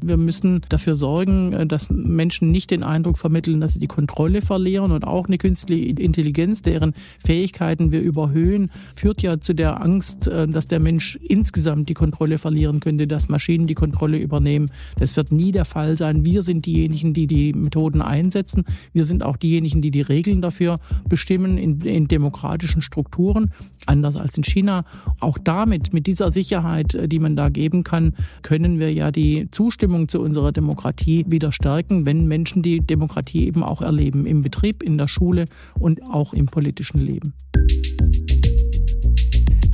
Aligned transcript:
Wir 0.00 0.16
müssen 0.16 0.60
dafür 0.68 0.94
sorgen, 0.94 1.52
äh, 1.52 1.66
dass 1.66 1.90
Menschen 1.90 2.50
nicht 2.50 2.70
den 2.70 2.82
Eindruck 2.82 3.18
vermitteln, 3.18 3.60
dass 3.60 3.74
sie 3.74 3.78
die 3.78 3.86
Kontrolle 3.86 4.42
verlieren 4.42 4.92
und 4.92 5.04
auch 5.04 5.26
eine 5.26 5.38
künstliche 5.38 6.00
Intelligenz, 6.00 6.62
deren 6.62 6.92
Fähigkeiten 7.24 7.92
wir 7.92 8.00
überhöhen, 8.00 8.70
führt 8.94 9.22
ja 9.22 9.40
zu 9.40 9.54
der 9.54 9.82
Angst, 9.82 10.28
äh, 10.28 10.46
dass 10.46 10.66
der 10.66 10.80
Mensch 10.80 11.16
insgesamt 11.16 11.88
die 11.88 11.94
Kontrolle 11.94 12.38
verlieren 12.38 12.80
könnte, 12.80 13.06
dass 13.06 13.28
Maschinen 13.28 13.66
die 13.66 13.74
Kontrolle 13.74 14.18
übernehmen. 14.18 14.70
Das 14.98 15.16
wird 15.16 15.32
nie 15.32 15.52
der 15.52 15.64
Fall 15.64 15.96
sein. 15.96 16.24
Wir 16.24 16.42
sind 16.42 16.66
diejenigen, 16.66 17.12
die 17.12 17.26
die 17.26 17.52
Methoden 17.52 18.02
einsetzen. 18.02 18.64
Wir 18.92 19.04
sind 19.04 19.22
auch 19.22 19.36
diejenigen, 19.36 19.82
die 19.82 19.90
die 19.90 20.00
Regeln 20.00 20.42
dafür 20.42 20.78
bestimmen 21.08 21.58
in, 21.58 21.80
in 21.80 22.08
demokratischen 22.08 22.82
Strukturen, 22.82 23.52
anders 23.86 24.16
als 24.16 24.36
in 24.36 24.44
China. 24.44 24.84
Auch 25.20 25.38
damit, 25.38 25.92
mit 25.92 26.06
dieser 26.06 26.30
Sicherheit, 26.30 26.94
äh, 26.94 27.08
die 27.08 27.18
man 27.18 27.36
da 27.36 27.48
geben 27.48 27.84
kann, 27.84 28.14
können 28.42 28.78
wir 28.78 28.92
ja 28.92 29.10
die 29.10 29.48
Zustimmung 29.50 29.67
Zustimmung 29.68 30.08
zu 30.08 30.22
unserer 30.22 30.50
Demokratie 30.50 31.26
wieder 31.28 31.52
stärken, 31.52 32.06
wenn 32.06 32.26
Menschen 32.26 32.62
die 32.62 32.80
Demokratie 32.80 33.46
eben 33.46 33.62
auch 33.62 33.82
erleben, 33.82 34.24
im 34.24 34.40
Betrieb, 34.40 34.82
in 34.82 34.96
der 34.96 35.08
Schule 35.08 35.44
und 35.78 36.02
auch 36.04 36.32
im 36.32 36.46
politischen 36.46 37.00
Leben. 37.00 37.34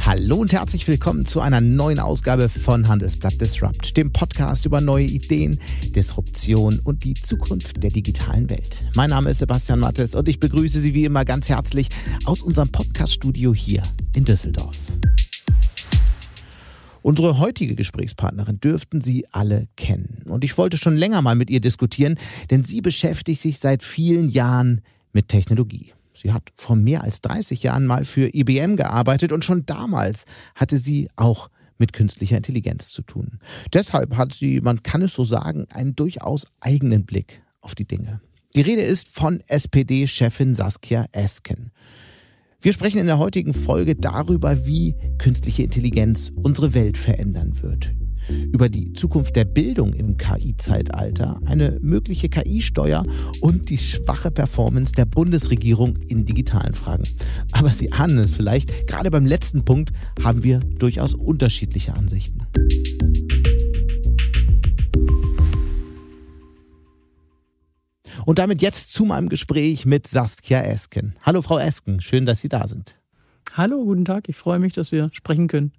Hallo 0.00 0.34
und 0.38 0.52
herzlich 0.52 0.88
willkommen 0.88 1.26
zu 1.26 1.40
einer 1.40 1.60
neuen 1.60 2.00
Ausgabe 2.00 2.48
von 2.48 2.88
Handelsblatt 2.88 3.40
Disrupt, 3.40 3.96
dem 3.96 4.12
Podcast 4.12 4.66
über 4.66 4.80
neue 4.80 5.06
Ideen, 5.06 5.60
Disruption 5.94 6.80
und 6.82 7.04
die 7.04 7.14
Zukunft 7.14 7.80
der 7.80 7.90
digitalen 7.90 8.50
Welt. 8.50 8.84
Mein 8.96 9.10
Name 9.10 9.30
ist 9.30 9.38
Sebastian 9.38 9.78
Mattes 9.78 10.16
und 10.16 10.26
ich 10.28 10.40
begrüße 10.40 10.80
Sie 10.80 10.92
wie 10.92 11.04
immer 11.04 11.24
ganz 11.24 11.48
herzlich 11.48 11.88
aus 12.24 12.42
unserem 12.42 12.72
Podcaststudio 12.72 13.54
hier 13.54 13.84
in 14.12 14.24
Düsseldorf. 14.24 14.88
Unsere 17.04 17.38
heutige 17.38 17.74
Gesprächspartnerin 17.74 18.60
dürften 18.60 19.02
Sie 19.02 19.26
alle 19.30 19.68
kennen. 19.76 20.22
Und 20.24 20.42
ich 20.42 20.56
wollte 20.56 20.78
schon 20.78 20.96
länger 20.96 21.20
mal 21.20 21.34
mit 21.34 21.50
ihr 21.50 21.60
diskutieren, 21.60 22.16
denn 22.48 22.64
sie 22.64 22.80
beschäftigt 22.80 23.42
sich 23.42 23.58
seit 23.58 23.82
vielen 23.82 24.30
Jahren 24.30 24.80
mit 25.12 25.28
Technologie. 25.28 25.92
Sie 26.14 26.32
hat 26.32 26.44
vor 26.54 26.76
mehr 26.76 27.04
als 27.04 27.20
30 27.20 27.62
Jahren 27.62 27.84
mal 27.84 28.06
für 28.06 28.34
IBM 28.34 28.76
gearbeitet 28.76 29.32
und 29.32 29.44
schon 29.44 29.66
damals 29.66 30.24
hatte 30.54 30.78
sie 30.78 31.10
auch 31.14 31.50
mit 31.76 31.92
künstlicher 31.92 32.38
Intelligenz 32.38 32.88
zu 32.88 33.02
tun. 33.02 33.38
Deshalb 33.74 34.16
hat 34.16 34.32
sie, 34.32 34.62
man 34.62 34.82
kann 34.82 35.02
es 35.02 35.12
so 35.12 35.24
sagen, 35.24 35.66
einen 35.74 35.94
durchaus 35.94 36.46
eigenen 36.60 37.04
Blick 37.04 37.42
auf 37.60 37.74
die 37.74 37.86
Dinge. 37.86 38.22
Die 38.54 38.62
Rede 38.62 38.80
ist 38.80 39.10
von 39.10 39.42
SPD-Chefin 39.48 40.54
Saskia 40.54 41.04
Esken. 41.12 41.70
Wir 42.64 42.72
sprechen 42.72 42.96
in 42.96 43.06
der 43.06 43.18
heutigen 43.18 43.52
Folge 43.52 43.94
darüber, 43.94 44.64
wie 44.66 44.94
künstliche 45.18 45.64
Intelligenz 45.64 46.32
unsere 46.34 46.72
Welt 46.72 46.96
verändern 46.96 47.52
wird. 47.60 47.92
Über 48.52 48.70
die 48.70 48.94
Zukunft 48.94 49.36
der 49.36 49.44
Bildung 49.44 49.92
im 49.92 50.16
KI-Zeitalter, 50.16 51.42
eine 51.44 51.78
mögliche 51.82 52.30
KI-Steuer 52.30 53.04
und 53.42 53.68
die 53.68 53.76
schwache 53.76 54.30
Performance 54.30 54.94
der 54.94 55.04
Bundesregierung 55.04 55.98
in 56.08 56.24
digitalen 56.24 56.72
Fragen. 56.72 57.04
Aber 57.52 57.68
Sie 57.68 57.92
ahnen 57.92 58.16
es 58.16 58.30
vielleicht, 58.30 58.86
gerade 58.86 59.10
beim 59.10 59.26
letzten 59.26 59.66
Punkt 59.66 59.92
haben 60.22 60.42
wir 60.42 60.60
durchaus 60.60 61.12
unterschiedliche 61.12 61.92
Ansichten. 61.92 62.46
Und 68.26 68.38
damit 68.38 68.62
jetzt 68.62 68.92
zu 68.92 69.04
meinem 69.04 69.28
Gespräch 69.28 69.86
mit 69.86 70.06
Saskia 70.06 70.62
Esken. 70.62 71.14
Hallo 71.22 71.42
Frau 71.42 71.58
Esken, 71.58 72.00
schön, 72.00 72.26
dass 72.26 72.40
Sie 72.40 72.48
da 72.48 72.66
sind. 72.66 72.96
Hallo, 73.56 73.84
guten 73.84 74.04
Tag. 74.04 74.28
Ich 74.28 74.36
freue 74.36 74.58
mich, 74.58 74.72
dass 74.72 74.90
wir 74.90 75.10
sprechen 75.12 75.46
können. 75.46 75.72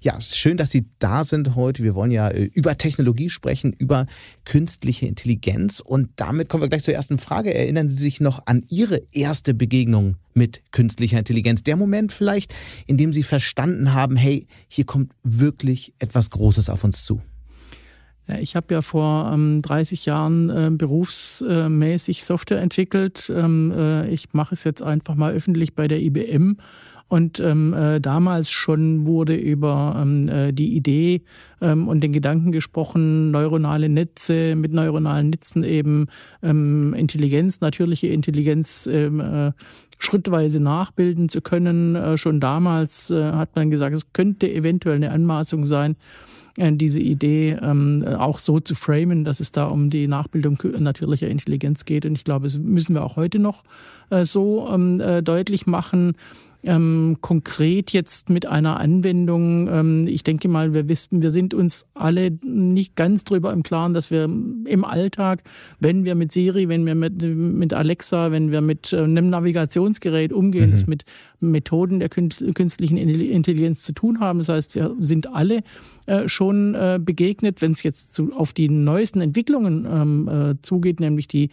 Ja, 0.00 0.20
schön, 0.20 0.56
dass 0.56 0.70
Sie 0.70 0.86
da 0.98 1.24
sind 1.24 1.54
heute. 1.54 1.82
Wir 1.82 1.94
wollen 1.94 2.10
ja 2.10 2.28
äh, 2.28 2.44
über 2.44 2.76
Technologie 2.76 3.30
sprechen, 3.30 3.72
über 3.72 4.06
künstliche 4.44 5.06
Intelligenz. 5.06 5.80
Und 5.80 6.10
damit 6.16 6.48
kommen 6.48 6.62
wir 6.62 6.68
gleich 6.68 6.84
zur 6.84 6.94
ersten 6.94 7.18
Frage. 7.18 7.54
Erinnern 7.54 7.88
Sie 7.88 7.96
sich 7.96 8.20
noch 8.20 8.46
an 8.46 8.64
Ihre 8.68 9.02
erste 9.12 9.54
Begegnung 9.54 10.16
mit 10.34 10.62
künstlicher 10.70 11.18
Intelligenz? 11.18 11.62
Der 11.62 11.76
Moment 11.76 12.12
vielleicht, 12.12 12.54
in 12.86 12.98
dem 12.98 13.12
Sie 13.12 13.22
verstanden 13.22 13.94
haben, 13.94 14.16
hey, 14.16 14.46
hier 14.68 14.84
kommt 14.84 15.12
wirklich 15.22 15.94
etwas 15.98 16.30
Großes 16.30 16.68
auf 16.70 16.84
uns 16.84 17.04
zu. 17.04 17.22
Ich 18.26 18.56
habe 18.56 18.72
ja 18.72 18.80
vor 18.80 19.30
ähm, 19.32 19.60
30 19.60 20.06
Jahren 20.06 20.48
äh, 20.48 20.70
berufsmäßig 20.70 22.24
Software 22.24 22.62
entwickelt. 22.62 23.30
Ähm, 23.34 23.70
äh, 23.76 24.08
ich 24.08 24.32
mache 24.32 24.54
es 24.54 24.64
jetzt 24.64 24.82
einfach 24.82 25.14
mal 25.14 25.34
öffentlich 25.34 25.74
bei 25.74 25.88
der 25.88 26.00
IBM. 26.00 26.56
Und 27.06 27.38
ähm, 27.38 27.74
äh, 27.74 28.00
damals 28.00 28.50
schon 28.50 29.06
wurde 29.06 29.36
über 29.36 30.00
ähm, 30.00 30.28
äh, 30.28 30.52
die 30.52 30.74
Idee 30.74 31.22
ähm, 31.60 31.86
und 31.86 32.00
den 32.00 32.14
Gedanken 32.14 32.50
gesprochen, 32.50 33.30
neuronale 33.30 33.90
Netze 33.90 34.56
mit 34.56 34.72
neuronalen 34.72 35.28
Netzen 35.28 35.64
eben 35.64 36.06
ähm, 36.42 36.94
Intelligenz, 36.94 37.60
natürliche 37.60 38.06
Intelligenz 38.06 38.88
ähm, 38.90 39.20
äh, 39.20 39.52
schrittweise 39.98 40.60
nachbilden 40.60 41.28
zu 41.28 41.42
können. 41.42 41.94
Äh, 41.94 42.16
schon 42.16 42.40
damals 42.40 43.10
äh, 43.10 43.32
hat 43.32 43.54
man 43.54 43.70
gesagt, 43.70 43.94
es 43.94 44.12
könnte 44.14 44.50
eventuell 44.50 44.96
eine 44.96 45.10
Anmaßung 45.10 45.66
sein, 45.66 45.96
diese 46.56 47.00
Idee 47.00 47.58
ähm, 47.60 48.04
auch 48.06 48.38
so 48.38 48.60
zu 48.60 48.74
framen, 48.74 49.24
dass 49.24 49.40
es 49.40 49.50
da 49.50 49.66
um 49.66 49.90
die 49.90 50.06
Nachbildung 50.06 50.58
natürlicher 50.78 51.28
Intelligenz 51.28 51.84
geht. 51.84 52.06
Und 52.06 52.14
ich 52.14 52.24
glaube, 52.24 52.44
das 52.44 52.58
müssen 52.58 52.94
wir 52.94 53.02
auch 53.02 53.16
heute 53.16 53.40
noch 53.40 53.64
äh, 54.10 54.24
so 54.24 54.68
ähm, 54.72 55.00
äh, 55.00 55.22
deutlich 55.22 55.66
machen 55.66 56.14
ähm, 56.64 57.18
konkret 57.20 57.92
jetzt 57.92 58.30
mit 58.30 58.46
einer 58.46 58.78
Anwendung, 58.80 59.68
ähm, 59.68 60.06
ich 60.06 60.24
denke 60.24 60.48
mal, 60.48 60.74
wir 60.74 60.88
wissen, 60.88 61.22
wir 61.22 61.30
sind 61.30 61.54
uns 61.54 61.86
alle 61.94 62.30
nicht 62.44 62.96
ganz 62.96 63.24
drüber 63.24 63.52
im 63.52 63.62
Klaren, 63.62 63.94
dass 63.94 64.10
wir 64.10 64.24
im 64.24 64.84
Alltag, 64.84 65.42
wenn 65.78 66.04
wir 66.04 66.14
mit 66.14 66.32
Siri, 66.32 66.68
wenn 66.68 66.86
wir 66.86 66.94
mit, 66.94 67.22
mit 67.22 67.72
Alexa, 67.72 68.30
wenn 68.32 68.50
wir 68.50 68.60
mit 68.60 68.92
äh, 68.92 69.02
einem 69.02 69.30
Navigationsgerät 69.30 70.32
umgehen, 70.32 70.68
mhm. 70.68 70.74
es 70.74 70.86
mit 70.86 71.04
Methoden 71.40 72.00
der 72.00 72.08
künstlichen 72.08 72.96
Intelligenz 72.96 73.82
zu 73.82 73.92
tun 73.92 74.20
haben. 74.20 74.38
Das 74.38 74.48
heißt, 74.48 74.74
wir 74.74 74.94
sind 74.98 75.32
alle 75.32 75.62
äh, 76.06 76.28
schon 76.28 76.74
äh, 76.74 76.98
begegnet, 77.02 77.62
wenn 77.62 77.72
es 77.72 77.82
jetzt 77.82 78.14
zu, 78.14 78.32
auf 78.34 78.52
die 78.52 78.68
neuesten 78.68 79.20
Entwicklungen 79.20 79.86
ähm, 79.90 80.28
äh, 80.28 80.54
zugeht, 80.62 81.00
nämlich 81.00 81.28
die 81.28 81.50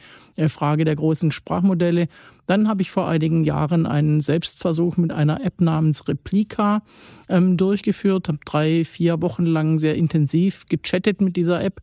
Frage 0.47 0.85
der 0.85 0.95
großen 0.95 1.31
Sprachmodelle. 1.31 2.07
Dann 2.47 2.67
habe 2.67 2.81
ich 2.81 2.91
vor 2.91 3.07
einigen 3.07 3.43
Jahren 3.43 3.85
einen 3.85 4.21
Selbstversuch 4.21 4.97
mit 4.97 5.11
einer 5.11 5.43
App 5.43 5.61
namens 5.61 6.07
Replika 6.07 6.81
ähm, 7.29 7.57
durchgeführt, 7.57 8.27
habe 8.27 8.39
drei, 8.45 8.83
vier 8.83 9.21
Wochen 9.21 9.45
lang 9.45 9.77
sehr 9.77 9.95
intensiv 9.95 10.65
gechattet 10.67 11.21
mit 11.21 11.35
dieser 11.35 11.63
App. 11.63 11.81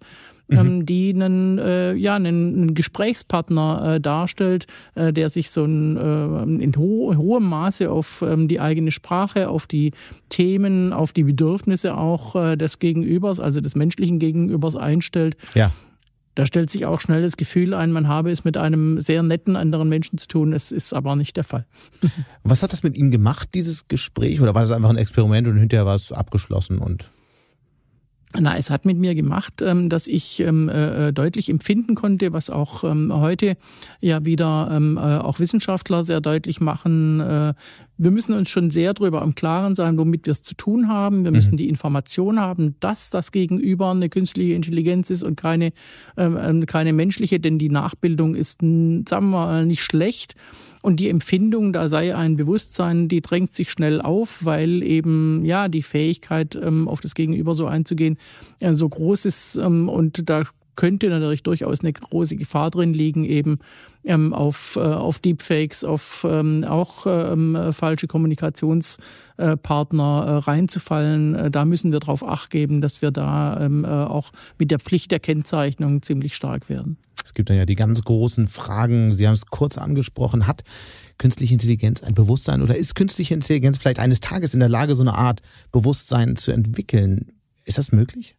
Mhm. 0.49 0.59
Ähm, 0.59 0.87
die 0.87 1.15
einen, 1.15 1.59
äh, 1.59 1.95
ja, 1.95 2.17
einen, 2.17 2.55
einen 2.55 2.75
Gesprächspartner 2.75 3.97
äh, 3.97 4.01
darstellt, 4.01 4.67
äh, 4.95 5.13
der 5.13 5.29
sich 5.29 5.51
so 5.51 5.65
ein, 5.65 5.97
äh, 5.97 6.65
in 6.65 6.75
ho 6.77 7.15
hohem 7.15 7.45
Maße 7.49 7.91
auf 7.91 8.23
ähm, 8.27 8.49
die 8.49 8.59
eigene 8.59 8.91
Sprache, 8.91 9.51
auf 9.51 9.67
die 9.67 9.93
Themen, 10.31 10.95
auf 10.95 11.13
die 11.13 11.25
Bedürfnisse 11.25 11.97
auch 11.97 12.35
äh, 12.35 12.57
des 12.57 12.79
Gegenübers, 12.79 13.41
also 13.41 13.61
des 13.61 13.77
menschlichen 13.77 14.19
Gegenübers 14.19 14.75
einstellt. 14.75 15.37
Ja. 15.55 15.71
Da 16.39 16.47
stellt 16.47 16.71
sich 16.71 16.87
auch 16.87 17.01
schnell 17.01 17.21
das 17.21 17.37
Gefühl 17.37 17.75
ein, 17.75 17.91
man 17.91 18.07
habe 18.07 18.31
es 18.31 18.45
mit 18.45 18.57
einem 18.57 19.01
sehr 19.01 19.25
netten 19.25 19.57
anderen 19.57 19.89
Menschen 19.89 20.19
zu 20.19 20.29
tun. 20.29 20.53
Es 20.53 20.71
ist 20.71 20.95
aber 20.95 21.17
nicht 21.17 21.37
der 21.37 21.43
Fall. 21.43 21.67
Was 22.45 22.63
hat 22.63 22.73
das 22.73 22.85
mit 22.85 22.97
Ihnen 22.97 23.11
gemacht, 23.11 23.49
dieses 23.55 23.89
Gespräch? 23.89 24.41
Oder 24.41 24.55
war 24.55 24.63
das 24.63 24.71
einfach 24.71 24.91
ein 24.91 24.99
Experiment 24.99 25.49
und 25.49 25.57
hinterher 25.57 25.85
war 25.85 25.97
es 25.97 26.13
abgeschlossen 26.13 26.79
und 26.79 27.11
na, 28.39 28.57
es 28.57 28.69
hat 28.71 28.85
mit 28.85 28.99
mir 28.99 29.15
gemacht, 29.15 29.63
ähm, 29.63 29.89
dass 29.89 30.07
ich 30.07 30.41
ähm, 30.41 30.69
äh, 30.69 31.13
deutlich 31.13 31.49
empfinden 31.49 31.95
konnte, 31.95 32.33
was 32.35 32.51
auch 32.51 32.85
ähm, 32.85 33.11
heute 33.13 33.57
ja 34.01 34.25
wieder 34.25 34.69
äh, 34.71 35.25
auch 35.25 35.39
Wissenschaftler 35.39 36.05
sehr 36.05 36.21
deutlich 36.21 36.61
machen. 36.61 37.21
Äh, 37.21 37.55
wir 37.97 38.11
müssen 38.11 38.35
uns 38.35 38.51
schon 38.51 38.71
sehr 38.71 38.93
darüber 38.93 39.23
im 39.23 39.35
Klaren 39.35 39.75
sein, 39.75 39.99
womit 39.99 40.27
wir 40.27 40.33
es 40.33 40.43
zu 40.43 40.55
tun 40.55 40.89
haben. 40.89 41.25
Wir 41.25 41.33
müssen 41.33 41.55
mhm. 41.55 41.59
die 41.59 41.69
Information 41.69 42.39
haben, 42.39 42.77
dass 42.81 43.11
das 43.11 43.33
Gegenüber 43.33 43.91
eine 43.91 44.09
künstliche 44.09 44.53
Intelligenz 44.53 45.11
ist 45.11 45.25
und 45.25 45.35
keine, 45.35 45.73
keine 46.15 46.93
menschliche, 46.93 47.41
denn 47.41 47.59
die 47.59 47.71
Nachbildung 47.71 48.37
ist, 48.37 48.61
sagen 48.61 49.05
wir 49.09 49.21
mal, 49.21 49.67
nicht 49.67 49.83
schlecht. 49.83 50.37
Und 50.83 51.01
die 51.01 51.09
Empfindung, 51.09 51.73
da 51.73 51.89
sei 51.89 52.15
ein 52.15 52.37
Bewusstsein, 52.37 53.09
die 53.09 53.21
drängt 53.21 53.53
sich 53.53 53.71
schnell 53.71 54.01
auf, 54.01 54.45
weil 54.45 54.83
eben 54.83 55.45
ja 55.45 55.69
die 55.69 55.83
Fähigkeit, 55.83 56.57
ähm, 56.57 56.89
auf 56.89 57.01
das 57.01 57.15
Gegenüber 57.15 57.55
so 57.55 57.67
einzugehen, 57.67 58.19
äh, 58.61 58.73
so 58.73 58.89
groß 58.89 59.25
ist 59.25 59.57
ähm, 59.57 59.89
und 59.89 60.31
da 60.31 60.45
könnte 60.79 61.09
natürlich 61.09 61.43
durchaus 61.43 61.81
eine 61.81 61.93
große 61.93 62.37
Gefahr 62.37 62.71
drin 62.71 62.95
liegen, 62.95 63.25
eben 63.25 63.59
ähm, 64.05 64.33
auf, 64.33 64.77
äh, 64.77 64.81
auf 64.81 65.19
Deepfakes, 65.19 65.83
auf 65.83 66.25
ähm, 66.29 66.63
auch 66.63 67.05
ähm, 67.05 67.73
falsche 67.73 68.07
Kommunikationspartner 68.07 70.25
äh, 70.25 70.37
reinzufallen. 70.49 71.35
Äh, 71.35 71.51
da 71.51 71.65
müssen 71.65 71.91
wir 71.91 71.99
darauf 71.99 72.23
acht 72.23 72.51
geben, 72.51 72.81
dass 72.81 73.03
wir 73.03 73.11
da 73.11 73.59
ähm, 73.61 73.85
äh, 73.85 73.89
auch 73.89 74.31
mit 74.57 74.71
der 74.71 74.79
Pflicht 74.79 75.11
der 75.11 75.19
Kennzeichnung 75.19 76.01
ziemlich 76.01 76.37
stark 76.37 76.69
werden. 76.69 76.97
Es 77.29 77.35
gibt 77.35 77.51
dann 77.51 77.59
ja 77.59 77.67
die 77.67 77.75
ganz 77.75 78.03
großen 78.05 78.47
Fragen. 78.47 79.13
Sie 79.13 79.27
haben 79.29 79.35
es 79.35 79.45
kurz 79.45 79.77
angesprochen. 79.77 80.47
Hat 80.47 80.65
künstliche 81.19 81.53
Intelligenz 81.53 82.03
ein 82.03 82.15
Bewusstsein 82.15 82.63
oder 82.63 82.75
ist 82.75 82.95
künstliche 82.95 83.35
Intelligenz 83.35 83.77
vielleicht 83.77 83.99
eines 83.99 84.21
Tages 84.21 84.55
in 84.55 84.61
der 84.61 84.71
Lage, 84.71 84.97
so 84.97 85.03
eine 85.03 85.13
Art 85.13 85.43
Bewusstsein 85.71 86.37
zu 86.37 86.53
entwickeln? 86.53 87.33
Ist 87.67 87.77
das 87.77 87.93
möglich? 87.93 88.38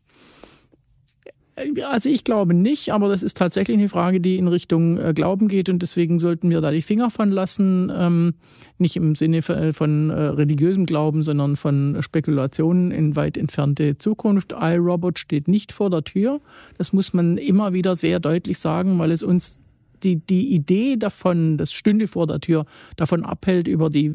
Also 1.90 2.10
ich 2.10 2.24
glaube 2.24 2.54
nicht, 2.54 2.94
aber 2.94 3.10
das 3.10 3.24
ist 3.24 3.38
tatsächlich 3.38 3.78
eine 3.78 3.90
Frage, 3.90 4.22
die 4.22 4.38
in 4.38 4.48
Richtung 4.48 4.98
äh, 4.98 5.14
Glauben 5.14 5.48
geht 5.48 5.70
und 5.70 5.82
deswegen 5.82 6.20
sollten 6.20 6.50
wir 6.50 6.62
da 6.62 6.72
die 6.72 6.82
Finger 6.82 7.10
von 7.10 7.32
lassen. 7.32 7.92
Ähm, 7.94 8.34
nicht 8.78 8.96
im 8.96 9.16
Sinne 9.16 9.42
von, 9.42 10.10
äh, 10.10 10.14
religiösem 10.14 10.86
Glauben, 10.86 11.24
sondern 11.24 11.56
von 11.56 11.98
Spekulationen 12.02 12.92
in 12.92 13.16
weit 13.16 13.38
entfernte 13.38 13.98
Zukunft. 13.98 14.54
iRobot 14.54 15.20
steht 15.20 15.48
nicht 15.48 15.72
vor 15.72 15.90
der 15.90 16.04
Tür. 16.04 16.40
Das 16.78 16.94
muss 16.94 17.14
man 17.14 17.38
immer 17.38 17.74
wieder 17.74 17.96
sehr 17.96 18.20
deutlich 18.20 18.60
sagen, 18.60 18.98
weil 19.00 19.12
es 19.12 19.24
uns 19.24 19.60
die, 20.04 20.18
die 20.18 20.54
Idee 20.54 20.98
davon, 20.98 21.58
das 21.58 21.74
stünde 21.74 22.08
vor 22.08 22.28
der 22.28 22.40
Tür, 22.40 22.66
davon 22.96 23.24
abhält, 23.26 23.68
über 23.68 23.90
die 23.90 24.14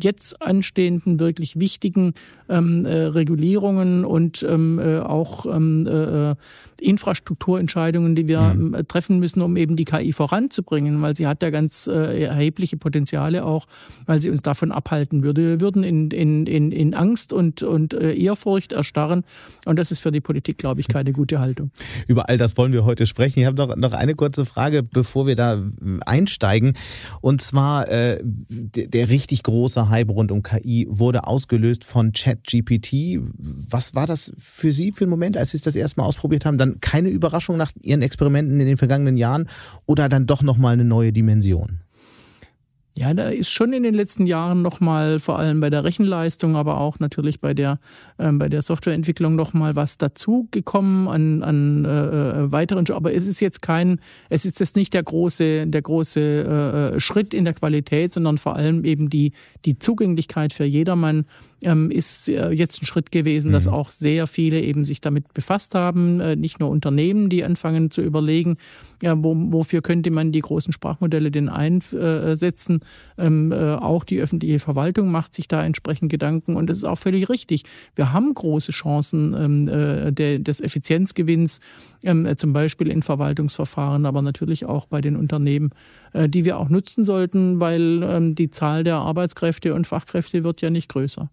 jetzt 0.00 0.40
anstehenden 0.42 1.20
wirklich 1.20 1.58
wichtigen 1.58 2.14
ähm, 2.48 2.84
äh, 2.84 3.04
Regulierungen 3.04 4.04
und 4.04 4.42
ähm, 4.42 4.78
äh, 4.78 4.98
auch 4.98 5.46
ähm, 5.46 5.86
äh, 5.86 6.34
Infrastrukturentscheidungen, 6.80 8.14
die 8.14 8.28
wir 8.28 8.40
mhm. 8.40 8.74
Ähm, 8.74 8.88
treffen 8.88 9.18
müssen, 9.18 9.42
um 9.42 9.56
eben 9.56 9.76
die 9.76 9.84
KI 9.84 10.12
voranzubringen, 10.12 11.00
weil 11.02 11.14
sie 11.14 11.26
hat 11.26 11.42
ja 11.42 11.50
ganz 11.50 11.86
äh, 11.86 12.22
erhebliche 12.22 12.76
Potenziale 12.76 13.44
auch, 13.44 13.66
weil 14.06 14.20
sie 14.20 14.30
uns 14.30 14.42
davon 14.42 14.72
abhalten 14.72 15.22
würde. 15.22 15.42
Wir 15.42 15.60
würden 15.60 15.82
in, 15.82 16.10
in, 16.10 16.46
in, 16.46 16.72
in 16.72 16.94
Angst 16.94 17.32
und, 17.32 17.62
und 17.62 17.94
äh, 17.94 18.14
Ehrfurcht 18.14 18.72
erstarren 18.72 19.24
und 19.64 19.78
das 19.78 19.90
ist 19.90 20.00
für 20.00 20.12
die 20.12 20.20
Politik, 20.20 20.58
glaube 20.58 20.80
ich, 20.80 20.88
keine 20.88 21.12
gute 21.12 21.40
Haltung. 21.40 21.70
Über 22.06 22.28
all 22.28 22.36
das 22.36 22.56
wollen 22.56 22.72
wir 22.72 22.84
heute 22.84 23.06
sprechen. 23.06 23.40
Ich 23.40 23.46
habe 23.46 23.56
noch, 23.56 23.76
noch 23.76 23.92
eine 23.92 24.14
kurze 24.14 24.44
Frage, 24.44 24.82
bevor 24.82 25.07
wir 25.26 25.34
da 25.34 25.62
einsteigen. 26.04 26.74
Und 27.20 27.40
zwar 27.40 27.88
äh, 27.88 28.20
der, 28.22 28.88
der 28.88 29.08
richtig 29.08 29.42
große 29.42 29.88
Hype 29.88 30.10
rund 30.10 30.32
um 30.32 30.42
KI 30.42 30.86
wurde 30.88 31.26
ausgelöst 31.26 31.84
von 31.84 32.12
ChatGPT. 32.12 33.20
Was 33.70 33.94
war 33.94 34.06
das 34.06 34.32
für 34.36 34.72
Sie 34.72 34.92
für 34.92 35.04
einen 35.04 35.10
Moment, 35.10 35.36
als 35.36 35.50
Sie 35.50 35.56
es 35.56 35.62
das 35.62 35.76
erste 35.76 36.00
Mal 36.00 36.06
ausprobiert 36.06 36.44
haben? 36.44 36.58
Dann 36.58 36.80
keine 36.80 37.08
Überraschung 37.08 37.56
nach 37.56 37.72
Ihren 37.82 38.02
Experimenten 38.02 38.60
in 38.60 38.66
den 38.66 38.76
vergangenen 38.76 39.16
Jahren 39.16 39.48
oder 39.86 40.08
dann 40.08 40.26
doch 40.26 40.42
nochmal 40.42 40.74
eine 40.74 40.84
neue 40.84 41.12
Dimension? 41.12 41.80
Ja, 42.98 43.14
da 43.14 43.28
ist 43.28 43.50
schon 43.50 43.72
in 43.72 43.84
den 43.84 43.94
letzten 43.94 44.26
Jahren 44.26 44.60
nochmal, 44.60 45.20
vor 45.20 45.38
allem 45.38 45.60
bei 45.60 45.70
der 45.70 45.84
Rechenleistung, 45.84 46.56
aber 46.56 46.78
auch 46.78 46.98
natürlich 46.98 47.40
bei 47.40 47.54
der, 47.54 47.72
äh, 47.72 47.78
bei 48.18 48.48
der 48.48 48.62
Softwareentwicklung 48.62 49.36
nochmal 49.36 49.76
was 49.76 49.96
dazugekommen 49.96 51.08
an, 51.08 51.42
an 51.42 51.84
äh, 51.84 51.88
äh, 51.88 52.52
weiteren. 52.52 52.84
Aber 52.90 53.14
es 53.14 53.28
ist 53.28 53.40
jetzt 53.40 53.62
kein, 53.62 54.00
es 54.28 54.44
ist 54.44 54.60
jetzt 54.60 54.76
nicht 54.76 54.94
der 54.94 55.02
große, 55.02 55.66
der 55.66 55.82
große 55.82 56.20
äh, 56.20 56.96
äh 56.96 57.00
Schritt 57.00 57.34
in 57.34 57.44
der 57.44 57.54
Qualität, 57.54 58.12
sondern 58.12 58.38
vor 58.38 58.56
allem 58.56 58.84
eben 58.84 59.08
die, 59.08 59.32
die 59.64 59.78
Zugänglichkeit 59.78 60.52
für 60.52 60.64
jedermann 60.64 61.24
ähm, 61.62 61.90
ist 61.90 62.28
äh, 62.28 62.50
jetzt 62.50 62.82
ein 62.82 62.86
Schritt 62.86 63.10
gewesen, 63.10 63.48
mhm. 63.48 63.52
dass 63.52 63.66
auch 63.66 63.90
sehr 63.90 64.26
viele 64.26 64.60
eben 64.60 64.84
sich 64.84 65.00
damit 65.00 65.34
befasst 65.34 65.74
haben, 65.74 66.20
äh, 66.20 66.36
nicht 66.36 66.60
nur 66.60 66.70
Unternehmen, 66.70 67.28
die 67.28 67.44
anfangen 67.44 67.90
zu 67.90 68.00
überlegen, 68.00 68.56
ja, 69.02 69.14
wo, 69.22 69.34
wofür 69.52 69.82
könnte 69.82 70.10
man 70.10 70.32
die 70.32 70.40
großen 70.40 70.72
Sprachmodelle 70.72 71.30
denn 71.30 71.48
einsetzen. 71.48 72.80
Ähm, 73.16 73.52
äh, 73.52 73.74
auch 73.74 74.04
die 74.04 74.20
öffentliche 74.20 74.58
Verwaltung 74.58 75.10
macht 75.10 75.34
sich 75.34 75.48
da 75.48 75.64
entsprechend 75.64 76.10
Gedanken 76.10 76.56
und 76.56 76.70
das 76.70 76.78
ist 76.78 76.84
auch 76.84 76.98
völlig 76.98 77.28
richtig. 77.28 77.64
Wir 77.94 78.07
haben 78.12 78.34
große 78.34 78.72
Chancen 78.72 79.34
ähm, 79.34 79.68
äh, 79.68 80.12
der, 80.12 80.38
des 80.38 80.60
Effizienzgewinns, 80.60 81.60
ähm, 82.02 82.26
äh, 82.26 82.36
zum 82.36 82.52
Beispiel 82.52 82.88
in 82.88 83.02
Verwaltungsverfahren, 83.02 84.06
aber 84.06 84.22
natürlich 84.22 84.66
auch 84.66 84.86
bei 84.86 85.00
den 85.00 85.16
Unternehmen, 85.16 85.70
äh, 86.12 86.28
die 86.28 86.44
wir 86.44 86.58
auch 86.58 86.68
nutzen 86.68 87.04
sollten, 87.04 87.60
weil 87.60 88.02
ähm, 88.02 88.34
die 88.34 88.50
Zahl 88.50 88.84
der 88.84 88.96
Arbeitskräfte 88.96 89.74
und 89.74 89.86
Fachkräfte 89.86 90.44
wird 90.44 90.60
ja 90.60 90.70
nicht 90.70 90.88
größer. 90.88 91.30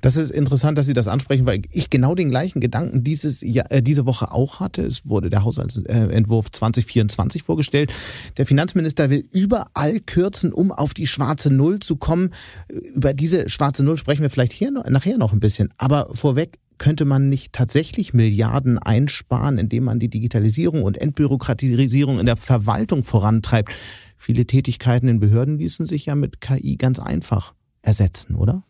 Das 0.00 0.16
ist 0.16 0.30
interessant, 0.30 0.78
dass 0.78 0.86
Sie 0.86 0.94
das 0.94 1.08
ansprechen, 1.08 1.46
weil 1.46 1.62
ich 1.70 1.90
genau 1.90 2.14
den 2.14 2.30
gleichen 2.30 2.60
Gedanken 2.60 3.04
dieses 3.04 3.40
Jahr, 3.40 3.70
äh, 3.70 3.82
diese 3.82 4.06
Woche 4.06 4.32
auch 4.32 4.60
hatte. 4.60 4.82
Es 4.82 5.08
wurde 5.08 5.30
der 5.30 5.44
Haushaltsentwurf 5.44 6.50
2024 6.50 7.42
vorgestellt. 7.42 7.92
Der 8.36 8.46
Finanzminister 8.46 9.10
will 9.10 9.26
überall 9.32 10.00
kürzen, 10.00 10.52
um 10.52 10.72
auf 10.72 10.94
die 10.94 11.06
schwarze 11.06 11.50
Null 11.52 11.80
zu 11.80 11.96
kommen. 11.96 12.30
Über 12.68 13.14
diese 13.14 13.48
schwarze 13.48 13.84
Null 13.84 13.96
sprechen 13.96 14.22
wir 14.22 14.30
vielleicht 14.30 14.52
hier 14.52 14.70
noch, 14.70 14.88
nachher 14.88 15.18
noch 15.18 15.32
ein 15.32 15.40
bisschen. 15.40 15.72
Aber 15.76 16.08
vorweg, 16.12 16.58
könnte 16.78 17.04
man 17.04 17.28
nicht 17.28 17.52
tatsächlich 17.52 18.14
Milliarden 18.14 18.78
einsparen, 18.78 19.58
indem 19.58 19.84
man 19.84 19.98
die 19.98 20.08
Digitalisierung 20.08 20.82
und 20.82 20.96
Entbürokratisierung 20.96 22.20
in 22.20 22.26
der 22.26 22.36
Verwaltung 22.36 23.02
vorantreibt? 23.02 23.72
Viele 24.16 24.46
Tätigkeiten 24.46 25.08
in 25.08 25.20
Behörden 25.20 25.58
ließen 25.58 25.86
sich 25.86 26.06
ja 26.06 26.14
mit 26.14 26.40
KI 26.40 26.76
ganz 26.76 26.98
einfach 26.98 27.54
ersetzen, 27.82 28.36
oder? 28.36 28.64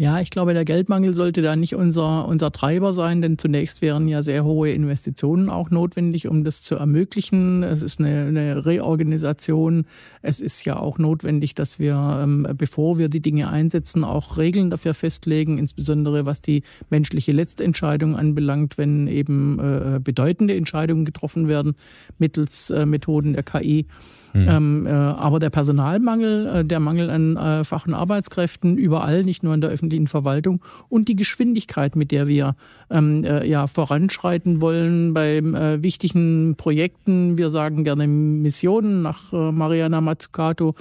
Ja, 0.00 0.18
ich 0.18 0.30
glaube, 0.30 0.54
der 0.54 0.64
Geldmangel 0.64 1.12
sollte 1.12 1.42
da 1.42 1.56
nicht 1.56 1.74
unser, 1.74 2.26
unser 2.26 2.50
Treiber 2.52 2.94
sein, 2.94 3.20
denn 3.20 3.36
zunächst 3.36 3.82
wären 3.82 4.08
ja 4.08 4.22
sehr 4.22 4.46
hohe 4.46 4.72
Investitionen 4.72 5.50
auch 5.50 5.68
notwendig, 5.68 6.26
um 6.26 6.42
das 6.42 6.62
zu 6.62 6.76
ermöglichen. 6.76 7.62
Es 7.62 7.82
ist 7.82 8.00
eine, 8.00 8.24
eine 8.28 8.64
Reorganisation. 8.64 9.84
Es 10.22 10.40
ist 10.40 10.64
ja 10.64 10.78
auch 10.78 10.96
notwendig, 10.96 11.54
dass 11.54 11.78
wir, 11.78 12.20
ähm, 12.22 12.46
bevor 12.56 12.96
wir 12.96 13.10
die 13.10 13.20
Dinge 13.20 13.50
einsetzen, 13.50 14.02
auch 14.02 14.38
Regeln 14.38 14.70
dafür 14.70 14.94
festlegen, 14.94 15.58
insbesondere 15.58 16.24
was 16.24 16.40
die 16.40 16.62
menschliche 16.88 17.32
Letztentscheidung 17.32 18.16
anbelangt, 18.16 18.78
wenn 18.78 19.06
eben 19.06 19.58
äh, 19.58 20.00
bedeutende 20.02 20.56
Entscheidungen 20.56 21.04
getroffen 21.04 21.46
werden 21.46 21.74
mittels 22.16 22.70
äh, 22.70 22.86
Methoden 22.86 23.34
der 23.34 23.42
KI. 23.42 23.84
Mhm. 24.32 24.48
Ähm, 24.48 24.86
äh, 24.86 24.90
aber 24.90 25.40
der 25.40 25.50
Personalmangel, 25.50 26.46
äh, 26.46 26.64
der 26.64 26.80
Mangel 26.80 27.10
an 27.10 27.36
äh, 27.36 27.64
Fach- 27.64 27.86
und 27.86 27.94
Arbeitskräften 27.94 28.78
überall, 28.78 29.24
nicht 29.24 29.42
nur 29.42 29.54
in 29.54 29.60
der 29.60 29.70
öffentlichen 29.90 30.06
Verwaltung 30.06 30.62
und 30.88 31.08
die 31.08 31.16
Geschwindigkeit, 31.16 31.96
mit 31.96 32.12
der 32.12 32.28
wir 32.28 32.54
ähm, 32.90 33.24
äh, 33.24 33.46
ja 33.46 33.66
voranschreiten 33.66 34.60
wollen 34.60 35.12
bei 35.14 35.38
äh, 35.38 35.82
wichtigen 35.82 36.54
Projekten. 36.56 37.36
Wir 37.36 37.50
sagen 37.50 37.84
gerne 37.84 38.06
Missionen 38.06 39.02
nach 39.02 39.32
äh, 39.32 39.50
Mariana 39.50 40.00
Mazzucato 40.00 40.74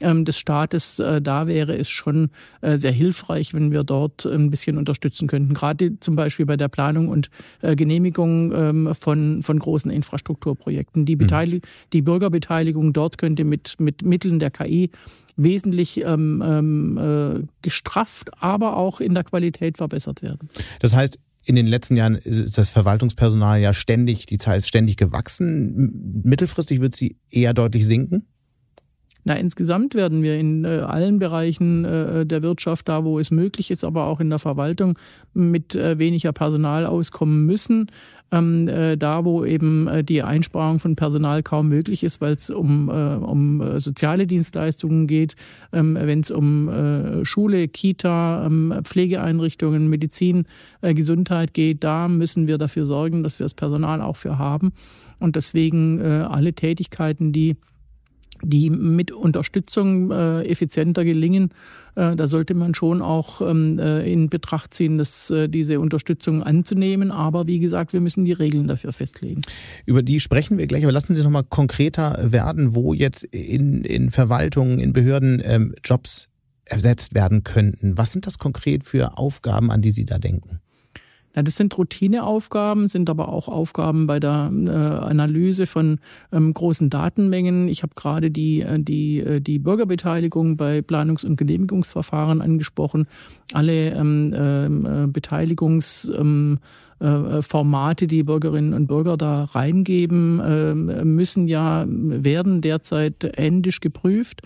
ähm, 0.00 0.24
des 0.24 0.38
Staates, 0.38 0.98
äh, 1.00 1.20
da 1.20 1.46
wäre 1.46 1.76
es 1.76 1.90
schon 1.90 2.30
äh, 2.60 2.76
sehr 2.76 2.92
hilfreich, 2.92 3.54
wenn 3.54 3.72
wir 3.72 3.84
dort 3.84 4.26
ein 4.26 4.50
bisschen 4.50 4.78
unterstützen 4.78 5.26
könnten. 5.26 5.54
Gerade 5.54 5.98
zum 5.98 6.14
Beispiel 6.14 6.46
bei 6.46 6.56
der 6.56 6.68
Planung 6.68 7.08
und 7.08 7.30
äh, 7.62 7.74
Genehmigung 7.74 8.52
ähm, 8.52 8.94
von, 8.94 9.42
von 9.42 9.58
großen 9.58 9.90
Infrastrukturprojekten. 9.90 11.04
Die, 11.04 11.16
mhm. 11.16 11.60
Die 11.92 12.02
Bürgerbeteiligung 12.02 12.92
dort 12.92 13.18
könnte 13.18 13.44
mit, 13.44 13.76
mit 13.80 14.02
Mitteln 14.02 14.38
der 14.38 14.50
KI 14.50 14.90
wesentlich 15.36 16.02
ähm, 16.04 16.42
ähm, 16.44 16.98
äh, 16.98 17.46
gestrafft, 17.62 18.30
aber 18.42 18.76
auch 18.76 19.00
in 19.00 19.14
der 19.14 19.24
Qualität 19.24 19.78
verbessert 19.78 20.22
werden. 20.22 20.48
Das 20.80 20.94
heißt, 20.94 21.18
in 21.44 21.56
den 21.56 21.66
letzten 21.66 21.96
Jahren 21.96 22.14
ist 22.14 22.56
das 22.56 22.70
Verwaltungspersonal 22.70 23.60
ja 23.60 23.74
ständig, 23.74 24.26
die 24.26 24.38
Zahl 24.38 24.58
ist 24.58 24.68
ständig 24.68 24.96
gewachsen. 24.96 26.22
Mittelfristig 26.24 26.80
wird 26.80 26.94
sie 26.94 27.16
eher 27.30 27.52
deutlich 27.52 27.84
sinken? 27.84 28.26
Na, 29.24 29.34
insgesamt 29.34 29.94
werden 29.94 30.22
wir 30.22 30.36
in 30.36 30.64
äh, 30.64 30.78
allen 30.78 31.18
Bereichen 31.18 31.84
äh, 31.84 32.26
der 32.26 32.42
Wirtschaft, 32.42 32.88
da 32.88 33.04
wo 33.04 33.18
es 33.18 33.30
möglich 33.30 33.70
ist, 33.70 33.84
aber 33.84 34.06
auch 34.06 34.20
in 34.20 34.30
der 34.30 34.40
Verwaltung 34.40 34.98
mit 35.32 35.76
äh, 35.76 35.98
weniger 35.98 36.32
Personal 36.32 36.86
auskommen 36.86 37.46
müssen. 37.46 37.86
Ähm, 38.32 38.66
äh, 38.66 38.96
da 38.96 39.26
wo 39.26 39.44
eben 39.44 39.86
äh, 39.88 40.02
die 40.02 40.22
Einsparung 40.22 40.80
von 40.80 40.96
Personal 40.96 41.42
kaum 41.42 41.68
möglich 41.68 42.02
ist, 42.02 42.22
weil 42.22 42.32
es 42.32 42.48
um, 42.48 42.88
äh, 42.88 42.92
um 42.92 43.78
soziale 43.78 44.26
Dienstleistungen 44.26 45.06
geht, 45.06 45.36
ähm, 45.72 45.98
wenn 46.00 46.20
es 46.20 46.30
um 46.30 46.70
Schule, 47.24 47.68
Kita, 47.68 48.46
ähm, 48.46 48.74
Pflegeeinrichtungen, 48.84 49.88
Medizin, 49.88 50.46
Gesundheit 50.80 51.52
geht, 51.52 51.84
da 51.84 52.08
müssen 52.08 52.46
wir 52.46 52.56
dafür 52.58 52.86
sorgen, 52.86 53.22
dass 53.22 53.38
wir 53.38 53.44
das 53.44 53.54
Personal 53.54 54.00
auch 54.00 54.16
für 54.16 54.38
haben. 54.38 54.72
Und 55.18 55.36
deswegen 55.36 56.00
alle 56.00 56.52
Tätigkeiten, 56.54 57.32
die 57.32 57.56
die 58.42 58.70
mit 58.70 59.12
Unterstützung 59.12 60.10
äh, 60.10 60.42
effizienter 60.42 61.04
gelingen, 61.04 61.50
äh, 61.94 62.16
da 62.16 62.26
sollte 62.26 62.54
man 62.54 62.74
schon 62.74 63.02
auch 63.02 63.40
ähm, 63.40 63.78
äh, 63.78 64.10
in 64.10 64.28
Betracht 64.28 64.74
ziehen, 64.74 64.98
dass 64.98 65.30
äh, 65.30 65.48
diese 65.48 65.80
Unterstützung 65.80 66.42
anzunehmen. 66.42 67.10
Aber 67.10 67.46
wie 67.46 67.58
gesagt, 67.58 67.92
wir 67.92 68.00
müssen 68.00 68.24
die 68.24 68.32
Regeln 68.32 68.66
dafür 68.66 68.92
festlegen. 68.92 69.42
Über 69.86 70.02
die 70.02 70.20
sprechen 70.20 70.58
wir 70.58 70.66
gleich, 70.66 70.84
aber 70.84 70.92
lassen 70.92 71.14
Sie 71.14 71.22
noch 71.22 71.30
mal 71.30 71.44
konkreter 71.44 72.18
werden, 72.32 72.74
wo 72.74 72.94
jetzt 72.94 73.24
in, 73.24 73.84
in 73.84 74.10
Verwaltungen, 74.10 74.78
in 74.78 74.92
Behörden 74.92 75.42
ähm, 75.44 75.74
Jobs 75.84 76.30
ersetzt 76.64 77.14
werden 77.14 77.44
könnten. 77.44 77.98
Was 77.98 78.12
sind 78.12 78.26
das 78.26 78.38
konkret 78.38 78.84
für 78.84 79.18
Aufgaben, 79.18 79.70
an 79.70 79.82
die 79.82 79.90
Sie 79.90 80.04
da 80.04 80.18
denken? 80.18 80.61
Ja, 81.34 81.42
das 81.42 81.56
sind 81.56 81.76
Routineaufgaben, 81.76 82.88
sind 82.88 83.08
aber 83.08 83.28
auch 83.28 83.48
Aufgaben 83.48 84.06
bei 84.06 84.20
der 84.20 84.50
äh, 84.52 84.70
Analyse 84.70 85.66
von 85.66 85.98
ähm, 86.30 86.52
großen 86.52 86.90
Datenmengen. 86.90 87.68
Ich 87.68 87.82
habe 87.82 87.94
gerade 87.94 88.30
die, 88.30 88.60
äh, 88.60 88.78
die, 88.78 89.20
äh, 89.20 89.40
die 89.40 89.58
Bürgerbeteiligung 89.58 90.58
bei 90.58 90.82
Planungs- 90.82 91.24
und 91.24 91.36
Genehmigungsverfahren 91.36 92.42
angesprochen. 92.42 93.06
Alle 93.54 93.90
ähm, 93.90 94.34
ähm 94.36 94.86
äh, 94.86 95.06
Beteiligungs 95.06 96.12
ähm, 96.14 96.58
äh, 96.98 97.40
Formate, 97.40 98.06
die 98.06 98.24
Bürgerinnen 98.24 98.74
und 98.74 98.86
Bürger 98.86 99.16
da 99.16 99.44
reingeben, 99.44 101.14
müssen 101.14 101.48
ja, 101.48 101.84
werden 101.88 102.60
derzeit 102.60 103.32
händisch 103.36 103.80
geprüft. 103.80 104.42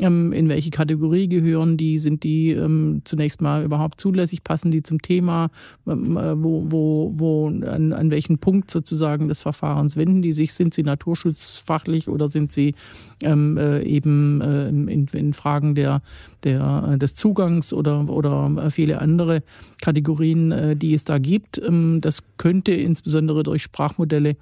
Ähm, 0.00 0.32
in 0.32 0.48
welche 0.48 0.70
Kategorie 0.70 1.28
gehören 1.28 1.76
die, 1.76 1.98
sind 1.98 2.22
die 2.22 2.50
ähm, 2.50 3.02
zunächst 3.04 3.40
mal 3.40 3.64
überhaupt 3.64 4.00
zulässig, 4.00 4.44
passen 4.44 4.70
die 4.70 4.82
zum 4.82 5.02
Thema, 5.02 5.50
ähm, 5.86 6.16
äh, 6.16 6.40
wo, 6.42 6.66
wo, 6.70 7.12
wo 7.14 7.48
an, 7.48 7.92
an 7.92 8.10
welchen 8.10 8.38
Punkt 8.38 8.70
sozusagen 8.70 9.28
des 9.28 9.42
Verfahrens 9.42 9.96
wenden 9.96 10.22
die 10.22 10.32
sich, 10.32 10.54
sind 10.54 10.74
sie 10.74 10.82
naturschutzfachlich 10.82 12.08
oder 12.08 12.28
sind 12.28 12.52
sie 12.52 12.74
ähm, 13.22 13.56
äh, 13.56 13.82
eben 13.82 14.40
äh, 14.40 14.68
in, 14.68 15.08
in 15.08 15.32
Fragen 15.32 15.74
der, 15.74 16.02
der, 16.44 16.96
des 16.96 17.14
Zugangs 17.14 17.72
oder, 17.72 18.08
oder 18.08 18.70
viele 18.70 19.00
andere 19.00 19.42
Kategorien, 19.80 20.52
äh, 20.52 20.76
die 20.76 20.94
es 20.94 21.04
da 21.04 21.18
gibt. 21.18 21.58
Ähm, 21.58 22.00
das 22.00 22.22
könnte 22.36 22.72
insbesondere 22.72 23.42
durch 23.42 23.62
Sprachmodelle 23.62 24.36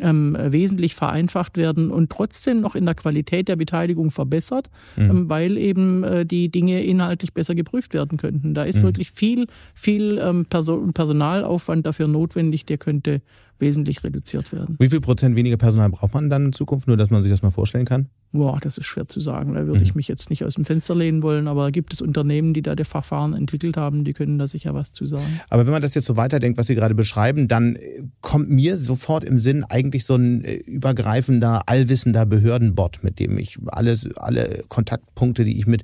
ähm, 0.00 0.36
wesentlich 0.38 0.94
vereinfacht 0.94 1.56
werden 1.56 1.90
und 1.90 2.10
trotzdem 2.10 2.60
noch 2.60 2.74
in 2.74 2.84
der 2.84 2.94
Qualität 2.94 3.48
der 3.48 3.56
Beteiligung 3.56 4.10
verbessert, 4.10 4.70
mhm. 4.96 5.10
ähm, 5.10 5.28
weil 5.28 5.56
eben 5.58 6.04
äh, 6.04 6.26
die 6.26 6.50
Dinge 6.50 6.82
inhaltlich 6.82 7.32
besser 7.32 7.54
geprüft 7.54 7.94
werden 7.94 8.18
könnten. 8.18 8.54
Da 8.54 8.64
ist 8.64 8.78
mhm. 8.78 8.84
wirklich 8.84 9.10
viel, 9.10 9.46
viel 9.74 10.18
ähm, 10.18 10.46
Person 10.46 10.92
Personalaufwand 10.92 11.86
dafür 11.86 12.08
notwendig, 12.08 12.66
der 12.66 12.78
könnte 12.78 13.22
wesentlich 13.58 14.02
reduziert 14.02 14.52
werden. 14.52 14.76
Wie 14.78 14.88
viel 14.88 15.00
Prozent 15.00 15.36
weniger 15.36 15.56
Personal 15.56 15.90
braucht 15.90 16.14
man 16.14 16.30
dann 16.30 16.46
in 16.46 16.52
Zukunft, 16.52 16.88
nur 16.88 16.96
dass 16.96 17.10
man 17.10 17.22
sich 17.22 17.30
das 17.30 17.42
mal 17.42 17.50
vorstellen 17.50 17.84
kann? 17.84 18.08
Boah, 18.32 18.58
das 18.60 18.78
ist 18.78 18.86
schwer 18.86 19.08
zu 19.08 19.20
sagen. 19.20 19.54
Da 19.54 19.66
würde 19.66 19.80
mhm. 19.80 19.86
ich 19.86 19.94
mich 19.96 20.06
jetzt 20.06 20.30
nicht 20.30 20.44
aus 20.44 20.54
dem 20.54 20.64
Fenster 20.64 20.94
lehnen 20.94 21.22
wollen, 21.24 21.48
aber 21.48 21.72
gibt 21.72 21.92
es 21.92 22.00
Unternehmen, 22.00 22.54
die 22.54 22.62
da 22.62 22.76
die 22.76 22.84
Verfahren 22.84 23.34
entwickelt 23.34 23.76
haben, 23.76 24.04
die 24.04 24.12
können 24.12 24.38
da 24.38 24.46
sicher 24.46 24.72
was 24.72 24.92
zu 24.92 25.04
sagen. 25.04 25.40
Aber 25.48 25.66
wenn 25.66 25.72
man 25.72 25.82
das 25.82 25.94
jetzt 25.94 26.04
so 26.04 26.16
weiterdenkt, 26.16 26.56
was 26.56 26.68
Sie 26.68 26.76
gerade 26.76 26.94
beschreiben, 26.94 27.48
dann 27.48 27.74
äh, 27.74 28.02
kommt 28.20 28.48
mir 28.48 28.78
sofort 28.78 29.24
im 29.24 29.40
Sinn 29.40 29.64
eigentlich 29.64 30.04
so 30.04 30.14
ein 30.14 30.44
äh, 30.44 30.54
übergreifender, 30.54 31.62
allwissender 31.66 32.24
Behördenbot, 32.24 33.02
mit 33.02 33.18
dem 33.18 33.36
ich 33.36 33.58
alles, 33.66 34.08
alle 34.16 34.62
Kontaktpunkte, 34.68 35.44
die 35.44 35.58
ich 35.58 35.66
mit 35.66 35.82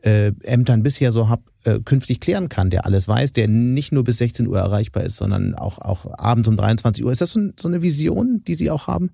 äh, 0.00 0.32
Ämtern 0.44 0.82
bisher 0.82 1.12
so 1.12 1.28
habe, 1.28 1.42
äh, 1.64 1.78
künftig 1.80 2.20
klären 2.20 2.48
kann, 2.48 2.70
der 2.70 2.86
alles 2.86 3.06
weiß, 3.06 3.32
der 3.32 3.48
nicht 3.48 3.92
nur 3.92 4.02
bis 4.02 4.16
16 4.16 4.46
Uhr 4.46 4.58
erreichbar 4.58 5.04
ist, 5.04 5.16
sondern 5.16 5.54
auch, 5.54 5.78
auch 5.78 6.06
abends 6.18 6.48
um 6.48 6.56
23 6.56 7.04
Uhr. 7.04 7.12
Ist 7.12 7.20
das 7.20 7.32
so, 7.32 7.50
so 7.60 7.68
eine 7.68 7.82
Vision, 7.82 8.42
die 8.46 8.54
Sie 8.54 8.70
auch 8.70 8.86
haben? 8.86 9.10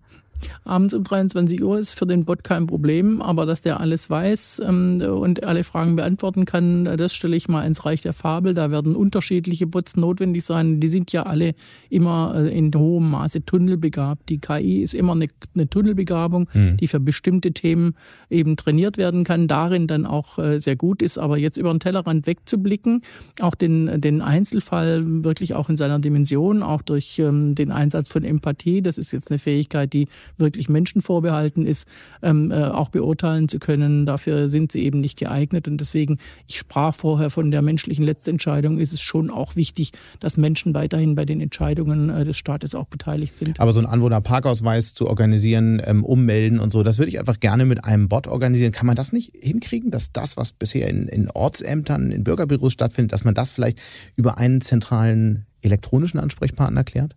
Abends 0.64 0.94
um 0.94 1.04
23 1.04 1.62
Uhr 1.62 1.78
ist 1.78 1.92
für 1.92 2.06
den 2.06 2.24
Bot 2.24 2.44
kein 2.44 2.66
Problem, 2.66 3.22
aber 3.22 3.46
dass 3.46 3.62
der 3.62 3.80
alles 3.80 4.10
weiß 4.10 4.62
ähm, 4.64 5.00
und 5.00 5.44
alle 5.44 5.64
Fragen 5.64 5.96
beantworten 5.96 6.44
kann, 6.44 6.84
das 6.84 7.14
stelle 7.14 7.36
ich 7.36 7.48
mal 7.48 7.62
ins 7.62 7.84
Reich 7.84 8.02
der 8.02 8.12
Fabel. 8.12 8.54
Da 8.54 8.70
werden 8.70 8.96
unterschiedliche 8.96 9.66
Bots 9.66 9.96
notwendig 9.96 10.44
sein. 10.44 10.80
Die 10.80 10.88
sind 10.88 11.12
ja 11.12 11.24
alle 11.24 11.54
immer 11.90 12.34
äh, 12.36 12.56
in 12.56 12.70
hohem 12.74 13.10
Maße 13.10 13.44
tunnelbegabt. 13.44 14.28
Die 14.28 14.38
KI 14.38 14.82
ist 14.82 14.94
immer 14.94 15.12
eine, 15.12 15.28
eine 15.54 15.68
Tunnelbegabung, 15.68 16.48
mhm. 16.52 16.76
die 16.76 16.86
für 16.86 17.00
bestimmte 17.00 17.52
Themen 17.52 17.94
eben 18.30 18.56
trainiert 18.56 18.98
werden 18.98 19.24
kann, 19.24 19.48
darin 19.48 19.86
dann 19.86 20.06
auch 20.06 20.38
äh, 20.38 20.58
sehr 20.58 20.76
gut 20.76 21.02
ist. 21.02 21.18
Aber 21.18 21.38
jetzt 21.38 21.56
über 21.56 21.72
den 21.72 21.80
Tellerrand 21.80 22.26
wegzublicken, 22.26 23.02
auch 23.40 23.54
den, 23.54 24.00
den 24.00 24.20
Einzelfall 24.20 25.02
wirklich 25.24 25.54
auch 25.54 25.68
in 25.68 25.76
seiner 25.76 25.98
Dimension, 25.98 26.62
auch 26.62 26.82
durch 26.82 27.18
ähm, 27.18 27.54
den 27.54 27.70
Einsatz 27.70 28.08
von 28.08 28.24
Empathie, 28.24 28.82
das 28.82 28.98
ist 28.98 29.12
jetzt 29.12 29.30
eine 29.30 29.38
Fähigkeit, 29.38 29.92
die 29.92 30.08
wirklich 30.36 30.68
Menschen 30.68 31.00
vorbehalten 31.00 31.66
ist, 31.66 31.88
ähm, 32.22 32.50
äh, 32.50 32.64
auch 32.64 32.88
beurteilen 32.88 33.48
zu 33.48 33.58
können. 33.58 34.06
Dafür 34.06 34.48
sind 34.48 34.72
sie 34.72 34.82
eben 34.82 35.00
nicht 35.00 35.18
geeignet. 35.18 35.68
Und 35.68 35.78
deswegen, 35.78 36.18
ich 36.46 36.58
sprach 36.58 36.94
vorher 36.94 37.30
von 37.30 37.50
der 37.50 37.62
menschlichen 37.62 38.04
Letztentscheidung, 38.04 38.78
ist 38.78 38.92
es 38.92 39.00
schon 39.00 39.30
auch 39.30 39.56
wichtig, 39.56 39.92
dass 40.20 40.36
Menschen 40.36 40.74
weiterhin 40.74 41.14
bei 41.14 41.24
den 41.24 41.40
Entscheidungen 41.40 42.10
äh, 42.10 42.24
des 42.24 42.36
Staates 42.36 42.74
auch 42.74 42.86
beteiligt 42.86 43.36
sind. 43.36 43.60
Aber 43.60 43.72
so 43.72 43.80
ein 43.80 43.86
Anwohnerparkausweis 43.86 44.94
zu 44.94 45.08
organisieren, 45.08 45.80
ähm, 45.84 46.04
ummelden 46.04 46.60
und 46.60 46.72
so, 46.72 46.82
das 46.82 46.98
würde 46.98 47.10
ich 47.10 47.18
einfach 47.18 47.40
gerne 47.40 47.64
mit 47.64 47.84
einem 47.84 48.08
Bot 48.08 48.26
organisieren. 48.26 48.72
Kann 48.72 48.86
man 48.86 48.96
das 48.96 49.12
nicht 49.12 49.32
hinkriegen, 49.40 49.90
dass 49.90 50.12
das, 50.12 50.36
was 50.36 50.52
bisher 50.52 50.88
in, 50.88 51.08
in 51.08 51.30
Ortsämtern, 51.30 52.10
in 52.10 52.24
Bürgerbüros 52.24 52.72
stattfindet, 52.72 53.12
dass 53.12 53.24
man 53.24 53.34
das 53.34 53.52
vielleicht 53.52 53.80
über 54.16 54.38
einen 54.38 54.60
zentralen 54.60 55.46
elektronischen 55.62 56.20
Ansprechpartner 56.20 56.84
klärt? 56.84 57.16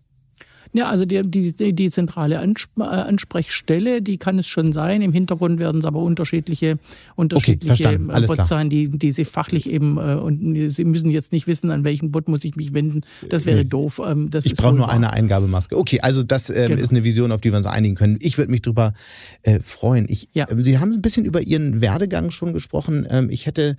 Ja, 0.74 0.88
also 0.88 1.04
die, 1.04 1.22
die, 1.22 1.74
die 1.74 1.90
zentrale 1.90 2.36
äh, 2.36 2.82
Ansprechstelle, 2.82 4.00
die 4.00 4.16
kann 4.16 4.38
es 4.38 4.46
schon 4.46 4.72
sein. 4.72 5.02
Im 5.02 5.12
Hintergrund 5.12 5.58
werden 5.58 5.78
es 5.78 5.84
aber 5.84 6.00
unterschiedliche, 6.00 6.78
unterschiedliche 7.14 7.88
okay, 7.88 8.22
äh, 8.24 8.26
Bots 8.26 8.48
sein, 8.48 8.70
die, 8.70 8.88
die 8.88 9.12
sie 9.12 9.26
fachlich 9.26 9.68
eben, 9.68 9.98
äh, 9.98 10.14
und 10.14 10.68
sie 10.70 10.84
müssen 10.84 11.10
jetzt 11.10 11.32
nicht 11.32 11.46
wissen, 11.46 11.70
an 11.70 11.84
welchen 11.84 12.10
Bot 12.10 12.28
muss 12.28 12.42
ich 12.44 12.56
mich 12.56 12.72
wenden. 12.72 13.02
Das 13.28 13.44
wäre 13.44 13.58
nee. 13.58 13.64
doof. 13.64 14.00
Ähm, 14.04 14.30
das 14.30 14.46
ich 14.46 14.54
brauche 14.54 14.74
nur 14.74 14.88
eine 14.90 15.12
Eingabemaske. 15.12 15.76
Okay, 15.76 16.00
also 16.00 16.22
das 16.22 16.48
ähm, 16.48 16.68
genau. 16.68 16.80
ist 16.80 16.90
eine 16.90 17.04
Vision, 17.04 17.32
auf 17.32 17.42
die 17.42 17.50
wir 17.50 17.58
uns 17.58 17.66
einigen 17.66 17.94
können. 17.94 18.16
Ich 18.20 18.38
würde 18.38 18.50
mich 18.50 18.62
drüber 18.62 18.94
äh, 19.42 19.60
freuen. 19.60 20.06
Ich, 20.08 20.28
ja. 20.32 20.48
äh, 20.48 20.64
Sie 20.64 20.78
haben 20.78 20.92
ein 20.92 21.02
bisschen 21.02 21.26
über 21.26 21.42
Ihren 21.42 21.82
Werdegang 21.82 22.30
schon 22.30 22.54
gesprochen. 22.54 23.06
Ähm, 23.10 23.28
ich 23.28 23.44
hätte 23.46 23.76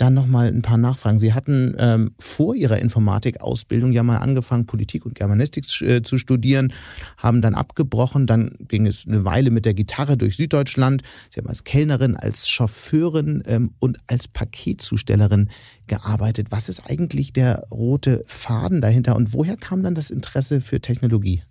dann 0.00 0.14
nochmal 0.14 0.48
ein 0.48 0.62
paar 0.62 0.78
Nachfragen. 0.78 1.18
Sie 1.18 1.34
hatten 1.34 1.74
ähm, 1.78 2.12
vor 2.18 2.54
Ihrer 2.54 2.78
Informatikausbildung 2.78 3.92
ja 3.92 4.02
mal 4.02 4.16
angefangen, 4.16 4.66
Politik 4.66 5.04
und 5.04 5.14
Germanistik 5.14 5.64
äh, 5.82 6.02
zu 6.02 6.16
studieren, 6.16 6.72
haben 7.18 7.42
dann 7.42 7.54
abgebrochen, 7.54 8.26
dann 8.26 8.56
ging 8.60 8.86
es 8.86 9.06
eine 9.06 9.24
Weile 9.24 9.50
mit 9.50 9.66
der 9.66 9.74
Gitarre 9.74 10.16
durch 10.16 10.36
Süddeutschland. 10.36 11.02
Sie 11.28 11.40
haben 11.40 11.48
als 11.48 11.64
Kellnerin, 11.64 12.16
als 12.16 12.48
Chauffeurin 12.48 13.42
ähm, 13.46 13.74
und 13.78 13.98
als 14.06 14.28
Paketzustellerin 14.28 15.50
gearbeitet. 15.86 16.46
Was 16.50 16.68
ist 16.68 16.88
eigentlich 16.88 17.32
der 17.32 17.64
rote 17.70 18.22
Faden 18.24 18.80
dahinter 18.80 19.16
und 19.16 19.34
woher 19.34 19.56
kam 19.56 19.82
dann 19.82 19.94
das 19.94 20.10
Interesse 20.10 20.60
für 20.60 20.80
Technologie? 20.80 21.42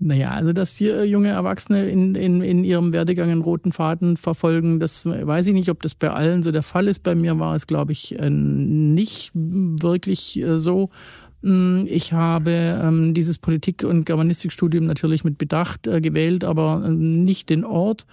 Naja, 0.00 0.30
also 0.30 0.52
dass 0.52 0.76
hier 0.76 1.04
junge 1.06 1.30
Erwachsene 1.30 1.88
in, 1.88 2.14
in, 2.14 2.40
in 2.40 2.62
ihrem 2.62 2.92
Werdegang 2.92 3.30
einen 3.30 3.40
roten 3.40 3.72
Faden 3.72 4.16
verfolgen, 4.16 4.78
das 4.78 5.04
weiß 5.04 5.48
ich 5.48 5.54
nicht, 5.54 5.70
ob 5.70 5.82
das 5.82 5.96
bei 5.96 6.10
allen 6.10 6.44
so 6.44 6.52
der 6.52 6.62
Fall 6.62 6.86
ist. 6.86 7.02
Bei 7.02 7.16
mir 7.16 7.38
war 7.40 7.56
es, 7.56 7.66
glaube 7.66 7.92
ich, 7.92 8.16
äh, 8.16 8.30
nicht 8.30 9.32
wirklich 9.34 10.38
äh, 10.38 10.58
so. 10.58 10.90
Hm, 11.42 11.86
ich 11.88 12.12
habe 12.12 12.50
ähm, 12.50 13.12
dieses 13.12 13.38
Politik- 13.38 13.82
und 13.82 14.04
Germanistikstudium 14.04 14.86
natürlich 14.86 15.24
mit 15.24 15.36
Bedacht 15.36 15.88
äh, 15.88 16.00
gewählt, 16.00 16.44
aber 16.44 16.84
ähm, 16.86 17.24
nicht 17.24 17.50
den 17.50 17.64
Ort 17.64 18.06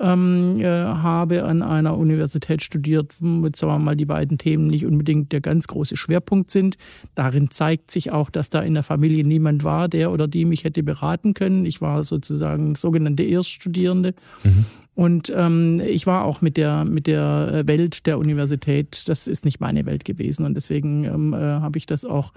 ähm, 0.00 0.60
äh, 0.60 0.66
habe 0.66 1.44
an 1.44 1.62
einer 1.62 1.96
Universität 1.96 2.62
studiert, 2.62 3.14
wo 3.20 3.44
jetzt 3.46 3.60
sagen 3.60 3.72
wir 3.72 3.78
mal 3.78 3.96
die 3.96 4.06
beiden 4.06 4.38
Themen 4.38 4.66
nicht 4.66 4.86
unbedingt 4.86 5.32
der 5.32 5.40
ganz 5.40 5.66
große 5.66 5.96
Schwerpunkt 5.96 6.50
sind. 6.50 6.76
Darin 7.14 7.50
zeigt 7.50 7.90
sich 7.90 8.10
auch, 8.10 8.30
dass 8.30 8.50
da 8.50 8.60
in 8.60 8.74
der 8.74 8.82
Familie 8.82 9.24
niemand 9.24 9.62
war, 9.62 9.88
der 9.88 10.10
oder 10.10 10.26
die 10.26 10.44
mich 10.44 10.64
hätte 10.64 10.82
beraten 10.82 11.34
können. 11.34 11.66
Ich 11.66 11.80
war 11.80 12.02
sozusagen 12.04 12.74
sogenannte 12.74 13.22
Erststudierende. 13.22 14.14
Mhm. 14.42 14.64
Und 15.00 15.32
ähm, 15.34 15.80
ich 15.80 16.06
war 16.06 16.26
auch 16.26 16.42
mit 16.42 16.58
der 16.58 16.84
mit 16.84 17.06
der 17.06 17.62
Welt 17.64 18.04
der 18.04 18.18
Universität, 18.18 19.04
das 19.06 19.28
ist 19.28 19.46
nicht 19.46 19.58
meine 19.58 19.86
Welt 19.86 20.04
gewesen 20.04 20.44
und 20.44 20.52
deswegen 20.52 21.04
ähm, 21.04 21.32
äh, 21.32 21.38
habe 21.38 21.78
ich 21.78 21.86
das 21.86 22.04
auch 22.04 22.34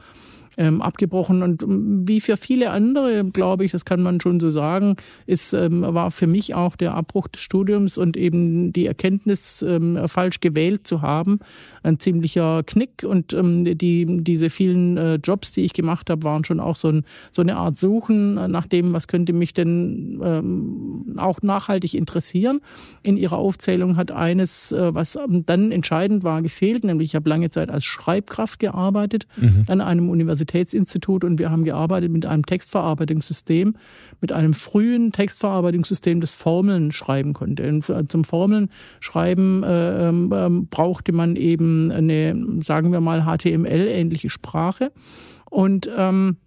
ähm, 0.58 0.82
abgebrochen. 0.82 1.44
Und 1.44 1.64
ähm, 1.64 2.08
wie 2.08 2.22
für 2.22 2.38
viele 2.38 2.72
andere, 2.72 3.24
glaube 3.26 3.66
ich, 3.66 3.72
das 3.72 3.86
kann 3.86 4.02
man 4.02 4.20
schon 4.22 4.40
so 4.40 4.50
sagen, 4.50 4.96
ist, 5.26 5.54
ähm, 5.54 5.82
war 5.82 6.12
für 6.12 6.28
mich 6.28 6.54
auch 6.56 6.76
der 6.76 6.94
Abbruch 6.96 7.28
des 7.28 7.42
Studiums 7.42 7.98
und 7.98 8.18
eben 8.18 8.74
die 8.74 8.86
Erkenntnis, 8.86 9.62
ähm, 9.62 10.08
falsch 10.08 10.40
gewählt 10.40 10.88
zu 10.88 11.02
haben, 11.02 11.40
ein 11.84 12.00
ziemlicher 12.00 12.64
Knick. 12.64 13.04
Und 13.04 13.34
ähm, 13.34 13.78
die, 13.78 14.24
diese 14.24 14.50
vielen 14.50 14.98
äh, 14.98 15.16
Jobs, 15.16 15.52
die 15.52 15.62
ich 15.62 15.74
gemacht 15.74 16.10
habe, 16.10 16.24
waren 16.24 16.44
schon 16.44 16.60
auch 16.60 16.76
so, 16.76 16.90
ein, 16.90 17.04
so 17.32 17.42
eine 17.42 17.58
Art 17.58 17.78
Suchen 17.78 18.36
nach 18.52 18.68
dem, 18.68 18.94
was 18.94 19.08
könnte 19.08 19.34
mich 19.34 19.54
denn 19.54 20.22
ähm, 20.24 21.16
auch 21.18 21.42
nachhaltig 21.42 21.94
interessieren. 21.94 22.53
In 23.02 23.18
ihrer 23.18 23.38
Aufzählung 23.38 23.98
hat 23.98 24.12
eines, 24.12 24.72
äh, 24.72 24.94
was 24.94 25.18
dann 25.46 25.72
entscheidend 25.72 26.24
war, 26.24 26.42
gefehlt, 26.42 26.84
nämlich 26.84 27.10
ich 27.10 27.16
habe 27.16 27.30
lange 27.30 27.50
Zeit 27.50 27.70
als 27.70 27.86
Schreibkraft 27.86 28.60
gearbeitet 28.60 29.28
mhm. 29.38 29.64
an 29.68 29.82
einem 29.82 30.10
Universitätsinstitut 30.10 31.24
und 31.24 31.40
wir 31.40 31.52
haben 31.52 31.64
gearbeitet 31.64 32.12
mit 32.12 32.26
einem 32.26 32.46
Textverarbeitungssystem, 32.46 33.76
mit 34.22 34.32
einem 34.32 34.54
frühen 34.54 35.12
Textverarbeitungssystem, 35.12 36.22
das 36.22 36.32
Formeln 36.32 36.92
schreiben 36.92 37.34
konnte. 37.34 37.68
Und 37.68 38.12
zum 38.12 38.24
Formeln 38.24 38.70
schreiben 39.00 39.64
äh, 39.64 40.10
äh, 40.10 40.50
brauchte 40.70 41.12
man 41.12 41.36
eben 41.36 41.92
eine, 41.92 42.36
sagen 42.62 42.92
wir 42.92 43.02
mal, 43.02 43.26
HTML-ähnliche 43.26 44.30
Sprache. 44.30 44.92
Und 45.50 45.90
ähm, 45.96 46.38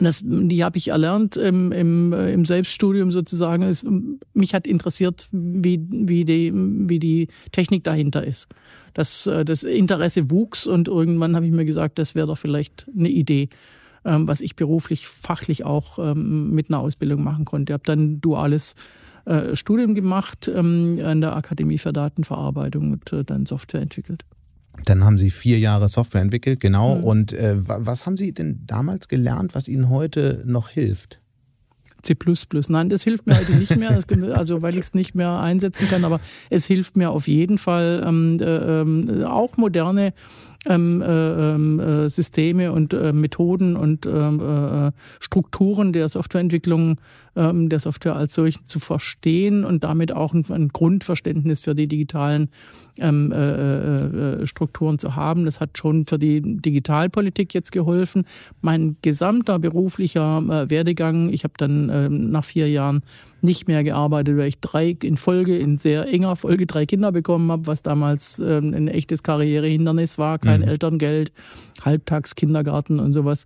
das, 0.00 0.22
die 0.24 0.64
habe 0.64 0.76
ich 0.76 0.88
erlernt 0.88 1.36
im, 1.36 1.70
im, 1.70 2.12
im 2.12 2.44
Selbststudium 2.44 3.12
sozusagen. 3.12 3.62
Es, 3.62 3.84
mich 4.32 4.54
hat 4.54 4.66
interessiert, 4.66 5.28
wie, 5.30 5.80
wie, 5.88 6.24
die, 6.24 6.52
wie 6.52 6.98
die 6.98 7.28
Technik 7.52 7.84
dahinter 7.84 8.24
ist. 8.24 8.48
Das, 8.94 9.26
äh, 9.26 9.44
das 9.44 9.62
Interesse 9.62 10.30
wuchs 10.30 10.66
und 10.66 10.88
irgendwann 10.88 11.36
habe 11.36 11.46
ich 11.46 11.52
mir 11.52 11.64
gesagt, 11.64 11.98
das 11.98 12.14
wäre 12.14 12.26
doch 12.26 12.38
vielleicht 12.38 12.86
eine 12.96 13.08
Idee, 13.08 13.48
ähm, 14.04 14.26
was 14.26 14.40
ich 14.40 14.56
beruflich, 14.56 15.06
fachlich 15.06 15.64
auch 15.64 15.98
ähm, 15.98 16.50
mit 16.50 16.70
einer 16.70 16.80
Ausbildung 16.80 17.22
machen 17.22 17.44
konnte. 17.44 17.72
Ich 17.72 17.74
habe 17.74 17.84
dann 17.84 18.20
duales 18.20 18.74
äh, 19.26 19.54
Studium 19.54 19.94
gemacht 19.94 20.50
ähm, 20.52 21.00
an 21.04 21.20
der 21.20 21.36
Akademie 21.36 21.78
für 21.78 21.92
Datenverarbeitung 21.92 22.92
und 22.92 23.12
äh, 23.12 23.24
dann 23.24 23.46
Software 23.46 23.82
entwickelt. 23.82 24.24
Dann 24.84 25.04
haben 25.04 25.18
Sie 25.18 25.30
vier 25.30 25.58
Jahre 25.58 25.88
Software 25.88 26.20
entwickelt, 26.20 26.60
genau. 26.60 26.96
Mhm. 26.96 27.04
Und 27.04 27.32
äh, 27.32 27.54
was 27.56 28.06
haben 28.06 28.16
Sie 28.16 28.32
denn 28.32 28.62
damals 28.66 29.08
gelernt, 29.08 29.54
was 29.54 29.68
Ihnen 29.68 29.88
heute 29.88 30.42
noch 30.46 30.68
hilft? 30.68 31.20
C++. 32.04 32.14
Nein, 32.68 32.88
das 32.88 33.02
hilft 33.02 33.26
mir 33.26 33.38
heute 33.38 33.52
nicht 33.52 33.76
mehr, 33.76 33.98
also 34.36 34.62
weil 34.62 34.74
ich 34.74 34.82
es 34.82 34.94
nicht 34.94 35.14
mehr 35.14 35.40
einsetzen 35.40 35.88
kann, 35.88 36.04
aber 36.04 36.20
es 36.50 36.66
hilft 36.66 36.96
mir 36.96 37.10
auf 37.10 37.26
jeden 37.26 37.58
Fall 37.58 38.04
ähm, 38.06 38.38
äh, 38.40 38.82
äh, 38.82 39.24
auch 39.24 39.56
moderne 39.56 40.12
ähm, 40.66 41.02
äh, 41.02 41.54
ähm, 41.54 41.80
äh, 41.80 42.08
Systeme 42.08 42.72
und 42.72 42.92
äh, 42.94 43.12
Methoden 43.12 43.76
und 43.76 44.06
ähm, 44.06 44.40
äh, 44.40 44.92
Strukturen 45.20 45.92
der 45.92 46.08
Softwareentwicklung, 46.08 47.00
ähm, 47.36 47.68
der 47.68 47.80
Software 47.80 48.16
als 48.16 48.34
solch 48.34 48.64
zu 48.64 48.78
verstehen 48.78 49.64
und 49.64 49.84
damit 49.84 50.12
auch 50.12 50.34
ein, 50.34 50.44
ein 50.50 50.68
Grundverständnis 50.68 51.60
für 51.60 51.74
die 51.74 51.86
digitalen 51.86 52.48
ähm, 52.98 53.32
äh, 53.32 53.36
äh, 53.36 54.42
äh, 54.42 54.46
Strukturen 54.46 54.98
zu 54.98 55.16
haben. 55.16 55.44
Das 55.44 55.60
hat 55.60 55.76
schon 55.78 56.06
für 56.06 56.18
die 56.18 56.40
Digitalpolitik 56.40 57.54
jetzt 57.54 57.72
geholfen. 57.72 58.24
Mein 58.60 58.96
gesamter 59.02 59.58
beruflicher 59.58 60.38
äh, 60.38 60.70
Werdegang, 60.70 61.32
ich 61.32 61.44
habe 61.44 61.54
dann 61.56 61.88
äh, 61.88 62.08
nach 62.08 62.44
vier 62.44 62.70
Jahren 62.70 63.02
nicht 63.44 63.68
mehr 63.68 63.84
gearbeitet, 63.84 64.36
weil 64.36 64.48
ich 64.48 64.58
drei 64.58 64.96
in 65.02 65.16
Folge, 65.16 65.56
in 65.56 65.76
sehr 65.76 66.08
enger 66.08 66.34
Folge 66.34 66.66
drei 66.66 66.86
Kinder 66.86 67.12
bekommen 67.12 67.52
habe, 67.52 67.66
was 67.66 67.82
damals 67.82 68.40
ähm, 68.40 68.74
ein 68.74 68.88
echtes 68.88 69.22
Karrierehindernis 69.22 70.18
war, 70.18 70.38
kein 70.38 70.62
mhm. 70.62 70.68
Elterngeld, 70.68 71.32
Halbtagskindergarten 71.84 72.98
und 72.98 73.12
sowas. 73.12 73.44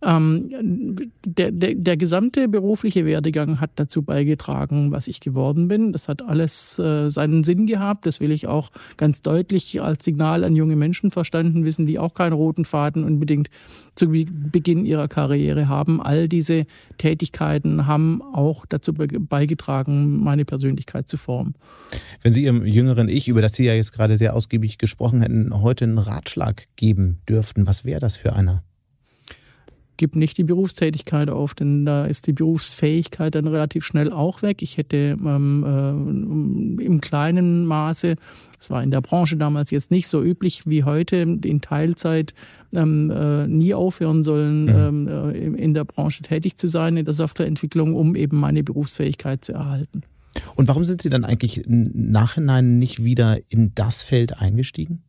Ähm, 0.00 0.96
der, 1.26 1.50
der, 1.50 1.74
der 1.74 1.96
gesamte 1.96 2.46
berufliche 2.46 3.04
Werdegang 3.04 3.60
hat 3.60 3.70
dazu 3.76 4.02
beigetragen, 4.02 4.92
was 4.92 5.08
ich 5.08 5.18
geworden 5.18 5.66
bin. 5.66 5.92
Das 5.92 6.08
hat 6.08 6.22
alles 6.22 6.78
äh, 6.78 7.10
seinen 7.10 7.42
Sinn 7.42 7.66
gehabt. 7.66 8.06
Das 8.06 8.20
will 8.20 8.30
ich 8.30 8.46
auch 8.46 8.70
ganz 8.96 9.22
deutlich 9.22 9.82
als 9.82 10.04
Signal 10.04 10.44
an 10.44 10.54
junge 10.54 10.76
Menschen 10.76 11.10
verstanden 11.10 11.64
wissen, 11.64 11.86
die 11.86 11.98
auch 11.98 12.14
keinen 12.14 12.32
roten 12.32 12.64
Faden 12.64 13.02
unbedingt 13.02 13.48
zu 13.96 14.08
Beginn 14.08 14.86
ihrer 14.86 15.08
Karriere 15.08 15.68
haben. 15.68 16.00
All 16.00 16.28
diese 16.28 16.66
Tätigkeiten 16.98 17.88
haben 17.88 18.22
auch 18.22 18.66
dazu 18.66 18.94
beigetragen, 18.94 20.22
meine 20.22 20.44
Persönlichkeit 20.44 21.08
zu 21.08 21.16
formen. 21.16 21.54
Wenn 22.22 22.34
Sie 22.34 22.44
Ihrem 22.44 22.64
jüngeren 22.64 23.08
Ich, 23.08 23.26
über 23.26 23.42
das 23.42 23.54
Sie 23.54 23.64
ja 23.64 23.74
jetzt 23.74 23.92
gerade 23.92 24.16
sehr 24.16 24.34
ausgiebig 24.34 24.78
gesprochen 24.78 25.22
hätten, 25.22 25.50
heute 25.60 25.84
einen 25.84 25.98
Ratschlag 25.98 26.66
geben 26.76 27.18
dürften, 27.28 27.66
was 27.66 27.84
wäre 27.84 27.98
das 28.00 28.16
für 28.16 28.34
einer? 28.34 28.62
Gib 29.98 30.16
nicht 30.16 30.38
die 30.38 30.44
Berufstätigkeit 30.44 31.28
auf, 31.28 31.52
denn 31.52 31.84
da 31.84 32.06
ist 32.06 32.26
die 32.26 32.32
Berufsfähigkeit 32.32 33.34
dann 33.34 33.46
relativ 33.46 33.84
schnell 33.84 34.10
auch 34.10 34.40
weg. 34.40 34.62
Ich 34.62 34.78
hätte 34.78 35.16
ähm, 35.20 35.64
äh, 36.78 36.84
im 36.84 37.00
kleinen 37.02 37.66
Maße, 37.66 38.16
es 38.58 38.70
war 38.70 38.82
in 38.82 38.90
der 38.90 39.02
Branche 39.02 39.36
damals 39.36 39.70
jetzt 39.70 39.90
nicht 39.90 40.08
so 40.08 40.22
üblich 40.22 40.66
wie 40.66 40.84
heute, 40.84 41.16
in 41.16 41.60
Teilzeit 41.60 42.32
ähm, 42.74 43.10
äh, 43.10 43.46
nie 43.46 43.74
aufhören 43.74 44.22
sollen, 44.22 44.64
mhm. 44.64 45.08
ähm, 45.08 45.32
äh, 45.34 45.62
in 45.62 45.74
der 45.74 45.84
Branche 45.84 46.22
tätig 46.22 46.56
zu 46.56 46.66
sein, 46.66 46.96
in 46.96 47.04
der 47.04 47.14
Softwareentwicklung, 47.14 47.94
um 47.94 48.16
eben 48.16 48.38
meine 48.38 48.62
Berufsfähigkeit 48.62 49.44
zu 49.44 49.52
erhalten. 49.52 50.02
Und 50.54 50.68
warum 50.68 50.84
sind 50.84 51.02
Sie 51.02 51.08
dann 51.08 51.24
eigentlich 51.24 51.66
im 51.66 51.90
Nachhinein 52.10 52.78
nicht 52.78 53.02
wieder 53.02 53.38
in 53.48 53.74
das 53.74 54.02
Feld 54.02 54.40
eingestiegen? 54.40 55.02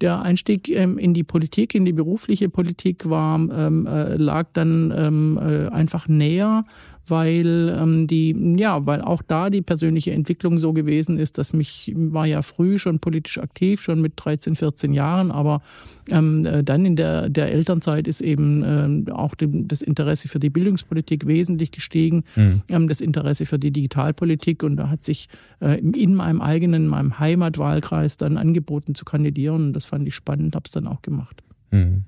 Der 0.00 0.22
Einstieg 0.22 0.68
ähm, 0.70 0.96
in 0.98 1.12
die 1.12 1.24
Politik, 1.24 1.74
in 1.74 1.84
die 1.84 1.92
berufliche 1.92 2.48
Politik 2.48 3.08
war, 3.08 3.36
ähm, 3.36 3.86
äh, 3.86 4.16
lag 4.16 4.48
dann 4.54 4.92
ähm, 4.96 5.38
äh, 5.38 5.68
einfach 5.68 6.08
näher, 6.08 6.64
weil 7.10 7.76
ähm, 7.78 8.06
die, 8.06 8.34
ja, 8.56 8.86
weil 8.86 9.02
auch 9.02 9.22
da 9.22 9.50
die 9.50 9.62
persönliche 9.62 10.12
Entwicklung 10.12 10.58
so 10.58 10.72
gewesen 10.72 11.18
ist, 11.18 11.38
dass 11.38 11.52
mich 11.52 11.92
war 11.96 12.26
ja 12.26 12.42
früh 12.42 12.78
schon 12.78 12.98
politisch 13.00 13.38
aktiv, 13.38 13.80
schon 13.80 14.00
mit 14.00 14.14
13, 14.16 14.56
14 14.56 14.92
Jahren, 14.92 15.30
aber 15.30 15.62
ähm, 16.10 16.46
äh, 16.46 16.64
dann 16.64 16.86
in 16.86 16.96
der, 16.96 17.28
der 17.28 17.52
Elternzeit 17.52 18.08
ist 18.08 18.20
eben 18.20 18.62
ähm, 18.64 19.12
auch 19.12 19.34
dem, 19.34 19.68
das 19.68 19.82
Interesse 19.82 20.28
für 20.28 20.38
die 20.38 20.50
Bildungspolitik 20.50 21.26
wesentlich 21.26 21.70
gestiegen, 21.70 22.24
mhm. 22.36 22.62
ähm, 22.70 22.88
das 22.88 23.00
Interesse 23.00 23.46
für 23.46 23.58
die 23.58 23.70
Digitalpolitik 23.70 24.62
und 24.62 24.76
da 24.76 24.88
hat 24.88 25.04
sich 25.04 25.28
äh, 25.60 25.78
in 25.80 26.14
meinem 26.14 26.40
eigenen, 26.40 26.86
meinem 26.86 27.18
Heimatwahlkreis 27.18 28.16
dann 28.16 28.36
angeboten 28.36 28.94
zu 28.94 29.04
kandidieren 29.04 29.66
und 29.66 29.72
das 29.72 29.86
fand 29.86 30.06
ich 30.06 30.14
spannend, 30.14 30.54
habe 30.54 30.64
es 30.66 30.72
dann 30.72 30.86
auch 30.86 31.02
gemacht. 31.02 31.42
Mhm. 31.70 32.04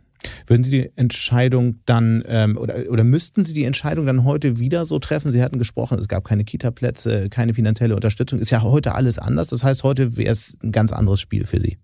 Würden 0.47 0.65
Sie 0.65 0.71
die 0.71 0.91
Entscheidung 0.97 1.81
dann 1.87 2.23
ähm, 2.27 2.57
oder, 2.57 2.91
oder 2.91 3.05
müssten 3.05 3.45
Sie 3.45 3.55
die 3.55 3.65
Entscheidung 3.65 4.07
dann 4.07 4.25
heute 4.25 4.59
wieder 4.59 4.85
so 4.85 4.99
treffen? 4.99 5.31
Sie 5.31 5.43
hatten 5.43 5.59
gesprochen, 5.59 5.99
es 5.99 6.09
gab 6.09 6.25
keine 6.25 6.45
Kita-Plätze, 6.45 7.29
keine 7.29 7.55
finanzielle 7.55 7.95
Unterstützung. 7.95 8.39
Ist 8.39 8.51
ja 8.51 8.63
heute 8.63 8.95
alles 8.95 9.19
anders. 9.19 9.49
Das 9.49 9.65
heißt, 9.65 9.83
heute 9.83 10.17
wäre 10.17 10.33
es 10.33 10.57
ein 10.63 10.73
ganz 10.73 10.93
anderes 10.93 11.21
Spiel 11.21 11.45
für 11.45 11.61
Sie. 11.61 11.79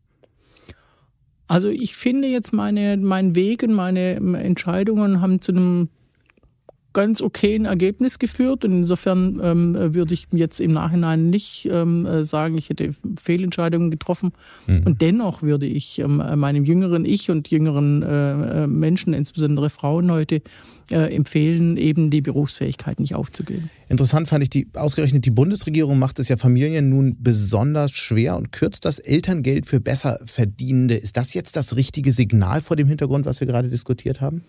Also 1.47 1.69
ich 1.69 1.97
finde 1.97 2.29
jetzt 2.29 2.53
meine, 2.53 2.97
mein 2.99 3.35
Weg 3.35 3.63
und 3.63 3.73
meine 3.73 4.17
Entscheidungen 4.17 5.23
haben 5.23 5.41
zu 5.41 5.53
einem 5.53 5.89
ganz 6.99 7.23
okayen 7.23 7.65
Ergebnis 7.65 8.19
geführt. 8.19 8.65
Und 8.65 8.73
insofern 8.73 9.39
ähm, 9.41 9.95
würde 9.95 10.15
ich 10.15 10.27
jetzt 10.33 10.61
im 10.61 10.73
Nachhinein 10.73 11.31
nicht 11.31 11.69
ähm, 11.71 12.05
äh, 12.05 12.25
sagen, 12.25 12.59
ich 12.59 12.71
hätte 12.71 12.93
Fehlentscheidungen 13.23 13.93
getroffen. 13.93 14.33
Mhm. 14.67 14.83
Und 14.85 15.01
dennoch 15.01 15.41
würde 15.43 15.67
ich 15.67 16.01
ähm, 16.01 16.17
meinem 16.17 16.65
jüngeren 16.65 17.05
Ich 17.05 17.31
und 17.31 17.53
jüngeren 17.53 18.03
äh, 18.03 18.65
äh, 18.65 18.67
Menschen, 18.67 19.15
insbesondere 19.15 19.71
Frauen 19.71 20.11
heute, 20.11 20.43
äh, 20.91 21.15
empfehlen, 21.15 21.77
eben 21.77 22.11
die 22.11 22.21
Berufsfähigkeit 22.21 22.99
nicht 22.99 23.15
aufzugeben. 23.15 23.71
Interessant 23.89 24.27
fand 24.27 24.43
ich, 24.43 24.51
die 24.51 24.67
ausgerechnet 24.75 25.25
die 25.25 25.31
Bundesregierung 25.31 26.01
macht 26.01 26.19
es 26.19 26.27
ja 26.27 26.37
Familien 26.37 26.89
nun 26.89 27.17
besonders 27.21 27.93
schwer 27.93 28.37
und 28.37 28.51
kürzt 28.51 28.85
das 28.85 28.99
Elterngeld 28.99 29.67
für 29.67 29.79
Besserverdienende. 29.79 30.97
Ist 30.97 31.17
das 31.17 31.33
jetzt 31.33 31.55
das 31.55 31.77
richtige 31.77 32.11
Signal 32.11 32.61
vor 32.61 32.77
dem 32.77 32.89
Hintergrund, 32.89 33.25
was 33.25 33.39
wir 33.39 33.47
gerade 33.47 33.69
diskutiert 33.69 34.21
haben? 34.21 34.43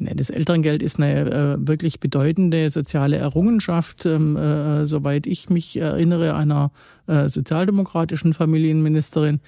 Das 0.00 0.30
Elterngeld 0.30 0.82
ist 0.82 0.98
eine 0.98 1.30
äh, 1.30 1.56
wirklich 1.60 2.00
bedeutende 2.00 2.70
soziale 2.70 3.16
Errungenschaft, 3.16 4.06
ähm, 4.06 4.36
äh, 4.36 4.86
soweit 4.86 5.26
ich 5.26 5.50
mich 5.50 5.76
erinnere, 5.76 6.34
einer 6.34 6.72
äh, 7.06 7.28
sozialdemokratischen 7.28 8.32
Familienministerin. 8.32 9.40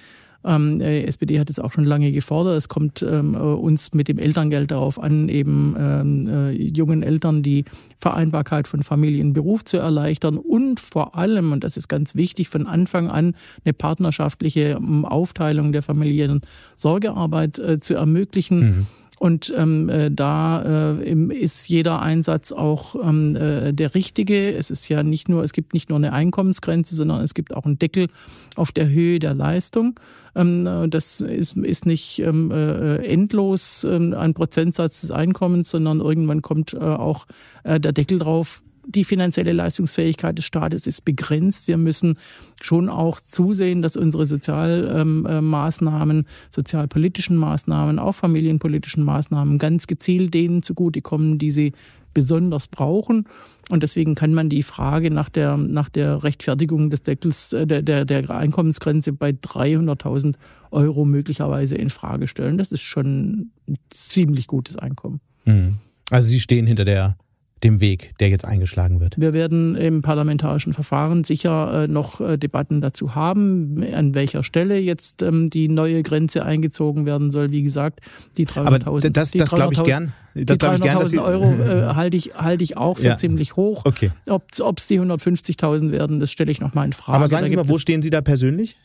Ähm, 0.45 0.81
SPD 0.81 1.39
hat 1.39 1.49
es 1.49 1.57
auch 1.57 1.71
schon 1.71 1.85
lange 1.85 2.11
gefordert. 2.11 2.57
Es 2.57 2.67
kommt 2.67 3.01
ähm, 3.01 3.33
uns 3.33 3.93
mit 3.93 4.09
dem 4.09 4.19
Elterngeld 4.19 4.71
darauf 4.71 5.01
an, 5.01 5.29
eben 5.29 5.73
ähm, 5.79 6.27
äh, 6.27 6.51
jungen 6.51 7.01
Eltern 7.01 7.41
die 7.41 7.63
Vereinbarkeit 7.97 8.67
von 8.67 8.83
Familie 8.83 9.23
und 9.23 9.33
Beruf 9.33 9.63
zu 9.63 9.77
erleichtern 9.77 10.37
und 10.37 10.81
vor 10.81 11.15
allem, 11.15 11.53
und 11.53 11.63
das 11.63 11.77
ist 11.77 11.87
ganz 11.87 12.15
wichtig, 12.15 12.49
von 12.49 12.67
Anfang 12.67 13.09
an 13.09 13.35
eine 13.63 13.73
partnerschaftliche 13.73 14.79
Aufteilung 15.03 15.71
der 15.71 15.81
familiären 15.81 16.41
Sorgearbeit 16.75 17.61
zu 17.79 17.93
ermöglichen. 17.95 18.59
Mhm 18.59 18.87
und 19.23 19.53
ähm, 19.55 19.87
äh, 19.87 20.11
da 20.11 20.91
äh, 20.91 21.33
ist 21.33 21.69
jeder 21.69 22.01
Einsatz 22.01 22.51
auch 22.51 22.95
ähm, 23.01 23.37
äh, 23.37 23.71
der 23.71 23.95
richtige. 23.95 24.53
Es 24.53 24.69
ist 24.69 24.89
ja 24.89 25.01
nicht 25.01 25.29
nur, 25.29 25.45
es 25.45 25.53
gibt 25.53 25.73
nicht 25.73 25.87
nur 25.87 25.95
eine 25.95 26.11
Einkommensgrenze, 26.11 26.93
sondern 26.93 27.21
es 27.21 27.33
gibt 27.33 27.55
auch 27.55 27.63
einen 27.63 27.79
Deckel 27.79 28.09
auf 28.57 28.73
der 28.73 28.89
Höhe 28.89 29.19
der 29.19 29.33
Leistung. 29.33 29.97
Ähm, 30.35 30.67
äh, 30.67 30.89
das 30.89 31.21
ist, 31.21 31.55
ist 31.55 31.85
nicht 31.85 32.19
ähm, 32.19 32.51
äh, 32.51 32.97
endlos 32.97 33.85
ähm, 33.85 34.13
ein 34.13 34.33
Prozentsatz 34.33 34.99
des 34.99 35.11
Einkommens, 35.11 35.69
sondern 35.69 36.01
irgendwann 36.01 36.41
kommt 36.41 36.73
äh, 36.73 36.79
auch 36.79 37.25
äh, 37.63 37.79
der 37.79 37.93
Deckel 37.93 38.19
drauf 38.19 38.61
die 38.85 39.03
finanzielle 39.03 39.53
Leistungsfähigkeit 39.53 40.37
des 40.37 40.45
Staates 40.45 40.87
ist 40.87 41.05
begrenzt. 41.05 41.67
Wir 41.67 41.77
müssen 41.77 42.17
schon 42.61 42.89
auch 42.89 43.19
zusehen, 43.19 43.81
dass 43.81 43.95
unsere 43.95 44.25
Sozialmaßnahmen, 44.25 46.17
ähm, 46.17 46.25
äh, 46.25 46.29
sozialpolitischen 46.51 47.37
Maßnahmen, 47.37 47.99
auch 47.99 48.13
familienpolitischen 48.13 49.03
Maßnahmen 49.03 49.57
ganz 49.57 49.87
gezielt 49.87 50.33
denen 50.33 50.63
zugutekommen, 50.63 51.37
die 51.37 51.51
sie 51.51 51.73
besonders 52.13 52.67
brauchen. 52.67 53.25
Und 53.69 53.81
deswegen 53.81 54.15
kann 54.15 54.33
man 54.33 54.49
die 54.49 54.63
Frage 54.63 55.09
nach 55.09 55.29
der, 55.29 55.57
nach 55.57 55.89
der 55.89 56.23
Rechtfertigung 56.23 56.89
des 56.89 57.01
Deckels, 57.01 57.53
äh, 57.53 57.65
der, 57.65 57.81
der, 57.81 58.05
der 58.05 58.29
Einkommensgrenze 58.29 59.13
bei 59.13 59.29
300.000 59.31 60.35
Euro 60.71 61.05
möglicherweise 61.05 61.75
in 61.75 61.89
Frage 61.89 62.27
stellen. 62.27 62.57
Das 62.57 62.71
ist 62.71 62.81
schon 62.81 63.51
ein 63.67 63.77
ziemlich 63.89 64.47
gutes 64.47 64.77
Einkommen. 64.77 65.21
Mhm. 65.45 65.77
Also 66.11 66.27
Sie 66.27 66.39
stehen 66.39 66.67
hinter 66.67 66.85
der 66.85 67.15
dem 67.63 67.81
Weg, 67.81 68.13
der 68.19 68.29
jetzt 68.29 68.45
eingeschlagen 68.45 68.99
wird? 68.99 69.15
Wir 69.17 69.33
werden 69.33 69.75
im 69.75 70.01
parlamentarischen 70.01 70.73
Verfahren 70.73 71.23
sicher 71.23 71.83
äh, 71.83 71.87
noch 71.87 72.21
äh, 72.21 72.37
Debatten 72.37 72.81
dazu 72.81 73.15
haben, 73.15 73.83
an 73.93 74.15
welcher 74.15 74.43
Stelle 74.43 74.77
jetzt 74.77 75.21
ähm, 75.21 75.49
die 75.49 75.69
neue 75.69 76.03
Grenze 76.03 76.45
eingezogen 76.45 77.05
werden 77.05 77.31
soll. 77.31 77.51
Wie 77.51 77.63
gesagt, 77.63 78.01
die 78.37 78.45
300.000 78.45 79.09
das, 79.09 79.31
das 79.31 79.51
glaube 79.51 79.73
ich 79.73 79.83
gern. 79.83 80.13
Die 80.35 80.45
300.000 80.45 81.23
Euro 81.23 81.53
äh, 81.61 81.93
halte 81.93 82.17
ich, 82.17 82.35
halte 82.35 82.63
ich 82.63 82.75
auch 82.75 82.97
für 82.97 83.05
ja. 83.05 83.17
ziemlich 83.17 83.55
hoch. 83.55 83.83
Okay. 83.85 84.11
Ob 84.27 84.49
es 84.51 84.87
die 84.87 84.99
150.000 84.99 85.91
werden, 85.91 86.19
das 86.19 86.31
stelle 86.31 86.51
ich 86.51 86.59
noch 86.59 86.73
mal 86.73 86.85
in 86.85 86.93
Frage. 86.93 87.17
Aber 87.17 87.27
sagen 87.27 87.47
Sie 87.47 87.55
mal, 87.55 87.67
wo 87.67 87.77
stehen 87.77 88.01
Sie 88.01 88.09
da 88.09 88.21
persönlich? 88.21 88.75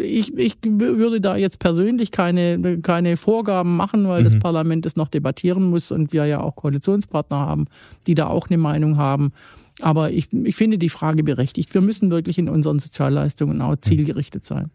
Ich, 0.00 0.36
ich 0.36 0.56
würde 0.62 1.20
da 1.20 1.36
jetzt 1.36 1.58
persönlich 1.58 2.10
keine, 2.10 2.80
keine 2.80 3.16
Vorgaben 3.16 3.76
machen, 3.76 4.08
weil 4.08 4.20
mhm. 4.20 4.24
das 4.24 4.38
Parlament 4.38 4.86
es 4.86 4.96
noch 4.96 5.08
debattieren 5.08 5.64
muss 5.64 5.90
und 5.90 6.12
wir 6.12 6.26
ja 6.26 6.40
auch 6.40 6.56
Koalitionspartner 6.56 7.38
haben, 7.38 7.66
die 8.06 8.14
da 8.14 8.26
auch 8.26 8.48
eine 8.48 8.58
Meinung 8.58 8.96
haben. 8.96 9.32
Aber 9.80 10.10
ich, 10.10 10.32
ich 10.32 10.56
finde 10.56 10.78
die 10.78 10.88
Frage 10.88 11.24
berechtigt. 11.24 11.74
Wir 11.74 11.80
müssen 11.80 12.10
wirklich 12.10 12.38
in 12.38 12.48
unseren 12.48 12.78
Sozialleistungen 12.78 13.60
auch 13.60 13.76
zielgerichtet 13.80 14.44
sein. 14.44 14.70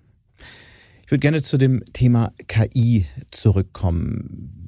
Ich 1.06 1.12
würde 1.12 1.22
gerne 1.22 1.42
zu 1.42 1.58
dem 1.58 1.84
Thema 1.94 2.34
KI 2.48 3.08
zurückkommen. 3.32 4.59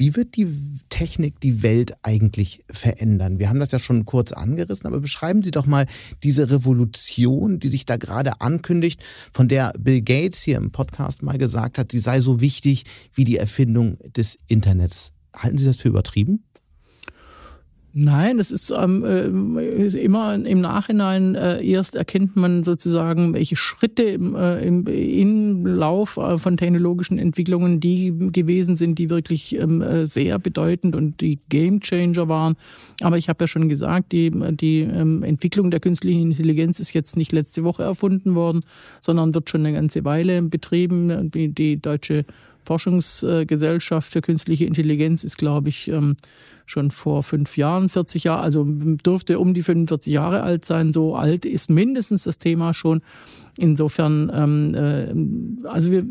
Wie 0.00 0.16
wird 0.16 0.36
die 0.36 0.48
Technik 0.88 1.40
die 1.40 1.62
Welt 1.62 1.92
eigentlich 2.00 2.64
verändern? 2.70 3.38
Wir 3.38 3.50
haben 3.50 3.60
das 3.60 3.70
ja 3.70 3.78
schon 3.78 4.06
kurz 4.06 4.32
angerissen, 4.32 4.86
aber 4.86 4.98
beschreiben 4.98 5.42
Sie 5.42 5.50
doch 5.50 5.66
mal 5.66 5.84
diese 6.22 6.50
Revolution, 6.50 7.58
die 7.58 7.68
sich 7.68 7.84
da 7.84 7.98
gerade 7.98 8.40
ankündigt, 8.40 9.04
von 9.30 9.46
der 9.46 9.74
Bill 9.78 10.00
Gates 10.00 10.40
hier 10.40 10.56
im 10.56 10.70
Podcast 10.72 11.22
mal 11.22 11.36
gesagt 11.36 11.76
hat, 11.76 11.92
sie 11.92 11.98
sei 11.98 12.22
so 12.22 12.40
wichtig 12.40 12.84
wie 13.12 13.24
die 13.24 13.36
Erfindung 13.36 13.98
des 14.16 14.38
Internets. 14.46 15.12
Halten 15.36 15.58
Sie 15.58 15.66
das 15.66 15.76
für 15.76 15.88
übertrieben? 15.88 16.44
Nein, 17.92 18.38
es 18.38 18.52
ist 18.52 18.70
ähm, 18.70 19.58
äh, 19.58 19.86
immer 19.86 20.34
im 20.34 20.60
Nachhinein 20.60 21.34
äh, 21.34 21.60
erst 21.60 21.96
erkennt 21.96 22.36
man 22.36 22.62
sozusagen, 22.62 23.34
welche 23.34 23.56
Schritte 23.56 24.04
im, 24.04 24.36
äh, 24.36 24.64
im, 24.64 24.86
im 24.86 25.66
Lauf 25.66 26.16
äh, 26.16 26.38
von 26.38 26.56
technologischen 26.56 27.18
Entwicklungen 27.18 27.80
die 27.80 28.14
gewesen 28.30 28.76
sind, 28.76 29.00
die 29.00 29.10
wirklich 29.10 29.58
ähm, 29.58 29.82
äh, 29.82 30.06
sehr 30.06 30.38
bedeutend 30.38 30.94
und 30.94 31.20
die 31.20 31.40
Gamechanger 31.48 32.28
waren. 32.28 32.54
Aber 33.00 33.18
ich 33.18 33.28
habe 33.28 33.42
ja 33.42 33.48
schon 33.48 33.68
gesagt, 33.68 34.12
die, 34.12 34.30
die 34.30 34.82
ähm, 34.82 35.24
Entwicklung 35.24 35.72
der 35.72 35.80
künstlichen 35.80 36.30
Intelligenz 36.30 36.78
ist 36.78 36.92
jetzt 36.92 37.16
nicht 37.16 37.32
letzte 37.32 37.64
Woche 37.64 37.82
erfunden 37.82 38.36
worden, 38.36 38.60
sondern 39.00 39.34
wird 39.34 39.50
schon 39.50 39.66
eine 39.66 39.74
ganze 39.74 40.04
Weile 40.04 40.42
betrieben. 40.42 41.30
Die, 41.32 41.48
die 41.48 41.82
deutsche 41.82 42.24
Forschungsgesellschaft 42.62 44.12
für 44.12 44.20
künstliche 44.20 44.64
Intelligenz 44.64 45.24
ist, 45.24 45.38
glaube 45.38 45.68
ich, 45.68 45.88
ähm, 45.88 46.16
schon 46.66 46.90
vor 46.90 47.22
fünf 47.22 47.56
Jahren, 47.56 47.88
40 47.88 48.24
Jahre, 48.24 48.42
also 48.42 48.64
dürfte 48.66 49.38
um 49.38 49.54
die 49.54 49.62
45 49.62 50.12
Jahre 50.12 50.42
alt 50.42 50.64
sein. 50.64 50.92
So 50.92 51.16
alt 51.16 51.44
ist 51.44 51.70
mindestens 51.70 52.24
das 52.24 52.38
Thema 52.38 52.74
schon. 52.74 53.02
Insofern, 53.58 54.30
ähm, 54.34 54.74
äh, 54.74 55.68
also 55.68 55.90
wir 55.90 56.04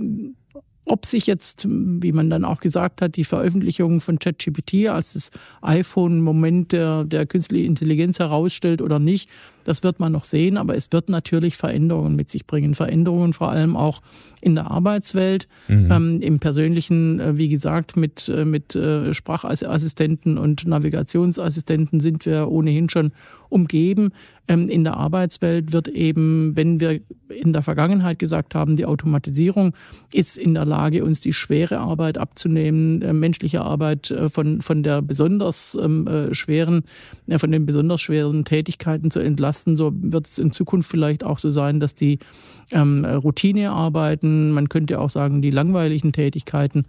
ob 0.89 1.05
sich 1.05 1.27
jetzt, 1.27 1.67
wie 1.69 2.11
man 2.11 2.31
dann 2.31 2.43
auch 2.43 2.59
gesagt 2.59 3.01
hat, 3.01 3.15
die 3.15 3.23
Veröffentlichung 3.23 4.01
von 4.01 4.17
ChatGPT 4.17 4.87
als 4.87 5.13
das 5.13 5.29
iPhone-Moment 5.61 6.71
der, 6.71 7.03
der 7.03 7.27
künstlichen 7.27 7.67
Intelligenz 7.67 8.17
herausstellt 8.17 8.81
oder 8.81 8.97
nicht, 8.97 9.29
das 9.69 9.83
wird 9.83 9.99
man 9.99 10.11
noch 10.11 10.23
sehen, 10.23 10.57
aber 10.57 10.75
es 10.75 10.91
wird 10.91 11.09
natürlich 11.09 11.55
Veränderungen 11.55 12.15
mit 12.15 12.27
sich 12.27 12.47
bringen. 12.47 12.73
Veränderungen 12.73 13.33
vor 13.33 13.51
allem 13.51 13.75
auch 13.77 14.01
in 14.41 14.55
der 14.55 14.71
Arbeitswelt, 14.71 15.47
mhm. 15.67 15.91
ähm, 15.91 16.21
im 16.21 16.39
persönlichen, 16.39 17.19
äh, 17.19 17.37
wie 17.37 17.49
gesagt, 17.49 17.95
mit, 17.95 18.27
äh, 18.29 18.45
mit 18.45 18.75
äh, 18.75 19.13
Sprachassistenten 19.13 20.39
und 20.39 20.65
Navigationsassistenten 20.65 21.99
sind 21.99 22.25
wir 22.25 22.49
ohnehin 22.49 22.89
schon 22.89 23.11
umgeben. 23.49 24.09
Ähm, 24.47 24.67
in 24.69 24.83
der 24.83 24.97
Arbeitswelt 24.97 25.71
wird 25.71 25.87
eben, 25.87 26.55
wenn 26.55 26.79
wir 26.79 27.01
in 27.29 27.53
der 27.53 27.61
Vergangenheit 27.61 28.17
gesagt 28.17 28.55
haben, 28.55 28.75
die 28.75 28.85
Automatisierung 28.85 29.73
ist 30.11 30.37
in 30.37 30.55
der 30.55 30.65
Lage, 30.65 31.03
uns 31.03 31.21
die 31.21 31.33
schwere 31.33 31.77
Arbeit 31.77 32.17
abzunehmen, 32.17 33.01
äh, 33.03 33.13
menschliche 33.13 33.61
Arbeit 33.61 34.09
äh, 34.09 34.29
von, 34.29 34.61
von 34.61 34.81
der 34.81 35.03
besonders 35.03 35.77
ähm, 35.79 36.07
äh, 36.07 36.33
schweren, 36.33 36.83
von 37.37 37.51
den 37.51 37.67
besonders 37.67 38.01
schweren 38.01 38.45
Tätigkeiten 38.45 39.11
zu 39.11 39.19
entlasten 39.19 39.58
entlasten. 39.59 39.75
So 39.75 39.91
wird 39.93 40.27
es 40.27 40.39
in 40.39 40.51
Zukunft 40.51 40.89
vielleicht 40.89 41.23
auch 41.23 41.39
so 41.39 41.49
sein, 41.49 41.79
dass 41.79 41.95
die 41.95 42.19
ähm, 42.71 43.05
Routinearbeiten, 43.05 44.51
man 44.51 44.69
könnte 44.69 44.99
auch 44.99 45.09
sagen, 45.09 45.41
die 45.41 45.51
langweiligen 45.51 46.11
Tätigkeiten 46.11 46.85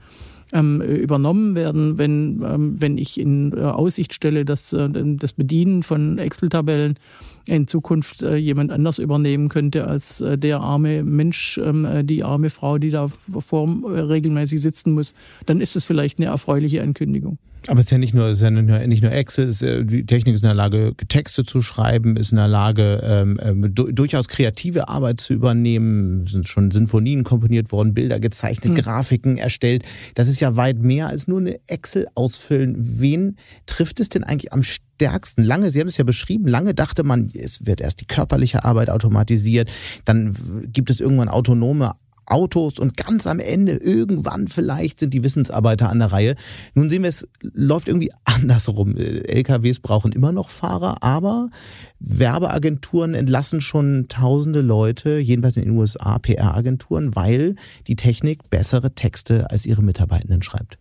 ähm, 0.53 0.81
übernommen 0.81 1.55
werden, 1.55 1.97
wenn, 1.97 2.43
ähm, 2.43 2.75
wenn 2.81 2.99
ich 2.99 3.21
in 3.21 3.53
äh, 3.53 3.61
Aussicht 3.61 4.13
stelle, 4.13 4.45
dass 4.45 4.73
äh, 4.73 4.89
das 5.17 5.33
Bedienen 5.33 5.85
von 5.85 6.19
Excel-Tabellen 6.19 6.99
in 7.47 7.69
Zukunft 7.69 8.23
äh, 8.23 8.35
jemand 8.37 8.73
anders 8.73 8.99
übernehmen 8.99 9.49
könnte 9.49 9.87
als 9.87 10.25
der 10.27 10.61
arme 10.61 11.05
Mensch, 11.05 11.59
ähm, 11.59 11.85
äh, 11.85 12.05
die 12.05 12.25
arme 12.25 12.51
Frau, 12.51 12.79
die 12.79 12.91
da 12.91 13.07
vor, 13.07 13.69
regelmäßig 13.87 14.61
sitzen 14.61 14.93
muss, 14.93 15.15
dann 15.47 15.61
ist 15.61 15.77
es 15.77 15.85
vielleicht 15.85 16.19
eine 16.19 16.27
erfreuliche 16.27 16.83
Ankündigung. 16.83 17.39
Aber 17.67 17.81
es 17.81 17.87
ist 17.87 17.91
ja 17.91 17.99
nicht 17.99 18.15
nur, 18.15 18.27
es 18.27 18.39
ist 18.39 18.43
ja 18.43 18.51
nicht 18.51 19.03
nur 19.03 19.13
Excel, 19.13 19.49
ist, 19.49 19.63
die 19.63 20.07
Technik 20.07 20.35
ist 20.35 20.43
in 20.43 20.47
der 20.47 20.55
Lage, 20.55 20.95
Texte 21.09 21.45
zu 21.45 21.63
schreiben, 21.63 22.17
ist 22.17 22.33
in 22.33 22.37
der 22.37 22.49
Lage, 22.49 23.01
ähm, 23.05 23.39
ähm 23.43 23.75
durchaus 23.75 24.29
kreative 24.29 24.89
Arbeit 24.89 25.21
zu 25.21 25.35
übernehmen, 25.35 26.27
sind 26.27 26.49
schon 26.49 26.71
Sinfonien 26.71 27.25
komponiert 27.25 27.73
worden, 27.73 27.95
Bilder 27.95 28.19
gezeichnet, 28.19 28.77
hm. 28.77 28.83
Grafiken 28.83 29.37
erstellt. 29.37 29.85
Das 30.15 30.29
ist 30.29 30.41
ja 30.41 30.57
weit 30.57 30.79
mehr 30.79 31.09
als 31.09 31.29
nur 31.29 31.41
eine 31.41 31.59
Excel 31.69 32.07
ausfüllen. 32.15 32.77
Wen 32.79 33.37
trifft 33.67 34.01
es 34.01 34.09
denn 34.09 34.25
eigentlich 34.25 34.53
am 34.53 34.63
stärksten? 34.63 35.43
Lange, 35.43 35.71
Sie 35.71 35.81
haben 35.81 35.89
es 35.89 35.97
ja 35.97 36.05
beschrieben, 36.05 36.49
lange 36.49 36.75
dachte 36.75 37.05
man, 37.05 37.31
es 37.35 37.67
wird 37.67 37.81
erst 37.81 38.01
die 38.01 38.07
körperliche 38.07 38.65
Arbeit 38.65 38.91
automatisiert, 38.91 39.71
dann 40.05 40.35
gibt 40.73 40.91
es 40.91 41.01
irgendwann 41.01 41.29
autonome 41.29 41.93
Autos 42.31 42.79
und 42.79 42.97
ganz 42.97 43.27
am 43.27 43.41
Ende 43.41 43.73
irgendwann 43.73 44.49
vielleicht 44.49 45.01
sind 45.01 45.15
die 45.15 45.23
Wissensarbeiter 45.23 45.89
an 45.89 45.99
der 45.99 46.13
Reihe. 46.13 46.35
Nun 46.75 46.91
sehen 46.91 47.03
wir, 47.03 47.09
es 47.09 47.29
läuft 47.43 47.89
irgendwie 47.89 48.11
andersrum. 48.25 48.97
LKWs 48.97 49.81
brauchen 49.81 50.13
immer 50.13 50.33
noch 50.33 50.49
Fahrer, 50.49 51.03
aber 51.03 51.51
Werbeagenturen 51.99 53.15
entlassen 53.15 53.61
schon 53.61 54.07
tausende 54.09 54.61
Leute, 54.61 55.19
jedenfalls 55.19 55.57
in 55.57 55.65
den 55.65 55.77
USA 55.77 56.19
PR-Agenturen, 56.19 57.15
weil 57.17 57.55
die 57.87 57.97
Technik 57.97 58.49
bessere 58.51 58.95
Texte 58.95 59.51
als 59.51 59.67
ihre 59.67 59.83
Mitarbeitenden 59.83 60.43
schreibt. 60.43 60.79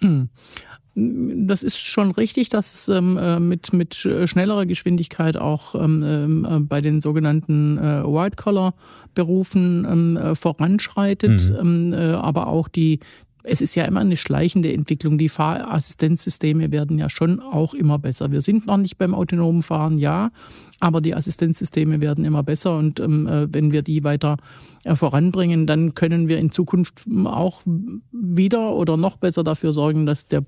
Hm 0.00 0.28
das 1.46 1.62
ist 1.62 1.78
schon 1.78 2.10
richtig, 2.10 2.48
dass 2.48 2.74
es 2.74 2.88
ähm, 2.88 3.16
äh, 3.16 3.38
mit, 3.38 3.72
mit 3.72 3.94
schnellerer 3.94 4.66
Geschwindigkeit 4.66 5.36
auch 5.36 5.74
ähm, 5.74 6.44
äh, 6.44 6.60
bei 6.60 6.80
den 6.80 7.00
sogenannten 7.00 7.78
äh, 7.78 8.02
White-Collar-Berufen 8.04 9.86
ähm, 9.90 10.16
äh, 10.16 10.34
voranschreitet, 10.34 11.50
mhm. 11.50 11.58
ähm, 11.60 11.92
äh, 11.92 12.12
aber 12.14 12.48
auch 12.48 12.68
die, 12.68 13.00
es 13.44 13.60
ist 13.60 13.74
ja 13.74 13.84
immer 13.84 14.00
eine 14.00 14.16
schleichende 14.16 14.72
Entwicklung. 14.72 15.18
Die 15.18 15.28
Fahrassistenzsysteme 15.28 16.70
werden 16.72 16.98
ja 16.98 17.08
schon 17.08 17.40
auch 17.40 17.74
immer 17.74 17.98
besser. 17.98 18.30
Wir 18.30 18.40
sind 18.40 18.66
noch 18.66 18.76
nicht 18.76 18.98
beim 18.98 19.14
autonomen 19.14 19.62
Fahren, 19.62 19.98
ja, 19.98 20.30
aber 20.80 21.00
die 21.00 21.14
Assistenzsysteme 21.14 22.00
werden 22.00 22.24
immer 22.24 22.42
besser 22.42 22.76
und 22.76 23.00
ähm, 23.00 23.26
äh, 23.26 23.52
wenn 23.52 23.72
wir 23.72 23.82
die 23.82 24.04
weiter 24.04 24.36
äh, 24.84 24.94
voranbringen, 24.94 25.66
dann 25.66 25.94
können 25.94 26.28
wir 26.28 26.38
in 26.38 26.50
Zukunft 26.50 27.04
auch 27.24 27.62
wieder 28.12 28.74
oder 28.74 28.96
noch 28.96 29.16
besser 29.16 29.44
dafür 29.44 29.72
sorgen, 29.72 30.06
dass 30.06 30.26
der 30.26 30.44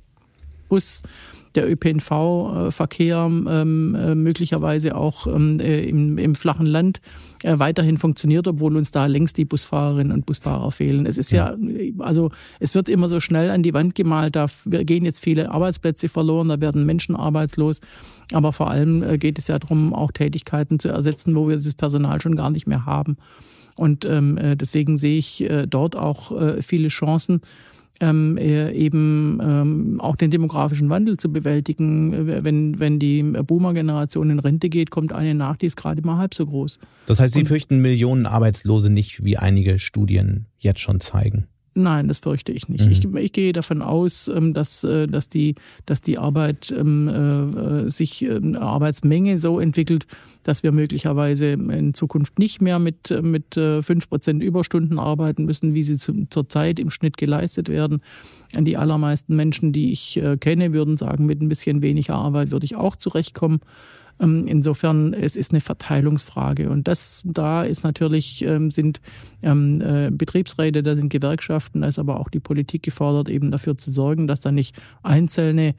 Bus, 0.70 1.02
der 1.56 1.68
ÖPNV-Verkehr 1.68 3.26
ähm, 3.28 3.94
äh, 3.94 4.14
möglicherweise 4.14 4.96
auch 4.96 5.26
ähm, 5.26 5.59
äh, 5.59 5.83
im, 5.83 6.16
im, 6.16 6.35
flachen 6.37 6.66
Land 6.66 7.00
äh, 7.42 7.59
weiterhin 7.59 7.98
funktioniert, 7.98 8.46
obwohl 8.46 8.76
uns 8.76 8.92
da 8.92 9.06
längst 9.06 9.37
die 9.37 9.44
Busfahrerinnen 9.44 10.12
und 10.12 10.26
Busfahrer 10.26 10.70
fehlen. 10.70 11.06
Es 11.06 11.18
ist 11.18 11.33
ja, 11.33 11.56
also 11.98 12.30
es 12.61 12.76
wird 12.76 12.88
immer 12.88 13.09
so 13.09 13.18
schnell 13.18 13.50
an 13.50 13.64
die 13.64 13.74
Wand 13.74 13.96
gemalt, 13.96 14.37
da 14.37 14.46
gehen 14.64 15.04
jetzt 15.04 15.20
viele 15.20 15.50
Arbeitsplätze 15.50 16.09
verloren, 16.09 16.48
da 16.48 16.61
werden 16.61 16.87
Menschen 16.87 17.16
arbeitslos. 17.16 17.80
Aber 18.33 18.52
vor 18.52 18.70
allem 18.70 19.02
äh, 19.02 19.18
geht 19.18 19.38
es 19.38 19.48
ja 19.48 19.59
darum, 19.59 19.92
auch 19.92 20.12
Tätigkeiten 20.12 20.78
zu 20.78 20.88
ersetzen, 20.88 21.35
wo 21.35 21.48
wir 21.48 21.56
das 21.56 21.74
Personal 21.74 22.20
schon 22.20 22.37
gar 22.37 22.50
nicht 22.50 22.68
mehr 22.68 22.87
haben. 22.87 23.16
Und 23.74 24.04
ähm, 24.04 24.37
äh, 24.38 24.56
deswegen 24.56 24.98
sehe 24.98 25.18
ich 25.18 25.42
äh, 25.48 25.66
dort 25.66 25.96
auch 25.96 26.38
äh, 26.38 26.62
viele 26.62 26.88
Chancen 26.88 27.40
ähm, 28.00 28.36
äh, 28.38 28.72
eben 28.72 29.38
ähm, 29.42 30.00
auch 30.00 30.16
den 30.16 30.30
demografischen 30.30 30.88
Wandel 30.90 31.16
zu 31.16 31.30
bewältigen. 31.30 32.26
Wenn, 32.44 32.80
wenn 32.80 32.98
die 32.98 33.22
Boomer-Generation 33.22 34.30
in 34.30 34.38
Rente 34.38 34.68
geht, 34.68 34.90
kommt 34.90 35.12
eine 35.12 35.34
nach, 35.34 35.56
die 35.56 35.66
ist 35.66 35.76
gerade 35.76 36.02
mal 36.02 36.16
halb 36.16 36.34
so 36.34 36.46
groß. 36.46 36.78
Das 37.06 37.20
heißt, 37.20 37.34
Sie 37.34 37.40
Und, 37.40 37.46
fürchten 37.46 37.80
Millionen 37.80 38.26
Arbeitslose 38.26 38.90
nicht, 38.90 39.24
wie 39.24 39.36
einige 39.36 39.78
Studien 39.78 40.46
jetzt 40.58 40.80
schon 40.80 41.00
zeigen? 41.00 41.46
Nein, 41.74 42.09
das 42.09 42.18
fürchte 42.18 42.50
ich 42.50 42.68
nicht. 42.68 42.85
Mhm. 42.87 42.90
Ich, 42.90 43.04
ich, 43.24 43.33
gehe 43.33 43.52
davon 43.52 43.80
aus, 43.80 44.26
ähm, 44.26 44.54
dass, 44.54 44.83
äh, 44.83 45.06
dass, 45.06 45.28
die, 45.28 45.54
dass 45.87 46.00
die 46.00 46.18
Arbeit 46.18 46.74
ähm, 46.76 47.09
äh, 47.09 47.88
sich 47.88 48.24
äh, 48.24 48.56
Arbeitsmenge 48.56 49.37
so 49.37 49.61
entwickelt, 49.61 50.06
dass 50.42 50.64
wir 50.64 50.72
möglicherweise 50.72 51.46
in 51.46 51.94
Zukunft 51.94 52.38
nicht 52.40 52.61
mehr 52.61 52.78
mit, 52.78 53.11
mit 53.22 53.54
fünf 53.54 54.09
Prozent 54.09 54.42
Überstunden 54.42 54.98
arbeiten 54.98 55.44
müssen, 55.44 55.74
wie 55.74 55.83
sie 55.83 55.96
zu, 55.98 56.26
zurzeit 56.30 56.78
im 56.80 56.90
Schnitt 56.90 57.18
geleistet 57.18 57.68
werden. 57.68 58.00
Die 58.59 58.78
allermeisten 58.78 59.37
Menschen, 59.37 59.72
die 59.72 59.92
ich 59.92 60.20
kenne, 60.40 60.72
würden 60.72 60.96
sagen, 60.96 61.26
mit 61.26 61.42
ein 61.42 61.48
bisschen 61.48 61.83
weniger 61.83 62.14
Arbeit 62.14 62.52
würde 62.52 62.64
ich 62.64 62.74
auch 62.74 62.96
zurechtkommen. 62.96 63.61
Ähm, 64.20 64.46
insofern, 64.46 65.14
es 65.14 65.37
ist 65.37 65.52
eine 65.52 65.61
Verteilungsfrage. 65.61 66.70
Und 66.70 66.88
das, 66.88 67.22
da 67.24 67.62
ist 67.62 67.85
natürlich, 67.85 68.44
ähm, 68.44 68.70
sind 68.70 69.00
ähm, 69.42 69.80
äh, 69.80 70.11
Betriebsräte, 70.12 70.83
da 70.83 70.94
sind 70.94 71.09
Gewerkschaften, 71.11 71.83
da 71.83 71.88
ist 71.88 71.98
aber 71.98 72.20
auch 72.20 72.28
die 72.28 72.40
Politik 72.40 72.83
gefordert, 72.83 73.28
eben 73.28 73.50
dafür 73.50 73.78
zu 73.78 73.90
sorgen, 73.90 74.26
dass 74.26 74.40
da 74.40 74.52
nicht 74.52 74.76
einzelne 75.02 75.74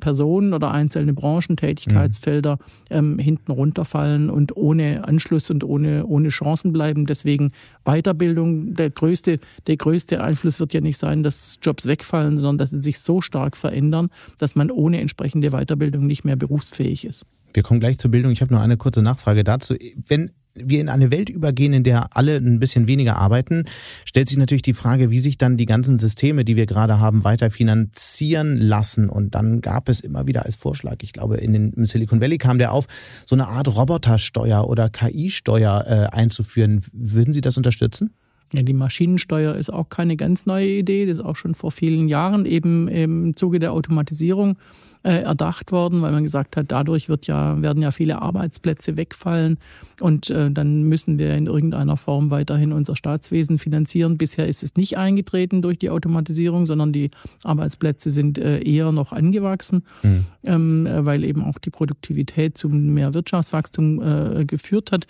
Personen 0.00 0.54
oder 0.54 0.70
einzelne 0.70 1.12
Branchentätigkeitsfelder 1.12 2.58
mhm. 2.90 3.18
hinten 3.18 3.52
runterfallen 3.52 4.30
und 4.30 4.56
ohne 4.56 5.06
Anschluss 5.06 5.50
und 5.50 5.64
ohne, 5.64 6.06
ohne 6.06 6.28
Chancen 6.28 6.72
bleiben. 6.72 7.06
Deswegen 7.06 7.52
Weiterbildung, 7.84 8.74
der 8.74 8.90
größte, 8.90 9.38
der 9.66 9.76
größte 9.76 10.22
Einfluss 10.22 10.60
wird 10.60 10.72
ja 10.72 10.80
nicht 10.80 10.98
sein, 10.98 11.22
dass 11.22 11.58
Jobs 11.62 11.86
wegfallen, 11.86 12.38
sondern 12.38 12.58
dass 12.58 12.70
sie 12.70 12.80
sich 12.80 13.00
so 13.00 13.20
stark 13.20 13.56
verändern, 13.56 14.08
dass 14.38 14.54
man 14.54 14.70
ohne 14.70 15.00
entsprechende 15.00 15.50
Weiterbildung 15.50 16.06
nicht 16.06 16.24
mehr 16.24 16.36
berufsfähig 16.36 17.04
ist. 17.04 17.26
Wir 17.56 17.62
kommen 17.62 17.80
gleich 17.80 17.98
zur 17.98 18.10
Bildung. 18.10 18.30
Ich 18.32 18.42
habe 18.42 18.52
noch 18.52 18.60
eine 18.60 18.76
kurze 18.76 19.00
Nachfrage 19.00 19.42
dazu. 19.42 19.74
Wenn 20.06 20.30
wir 20.54 20.78
in 20.78 20.90
eine 20.90 21.10
Welt 21.10 21.30
übergehen, 21.30 21.72
in 21.72 21.84
der 21.84 22.14
alle 22.14 22.36
ein 22.36 22.58
bisschen 22.58 22.86
weniger 22.86 23.16
arbeiten, 23.16 23.64
stellt 24.04 24.28
sich 24.28 24.36
natürlich 24.36 24.62
die 24.62 24.74
Frage, 24.74 25.10
wie 25.10 25.18
sich 25.18 25.38
dann 25.38 25.56
die 25.56 25.64
ganzen 25.64 25.98
Systeme, 25.98 26.44
die 26.44 26.56
wir 26.56 26.66
gerade 26.66 27.00
haben, 27.00 27.24
weiter 27.24 27.50
finanzieren 27.50 28.58
lassen. 28.58 29.08
Und 29.08 29.34
dann 29.34 29.62
gab 29.62 29.88
es 29.88 30.00
immer 30.00 30.26
wieder 30.26 30.44
als 30.44 30.56
Vorschlag, 30.56 30.96
ich 31.00 31.14
glaube, 31.14 31.38
in 31.38 31.54
den, 31.54 31.72
im 31.72 31.86
Silicon 31.86 32.20
Valley 32.20 32.36
kam 32.36 32.58
der 32.58 32.72
auf, 32.72 32.86
so 33.24 33.34
eine 33.34 33.48
Art 33.48 33.68
Robotersteuer 33.68 34.68
oder 34.68 34.90
KI-Steuer 34.90 35.84
äh, 35.86 36.14
einzuführen. 36.14 36.82
Würden 36.92 37.32
Sie 37.32 37.40
das 37.40 37.56
unterstützen? 37.56 38.10
Ja, 38.52 38.62
die 38.62 38.74
Maschinensteuer 38.74 39.54
ist 39.54 39.72
auch 39.72 39.88
keine 39.88 40.16
ganz 40.16 40.46
neue 40.46 40.68
Idee. 40.68 41.06
Das 41.06 41.18
ist 41.18 41.24
auch 41.24 41.36
schon 41.36 41.54
vor 41.54 41.72
vielen 41.72 42.08
Jahren 42.08 42.46
eben 42.46 42.86
im 42.86 43.34
Zuge 43.34 43.58
der 43.58 43.72
Automatisierung 43.72 44.56
äh, 45.02 45.22
erdacht 45.22 45.72
worden, 45.72 46.02
weil 46.02 46.12
man 46.12 46.24
gesagt 46.24 46.56
hat, 46.56 46.66
dadurch 46.72 47.08
wird 47.08 47.26
ja, 47.26 47.60
werden 47.62 47.82
ja 47.82 47.90
viele 47.90 48.22
Arbeitsplätze 48.22 48.96
wegfallen 48.96 49.58
und 50.00 50.30
äh, 50.30 50.50
dann 50.50 50.82
müssen 50.84 51.18
wir 51.18 51.34
in 51.34 51.46
irgendeiner 51.46 51.96
Form 51.96 52.30
weiterhin 52.30 52.72
unser 52.72 52.96
Staatswesen 52.96 53.58
finanzieren. 53.58 54.18
Bisher 54.18 54.48
ist 54.48 54.62
es 54.62 54.74
nicht 54.76 54.96
eingetreten 54.96 55.62
durch 55.62 55.78
die 55.78 55.90
Automatisierung, 55.90 56.66
sondern 56.66 56.92
die 56.92 57.10
Arbeitsplätze 57.44 58.10
sind 58.10 58.38
äh, 58.38 58.60
eher 58.62 58.90
noch 58.90 59.12
angewachsen, 59.12 59.84
mhm. 60.02 60.24
ähm, 60.44 60.88
weil 60.90 61.24
eben 61.24 61.44
auch 61.44 61.58
die 61.58 61.70
Produktivität 61.70 62.58
zu 62.58 62.68
mehr 62.68 63.14
Wirtschaftswachstum 63.14 64.02
äh, 64.02 64.44
geführt 64.44 64.92
hat. 64.92 65.06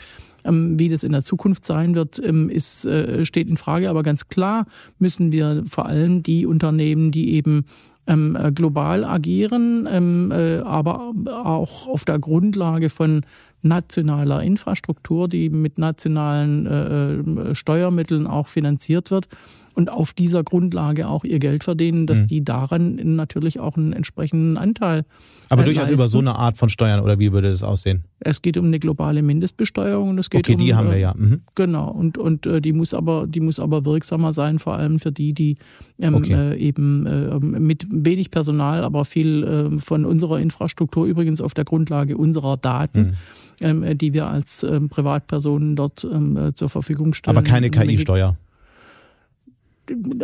Ähm, 0.46 0.78
wie 0.78 0.88
das 0.88 1.04
in 1.04 1.12
der 1.12 1.22
Zukunft 1.22 1.64
sein 1.64 1.94
wird, 1.94 2.20
ähm, 2.24 2.48
ist, 2.48 2.84
äh, 2.84 3.24
steht 3.24 3.48
in 3.48 3.56
Frage. 3.56 3.90
Aber 3.90 4.02
ganz 4.02 4.28
klar 4.28 4.66
müssen 4.98 5.32
wir 5.32 5.64
vor 5.66 5.86
allem 5.86 6.22
die 6.22 6.46
Unternehmen, 6.46 7.10
die 7.10 7.34
eben 7.34 7.64
ähm, 8.06 8.36
äh, 8.40 8.52
global 8.52 9.04
agieren, 9.04 9.88
ähm, 9.90 10.30
äh, 10.32 10.58
aber 10.58 11.12
auch 11.26 11.88
auf 11.88 12.04
der 12.04 12.18
Grundlage 12.18 12.88
von 12.88 13.22
nationaler 13.62 14.42
Infrastruktur, 14.42 15.28
die 15.28 15.50
mit 15.50 15.78
nationalen 15.78 16.66
äh, 16.66 17.50
äh 17.50 17.54
Steuermitteln 17.54 18.26
auch 18.26 18.48
finanziert 18.48 19.10
wird, 19.10 19.28
und 19.76 19.90
auf 19.90 20.14
dieser 20.14 20.42
Grundlage 20.42 21.06
auch 21.06 21.22
ihr 21.22 21.38
Geld 21.38 21.62
verdienen, 21.62 22.06
dass 22.06 22.22
mhm. 22.22 22.26
die 22.28 22.44
daran 22.44 22.94
natürlich 23.14 23.60
auch 23.60 23.76
einen 23.76 23.92
entsprechenden 23.92 24.56
Anteil. 24.56 25.04
Aber 25.50 25.64
durchaus 25.64 25.84
leisten. 25.84 25.94
über 25.94 26.08
so 26.08 26.18
eine 26.18 26.34
Art 26.34 26.56
von 26.56 26.70
Steuern 26.70 27.00
oder 27.00 27.18
wie 27.18 27.30
würde 27.32 27.50
das 27.50 27.62
aussehen? 27.62 28.04
Es 28.18 28.40
geht 28.40 28.56
um 28.56 28.64
eine 28.64 28.78
globale 28.78 29.20
Mindestbesteuerung 29.20 30.08
und 30.08 30.18
es 30.18 30.30
geht 30.30 30.46
okay, 30.46 30.54
um, 30.54 30.60
die 30.60 30.74
haben 30.74 30.90
wir 30.90 30.96
ja. 30.96 31.12
Mhm. 31.14 31.42
Genau 31.54 31.90
und 31.90 32.16
und 32.16 32.46
äh, 32.46 32.62
die 32.62 32.72
muss 32.72 32.94
aber 32.94 33.26
die 33.26 33.40
muss 33.40 33.60
aber 33.60 33.84
wirksamer 33.84 34.32
sein, 34.32 34.58
vor 34.58 34.76
allem 34.76 34.98
für 34.98 35.12
die, 35.12 35.34
die 35.34 35.58
ähm, 36.00 36.14
okay. 36.14 36.32
äh, 36.32 36.56
eben 36.56 37.06
äh, 37.06 37.38
mit 37.38 37.86
wenig 37.90 38.30
Personal, 38.30 38.82
aber 38.82 39.04
viel 39.04 39.44
äh, 39.44 39.78
von 39.78 40.06
unserer 40.06 40.40
Infrastruktur 40.40 41.04
übrigens 41.04 41.42
auf 41.42 41.52
der 41.52 41.64
Grundlage 41.64 42.16
unserer 42.16 42.56
Daten. 42.56 43.00
Mhm. 43.00 43.12
Ähm, 43.60 43.96
die 43.96 44.12
wir 44.12 44.26
als 44.26 44.62
ähm, 44.64 44.90
Privatpersonen 44.90 45.76
dort 45.76 46.04
ähm, 46.04 46.36
äh, 46.36 46.52
zur 46.52 46.68
Verfügung 46.68 47.14
stellen. 47.14 47.36
Aber 47.36 47.42
keine 47.46 47.70
KI-Steuer 47.70 48.36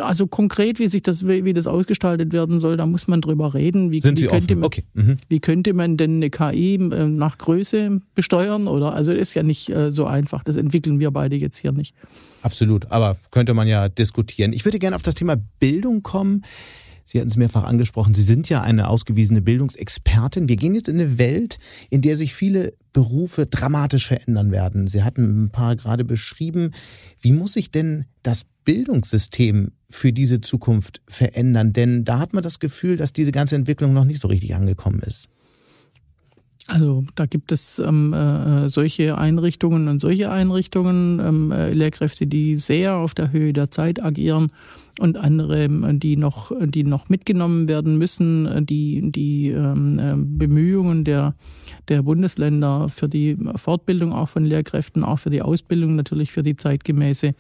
also 0.00 0.26
konkret, 0.26 0.78
wie 0.78 0.88
sich 0.88 1.02
das, 1.02 1.26
wie 1.26 1.52
das 1.52 1.66
ausgestaltet 1.66 2.32
werden 2.32 2.58
soll, 2.58 2.76
da 2.76 2.86
muss 2.86 3.08
man 3.08 3.20
drüber 3.20 3.54
reden. 3.54 3.90
Wie, 3.90 4.00
Sind 4.00 4.18
wie 4.18 4.22
Sie 4.22 4.28
könnte, 4.28 4.56
Man, 4.56 4.64
okay. 4.64 4.84
Mhm. 4.94 5.16
wie 5.28 5.40
könnte 5.40 5.72
man 5.72 5.96
denn 5.96 6.16
eine 6.16 6.30
KI 6.30 6.74
äh, 6.74 7.06
nach 7.06 7.38
Größe 7.38 8.00
besteuern? 8.14 8.66
Oder 8.66 8.94
also 8.94 9.12
ist 9.12 9.34
ja 9.34 9.42
nicht 9.42 9.68
äh, 9.70 9.90
so 9.90 10.06
einfach. 10.06 10.42
Das 10.42 10.56
entwickeln 10.56 11.00
wir 11.00 11.10
beide 11.10 11.36
jetzt 11.36 11.58
hier 11.58 11.72
nicht. 11.72 11.94
Absolut, 12.42 12.90
aber 12.90 13.16
könnte 13.30 13.54
man 13.54 13.68
ja 13.68 13.88
diskutieren. 13.88 14.52
Ich 14.52 14.64
würde 14.64 14.78
gerne 14.78 14.96
auf 14.96 15.02
das 15.02 15.14
Thema 15.14 15.36
Bildung 15.58 16.02
kommen. 16.02 16.42
Sie 17.04 17.18
hatten 17.18 17.30
es 17.30 17.36
mehrfach 17.36 17.64
angesprochen, 17.64 18.14
Sie 18.14 18.22
sind 18.22 18.48
ja 18.48 18.62
eine 18.62 18.88
ausgewiesene 18.88 19.42
Bildungsexpertin. 19.42 20.48
Wir 20.48 20.56
gehen 20.56 20.74
jetzt 20.74 20.88
in 20.88 21.00
eine 21.00 21.18
Welt, 21.18 21.58
in 21.90 22.00
der 22.00 22.16
sich 22.16 22.34
viele 22.34 22.74
Berufe 22.92 23.46
dramatisch 23.46 24.06
verändern 24.06 24.50
werden. 24.50 24.86
Sie 24.86 25.02
hatten 25.02 25.44
ein 25.44 25.50
paar 25.50 25.76
gerade 25.76 26.04
beschrieben. 26.04 26.72
Wie 27.20 27.32
muss 27.32 27.54
sich 27.54 27.70
denn 27.70 28.04
das 28.22 28.44
Bildungssystem 28.64 29.72
für 29.88 30.12
diese 30.12 30.40
Zukunft 30.40 31.00
verändern? 31.08 31.72
Denn 31.72 32.04
da 32.04 32.18
hat 32.18 32.32
man 32.32 32.42
das 32.42 32.58
Gefühl, 32.58 32.96
dass 32.96 33.12
diese 33.12 33.32
ganze 33.32 33.56
Entwicklung 33.56 33.92
noch 33.94 34.04
nicht 34.04 34.20
so 34.20 34.28
richtig 34.28 34.54
angekommen 34.54 35.00
ist. 35.00 35.28
Also 36.68 37.04
da 37.16 37.26
gibt 37.26 37.50
es 37.50 37.80
ähm, 37.80 38.12
äh, 38.12 38.68
solche 38.68 39.18
Einrichtungen 39.18 39.88
und 39.88 40.00
solche 40.00 40.30
Einrichtungen, 40.30 41.18
ähm, 41.18 41.50
äh, 41.50 41.72
Lehrkräfte, 41.72 42.26
die 42.26 42.58
sehr 42.58 42.94
auf 42.94 43.14
der 43.14 43.32
Höhe 43.32 43.52
der 43.52 43.70
Zeit 43.70 44.02
agieren 44.02 44.52
und 44.98 45.16
andere, 45.16 45.64
ähm, 45.64 45.98
die 45.98 46.16
noch, 46.16 46.52
die 46.60 46.84
noch 46.84 47.08
mitgenommen 47.08 47.68
werden 47.68 47.98
müssen, 47.98 48.66
die 48.66 49.10
die 49.10 49.48
ähm, 49.48 49.98
äh, 49.98 50.14
Bemühungen 50.16 51.04
der 51.04 51.34
der 51.88 52.02
Bundesländer 52.02 52.88
für 52.88 53.08
die 53.08 53.36
Fortbildung 53.56 54.12
auch 54.12 54.28
von 54.28 54.44
Lehrkräften, 54.44 55.04
auch 55.04 55.18
für 55.18 55.30
die 55.30 55.42
Ausbildung 55.42 55.96
natürlich 55.96 56.30
für 56.32 56.42
die 56.42 56.56
zeitgemäße 56.56 57.34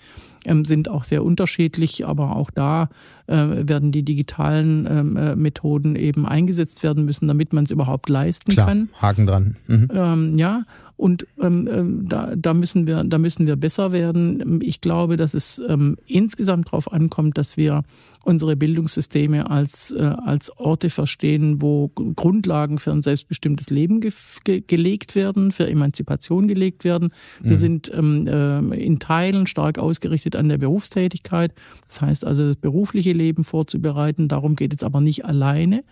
ähm, 0.44 0.64
sind 0.64 0.88
auch 0.88 1.04
sehr 1.04 1.24
unterschiedlich, 1.24 2.06
aber 2.06 2.36
auch 2.36 2.50
da 2.50 2.88
äh, 3.26 3.36
werden 3.36 3.92
die 3.92 4.02
digitalen 4.02 4.86
ähm, 4.90 5.16
äh, 5.16 5.36
Methoden 5.36 5.96
eben 5.96 6.26
eingesetzt 6.26 6.82
werden 6.82 7.04
müssen, 7.04 7.28
damit 7.28 7.52
man 7.52 7.64
es 7.64 7.70
überhaupt 7.70 8.08
leisten 8.08 8.52
Klar, 8.52 8.66
kann. 8.66 8.88
Haken 9.00 9.26
dran. 9.26 9.56
Mhm. 9.66 9.88
Ähm, 9.92 10.38
ja, 10.38 10.64
und 11.02 11.26
ähm, 11.40 11.68
ähm, 11.68 12.08
da, 12.08 12.36
da, 12.36 12.54
müssen 12.54 12.86
wir, 12.86 13.02
da 13.02 13.18
müssen 13.18 13.48
wir 13.48 13.56
besser 13.56 13.90
werden. 13.90 14.60
Ich 14.62 14.80
glaube, 14.80 15.16
dass 15.16 15.34
es 15.34 15.60
ähm, 15.68 15.96
insgesamt 16.06 16.68
darauf 16.68 16.92
ankommt, 16.92 17.36
dass 17.38 17.56
wir 17.56 17.82
unsere 18.24 18.56
Bildungssysteme 18.56 19.50
als, 19.50 19.90
äh, 19.90 20.02
als 20.02 20.56
Orte 20.56 20.90
verstehen, 20.90 21.60
wo 21.60 21.88
Grundlagen 21.88 22.78
für 22.78 22.92
ein 22.92 23.02
selbstbestimmtes 23.02 23.70
Leben 23.70 24.00
ge 24.00 24.12
ge 24.44 24.62
gelegt 24.66 25.14
werden, 25.14 25.52
für 25.52 25.68
Emanzipation 25.68 26.48
gelegt 26.48 26.84
werden. 26.84 27.10
Wir 27.40 27.52
mhm. 27.52 27.56
sind 27.56 27.92
ähm, 27.94 28.26
äh, 28.26 28.58
in 28.76 28.98
Teilen 28.98 29.46
stark 29.46 29.78
ausgerichtet 29.78 30.36
an 30.36 30.48
der 30.48 30.58
Berufstätigkeit. 30.58 31.52
Das 31.86 32.00
heißt 32.00 32.24
also, 32.24 32.48
das 32.48 32.56
berufliche 32.56 33.12
Leben 33.12 33.44
vorzubereiten. 33.44 34.28
Darum 34.28 34.56
geht 34.56 34.74
es 34.74 34.82
aber 34.82 35.00
nicht 35.00 35.24
alleine. 35.24 35.84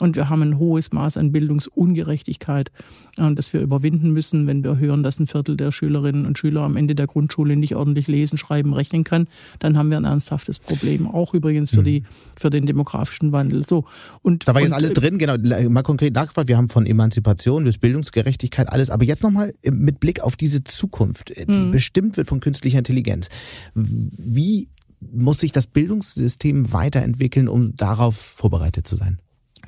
Und 0.00 0.16
wir 0.16 0.28
haben 0.28 0.42
ein 0.42 0.58
hohes 0.58 0.92
Maß 0.92 1.16
an 1.16 1.32
Bildungsungerechtigkeit, 1.32 2.70
äh, 3.18 3.34
das 3.34 3.52
wir 3.52 3.60
überwinden 3.60 4.10
müssen, 4.12 4.46
wenn 4.46 4.64
wir 4.64 4.78
hören, 4.78 5.02
dass 5.02 5.20
ein 5.20 5.26
Viertel 5.26 5.56
der 5.56 5.70
Schülerinnen 5.70 6.26
und 6.26 6.38
Schüler 6.38 6.62
am 6.62 6.76
Ende 6.76 6.94
der 6.94 7.06
Grundschule 7.06 7.56
nicht 7.56 7.74
ordentlich 7.74 8.08
lesen, 8.08 8.38
schreiben, 8.38 8.72
rechnen 8.72 9.04
kann, 9.04 9.28
dann 9.58 9.76
haben 9.76 9.90
wir 9.90 9.96
ein 9.96 10.04
ernsthaftes 10.04 10.58
Problem. 10.58 11.06
Auch 11.06 11.34
übrigens 11.34 11.73
für, 11.74 11.82
die, 11.82 12.02
für 12.36 12.50
den 12.50 12.66
demografischen 12.66 13.32
Wandel. 13.32 13.64
So, 13.66 13.84
und, 14.22 14.48
da 14.48 14.54
war 14.54 14.60
jetzt 14.60 14.70
und, 14.70 14.76
alles 14.76 14.90
äh, 14.90 14.94
drin, 14.94 15.18
genau. 15.18 15.36
Mal 15.68 15.82
konkret 15.82 16.14
nachgefragt, 16.14 16.48
wir 16.48 16.56
haben 16.56 16.68
von 16.68 16.86
Emanzipation 16.86 17.64
bis 17.64 17.78
Bildungsgerechtigkeit 17.78 18.68
alles, 18.68 18.90
aber 18.90 19.04
jetzt 19.04 19.22
nochmal 19.22 19.54
mit 19.64 20.00
Blick 20.00 20.20
auf 20.20 20.36
diese 20.36 20.64
Zukunft, 20.64 21.32
die 21.36 21.52
mhm. 21.52 21.70
bestimmt 21.70 22.16
wird 22.16 22.28
von 22.28 22.40
künstlicher 22.40 22.78
Intelligenz. 22.78 23.28
Wie 23.74 24.68
muss 25.12 25.40
sich 25.40 25.52
das 25.52 25.66
Bildungssystem 25.66 26.72
weiterentwickeln, 26.72 27.48
um 27.48 27.76
darauf 27.76 28.16
vorbereitet 28.16 28.86
zu 28.86 28.96
sein? 28.96 29.18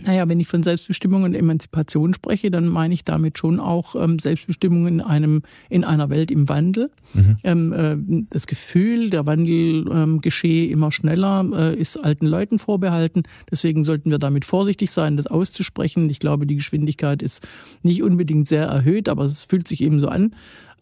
Naja, 0.05 0.29
wenn 0.29 0.41
ich 0.41 0.49
von 0.49 0.63
Selbstbestimmung 0.63 1.23
und 1.23 1.35
Emanzipation 1.35 2.15
spreche, 2.15 2.51
dann 2.51 2.69
meine 2.69 2.95
ich 2.95 3.05
damit 3.05 3.39
schon 3.39 3.61
auch 3.61 3.95
ähm, 3.95 4.19
Selbstbestimmung 4.19 4.87
in 4.87 5.01
einem 5.01 5.43
in 5.69 5.85
einer 5.85 6.11
Welt 6.11 6.31
im 6.31 6.49
Wandel. 6.49 6.91
Mhm. 7.15 7.37
Ähm, 7.45 7.73
äh, 7.73 8.27
das 8.31 8.47
Gefühl, 8.47 9.11
der 9.11 9.27
Wandel 9.27 9.87
ähm, 9.91 10.21
geschehe 10.21 10.71
immer 10.71 10.93
schneller, 10.93 11.45
äh, 11.55 11.79
ist 11.79 11.97
alten 11.97 12.27
Leuten 12.27 12.59
vorbehalten. 12.59 13.23
Deswegen 13.51 13.85
sollten 13.85 14.11
wir 14.11 14.19
damit 14.19 14.45
vorsichtig 14.45 14.91
sein, 14.91 15.17
das 15.17 15.27
auszusprechen. 15.27 16.11
Ich 16.11 16.21
glaube, 16.21 16.47
die 16.47 16.57
Geschwindigkeit 16.57 17.23
ist 17.23 17.47
nicht 17.83 18.03
unbedingt 18.03 18.49
sehr 18.49 18.67
erhöht, 18.67 19.09
aber 19.09 19.25
es 19.25 19.43
fühlt 19.43 19.67
sich 19.69 19.83
eben 19.83 20.01
so 20.01 20.09
an. 20.09 20.35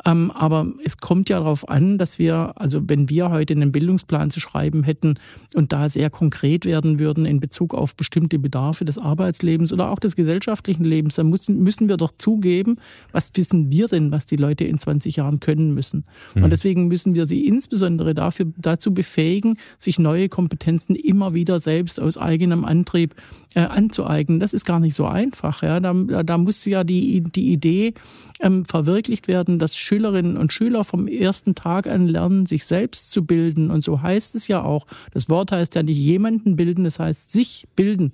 Ähm, 0.04 0.30
aber 0.32 0.66
es 0.84 0.98
kommt 0.98 1.28
ja 1.28 1.38
darauf 1.38 1.68
an, 1.68 1.98
dass 1.98 2.18
wir, 2.18 2.52
also 2.56 2.82
wenn 2.88 3.08
wir 3.08 3.30
heute 3.30 3.54
einen 3.54 3.72
Bildungsplan 3.72 4.30
zu 4.30 4.40
schreiben 4.40 4.82
hätten 4.82 5.14
und 5.54 5.72
da 5.72 5.88
sehr 5.88 6.10
konkret 6.10 6.64
werden 6.66 6.98
würden 6.98 7.26
in 7.26 7.40
Bezug 7.40 7.74
auf 7.74 7.94
bestimmte 7.94 8.38
Bedarfe 8.38 8.84
des 8.84 8.98
Arbeitslebens 8.98 9.72
oder 9.72 9.90
auch 9.90 9.98
des 9.98 10.16
gesellschaftlichen 10.16 10.84
Lebens, 10.84 11.14
dann 11.14 11.28
müssen, 11.28 11.62
müssen 11.62 11.88
wir 11.88 11.96
doch 11.96 12.12
zugeben, 12.18 12.76
was 13.12 13.30
wissen 13.34 13.70
wir 13.70 13.88
denn, 13.88 14.10
was 14.10 14.26
die 14.26 14.36
Leute 14.36 14.64
in 14.64 14.78
20 14.78 15.16
Jahren 15.16 15.40
können 15.40 15.72
müssen. 15.72 16.04
Mhm. 16.34 16.44
Und 16.44 16.50
deswegen 16.50 16.88
müssen 16.88 17.14
wir 17.14 17.26
sie 17.26 17.46
insbesondere 17.46 18.14
dafür, 18.14 18.46
dazu 18.58 18.92
befähigen, 18.92 19.56
sich 19.78 19.98
neue 19.98 20.28
Kompetenzen 20.28 20.96
immer 20.96 21.34
wieder 21.34 21.60
selbst 21.60 22.00
aus 22.00 22.18
eigenem 22.18 22.64
Antrieb 22.64 23.14
äh, 23.54 23.60
anzueignen. 23.60 24.40
Das 24.40 24.52
ist 24.52 24.64
gar 24.64 24.80
nicht 24.80 24.94
so 24.94 25.06
einfach. 25.06 25.62
Ja. 25.62 25.80
Da, 25.80 25.94
da 25.94 26.38
muss 26.38 26.64
ja 26.64 26.84
die, 26.84 27.22
die 27.22 27.52
Idee 27.52 27.94
ähm, 28.40 28.64
verwirklicht 28.64 29.28
werden, 29.28 29.58
dass 29.58 29.76
Schülerinnen 29.76 30.36
und 30.36 30.52
Schüler 30.52 30.84
vom 30.84 31.06
ersten 31.06 31.54
Tag 31.54 31.86
an 31.86 32.06
lernen, 32.06 32.46
sich 32.46 32.64
selbst 32.64 33.10
zu 33.10 33.24
bilden. 33.24 33.70
Und 33.70 33.84
so 33.84 34.02
heißt 34.02 34.34
es 34.34 34.48
ja 34.48 34.62
auch. 34.62 34.86
Das 35.12 35.28
Wort 35.28 35.52
heißt 35.52 35.74
ja 35.74 35.82
nicht 35.82 35.98
jemanden 35.98 36.56
bilden, 36.56 36.86
es 36.86 36.98
heißt 36.98 37.32
sich 37.32 37.66
bilden. 37.76 38.12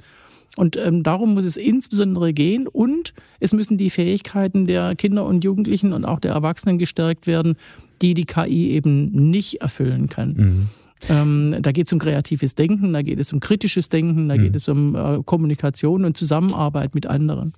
Und 0.56 0.76
ähm, 0.76 1.02
darum 1.02 1.34
muss 1.34 1.44
es 1.44 1.56
insbesondere 1.56 2.32
gehen. 2.32 2.66
Und 2.66 3.14
es 3.38 3.52
müssen 3.52 3.78
die 3.78 3.90
Fähigkeiten 3.90 4.66
der 4.66 4.94
Kinder 4.96 5.24
und 5.24 5.44
Jugendlichen 5.44 5.92
und 5.92 6.04
auch 6.04 6.20
der 6.20 6.32
Erwachsenen 6.32 6.78
gestärkt 6.78 7.26
werden, 7.26 7.56
die 8.02 8.14
die 8.14 8.26
KI 8.26 8.70
eben 8.70 9.30
nicht 9.30 9.60
erfüllen 9.60 10.08
kann. 10.08 10.32
Mhm. 10.36 10.68
Ähm, 11.08 11.56
da 11.60 11.72
geht 11.72 11.86
es 11.86 11.92
um 11.92 11.98
kreatives 11.98 12.54
Denken, 12.54 12.92
da 12.92 13.02
geht 13.02 13.18
es 13.18 13.32
um 13.32 13.40
kritisches 13.40 13.88
Denken, 13.88 14.28
da 14.28 14.36
mhm. 14.36 14.42
geht 14.42 14.56
es 14.56 14.68
um 14.68 14.94
äh, 14.94 15.22
Kommunikation 15.24 16.04
und 16.04 16.16
Zusammenarbeit 16.16 16.94
mit 16.94 17.06
anderen. 17.06 17.54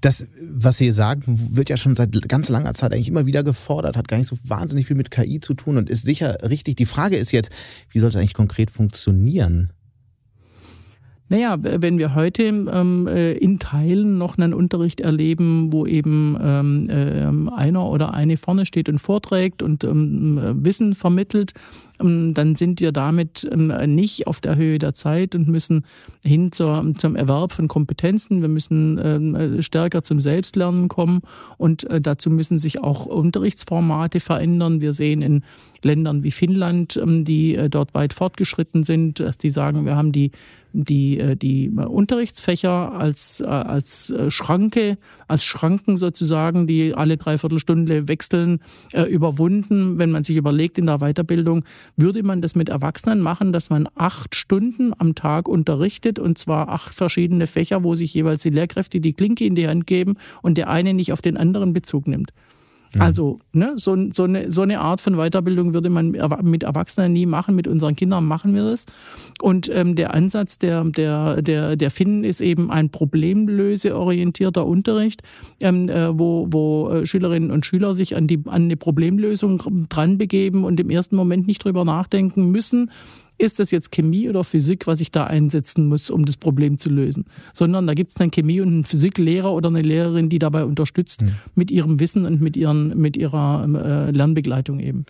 Das, 0.00 0.26
was 0.40 0.76
Sie 0.76 0.92
sagen, 0.92 1.22
wird 1.26 1.70
ja 1.70 1.76
schon 1.76 1.96
seit 1.96 2.28
ganz 2.28 2.48
langer 2.48 2.74
Zeit 2.74 2.92
eigentlich 2.92 3.08
immer 3.08 3.26
wieder 3.26 3.42
gefordert, 3.42 3.96
hat 3.96 4.08
gar 4.08 4.18
nicht 4.18 4.28
so 4.28 4.36
wahnsinnig 4.44 4.86
viel 4.86 4.96
mit 4.96 5.10
KI 5.10 5.40
zu 5.40 5.54
tun 5.54 5.78
und 5.78 5.88
ist 5.88 6.04
sicher 6.04 6.36
richtig. 6.48 6.76
Die 6.76 6.84
Frage 6.84 7.16
ist 7.16 7.32
jetzt, 7.32 7.50
wie 7.90 7.98
soll 7.98 8.10
es 8.10 8.16
eigentlich 8.16 8.34
konkret 8.34 8.70
funktionieren? 8.70 9.72
Naja, 11.28 11.56
wenn 11.60 11.98
wir 11.98 12.14
heute 12.14 12.44
ähm, 12.44 13.08
äh, 13.08 13.32
in 13.32 13.58
Teilen 13.58 14.16
noch 14.16 14.38
einen 14.38 14.54
Unterricht 14.54 15.00
erleben, 15.00 15.72
wo 15.72 15.84
eben 15.84 16.38
ähm, 16.40 16.88
äh, 16.88 17.52
einer 17.52 17.84
oder 17.86 18.14
eine 18.14 18.36
vorne 18.36 18.64
steht 18.64 18.88
und 18.88 18.98
vorträgt 18.98 19.60
und 19.60 19.82
ähm, 19.82 20.38
Wissen 20.64 20.94
vermittelt, 20.94 21.52
dann 21.98 22.54
sind 22.54 22.80
wir 22.80 22.92
damit 22.92 23.48
ähm, 23.50 23.72
nicht 23.94 24.26
auf 24.26 24.40
der 24.40 24.56
Höhe 24.56 24.78
der 24.78 24.94
Zeit 24.94 25.34
und 25.34 25.48
müssen 25.48 25.84
hin 26.22 26.52
zur, 26.52 26.92
zum 26.96 27.16
Erwerb 27.16 27.52
von 27.52 27.68
Kompetenzen. 27.68 28.42
Wir 28.42 28.48
müssen 28.48 29.00
ähm, 29.02 29.62
stärker 29.62 30.02
zum 30.02 30.20
Selbstlernen 30.20 30.88
kommen 30.88 31.22
und 31.56 31.84
äh, 31.84 32.00
dazu 32.00 32.30
müssen 32.30 32.58
sich 32.58 32.82
auch 32.82 33.06
Unterrichtsformate 33.06 34.20
verändern. 34.20 34.80
Wir 34.80 34.92
sehen 34.92 35.22
in 35.22 35.42
Ländern 35.82 36.24
wie 36.24 36.30
Finnland, 36.30 37.00
die 37.04 37.54
äh, 37.54 37.70
dort 37.70 37.94
weit 37.94 38.12
fortgeschritten 38.12 38.84
sind, 38.84 39.20
dass 39.20 39.38
die 39.38 39.50
sagen, 39.50 39.84
wir 39.86 39.96
haben 39.96 40.12
die 40.12 40.30
die, 40.78 41.18
äh, 41.18 41.36
die 41.36 41.70
Unterrichtsfächer 41.70 42.92
als, 42.92 43.40
als 43.40 44.12
Schranke, 44.28 44.98
als 45.26 45.42
Schranken 45.42 45.96
sozusagen, 45.96 46.66
die 46.66 46.94
alle 46.94 47.16
Dreiviertelstunde 47.16 48.08
wechseln, 48.08 48.60
überwunden. 49.08 49.98
Wenn 49.98 50.10
man 50.10 50.22
sich 50.22 50.36
überlegt 50.36 50.76
in 50.76 50.84
der 50.84 50.98
Weiterbildung, 50.98 51.64
würde 51.96 52.22
man 52.22 52.42
das 52.42 52.54
mit 52.54 52.68
Erwachsenen 52.68 53.20
machen, 53.20 53.52
dass 53.52 53.70
man 53.70 53.88
acht 53.94 54.34
Stunden 54.34 54.92
am 54.98 55.14
Tag 55.14 55.48
unterrichtet 55.48 56.18
und 56.18 56.38
zwar 56.38 56.68
acht 56.68 56.94
verschiedene 56.94 57.46
Fächer, 57.46 57.84
wo 57.84 57.94
sich 57.94 58.14
jeweils 58.14 58.42
die 58.42 58.50
Lehrkräfte 58.50 59.00
die 59.00 59.12
Klinke 59.12 59.44
in 59.44 59.54
die 59.54 59.68
Hand 59.68 59.86
geben 59.86 60.16
und 60.42 60.58
der 60.58 60.68
eine 60.68 60.94
nicht 60.94 61.12
auf 61.12 61.22
den 61.22 61.36
anderen 61.36 61.72
Bezug 61.72 62.06
nimmt. 62.06 62.32
Also 63.00 63.40
ne, 63.52 63.72
so, 63.76 63.96
so, 64.12 64.24
eine, 64.24 64.50
so 64.50 64.62
eine 64.62 64.80
Art 64.80 65.00
von 65.00 65.16
Weiterbildung 65.16 65.74
würde 65.74 65.90
man 65.90 66.16
mit 66.42 66.62
Erwachsenen 66.62 67.12
nie 67.12 67.26
machen, 67.26 67.54
mit 67.54 67.68
unseren 67.68 67.96
Kindern 67.96 68.24
machen 68.24 68.54
wir 68.54 68.64
das. 68.64 68.86
Und 69.40 69.68
ähm, 69.72 69.94
der 69.94 70.14
Ansatz 70.14 70.58
der, 70.58 70.84
der, 70.84 71.42
der, 71.42 71.76
der 71.76 71.90
Finnen 71.90 72.24
ist 72.24 72.40
eben 72.40 72.70
ein 72.70 72.90
problemlöseorientierter 72.90 74.66
Unterricht, 74.66 75.22
ähm, 75.60 75.88
äh, 75.88 76.18
wo, 76.18 76.46
wo 76.50 76.90
äh, 76.90 77.06
Schülerinnen 77.06 77.50
und 77.50 77.66
Schüler 77.66 77.94
sich 77.94 78.16
an, 78.16 78.26
die, 78.26 78.42
an 78.46 78.64
eine 78.64 78.76
Problemlösung 78.76 79.88
dran 79.88 80.18
begeben 80.18 80.64
und 80.64 80.80
im 80.80 80.90
ersten 80.90 81.16
Moment 81.16 81.46
nicht 81.46 81.64
drüber 81.64 81.84
nachdenken 81.84 82.50
müssen, 82.50 82.90
ist 83.38 83.58
das 83.58 83.70
jetzt 83.70 83.92
Chemie 83.92 84.28
oder 84.28 84.44
Physik, 84.44 84.86
was 84.86 85.00
ich 85.00 85.10
da 85.10 85.24
einsetzen 85.24 85.86
muss, 85.88 86.10
um 86.10 86.24
das 86.24 86.36
Problem 86.36 86.78
zu 86.78 86.88
lösen. 86.88 87.24
Sondern 87.52 87.86
da 87.86 87.94
gibt 87.94 88.10
es 88.10 88.20
einen 88.20 88.30
Chemie- 88.30 88.60
und 88.60 88.68
einen 88.68 88.84
Physiklehrer 88.84 89.52
oder 89.52 89.68
eine 89.68 89.82
Lehrerin, 89.82 90.28
die 90.28 90.38
dabei 90.38 90.64
unterstützt 90.64 91.22
mhm. 91.22 91.34
mit 91.54 91.70
ihrem 91.70 92.00
Wissen 92.00 92.24
und 92.24 92.40
mit, 92.40 92.56
ihren, 92.56 92.96
mit 92.98 93.16
ihrer 93.16 93.66
äh, 94.08 94.10
Lernbegleitung 94.10 94.80
eben. 94.80 95.06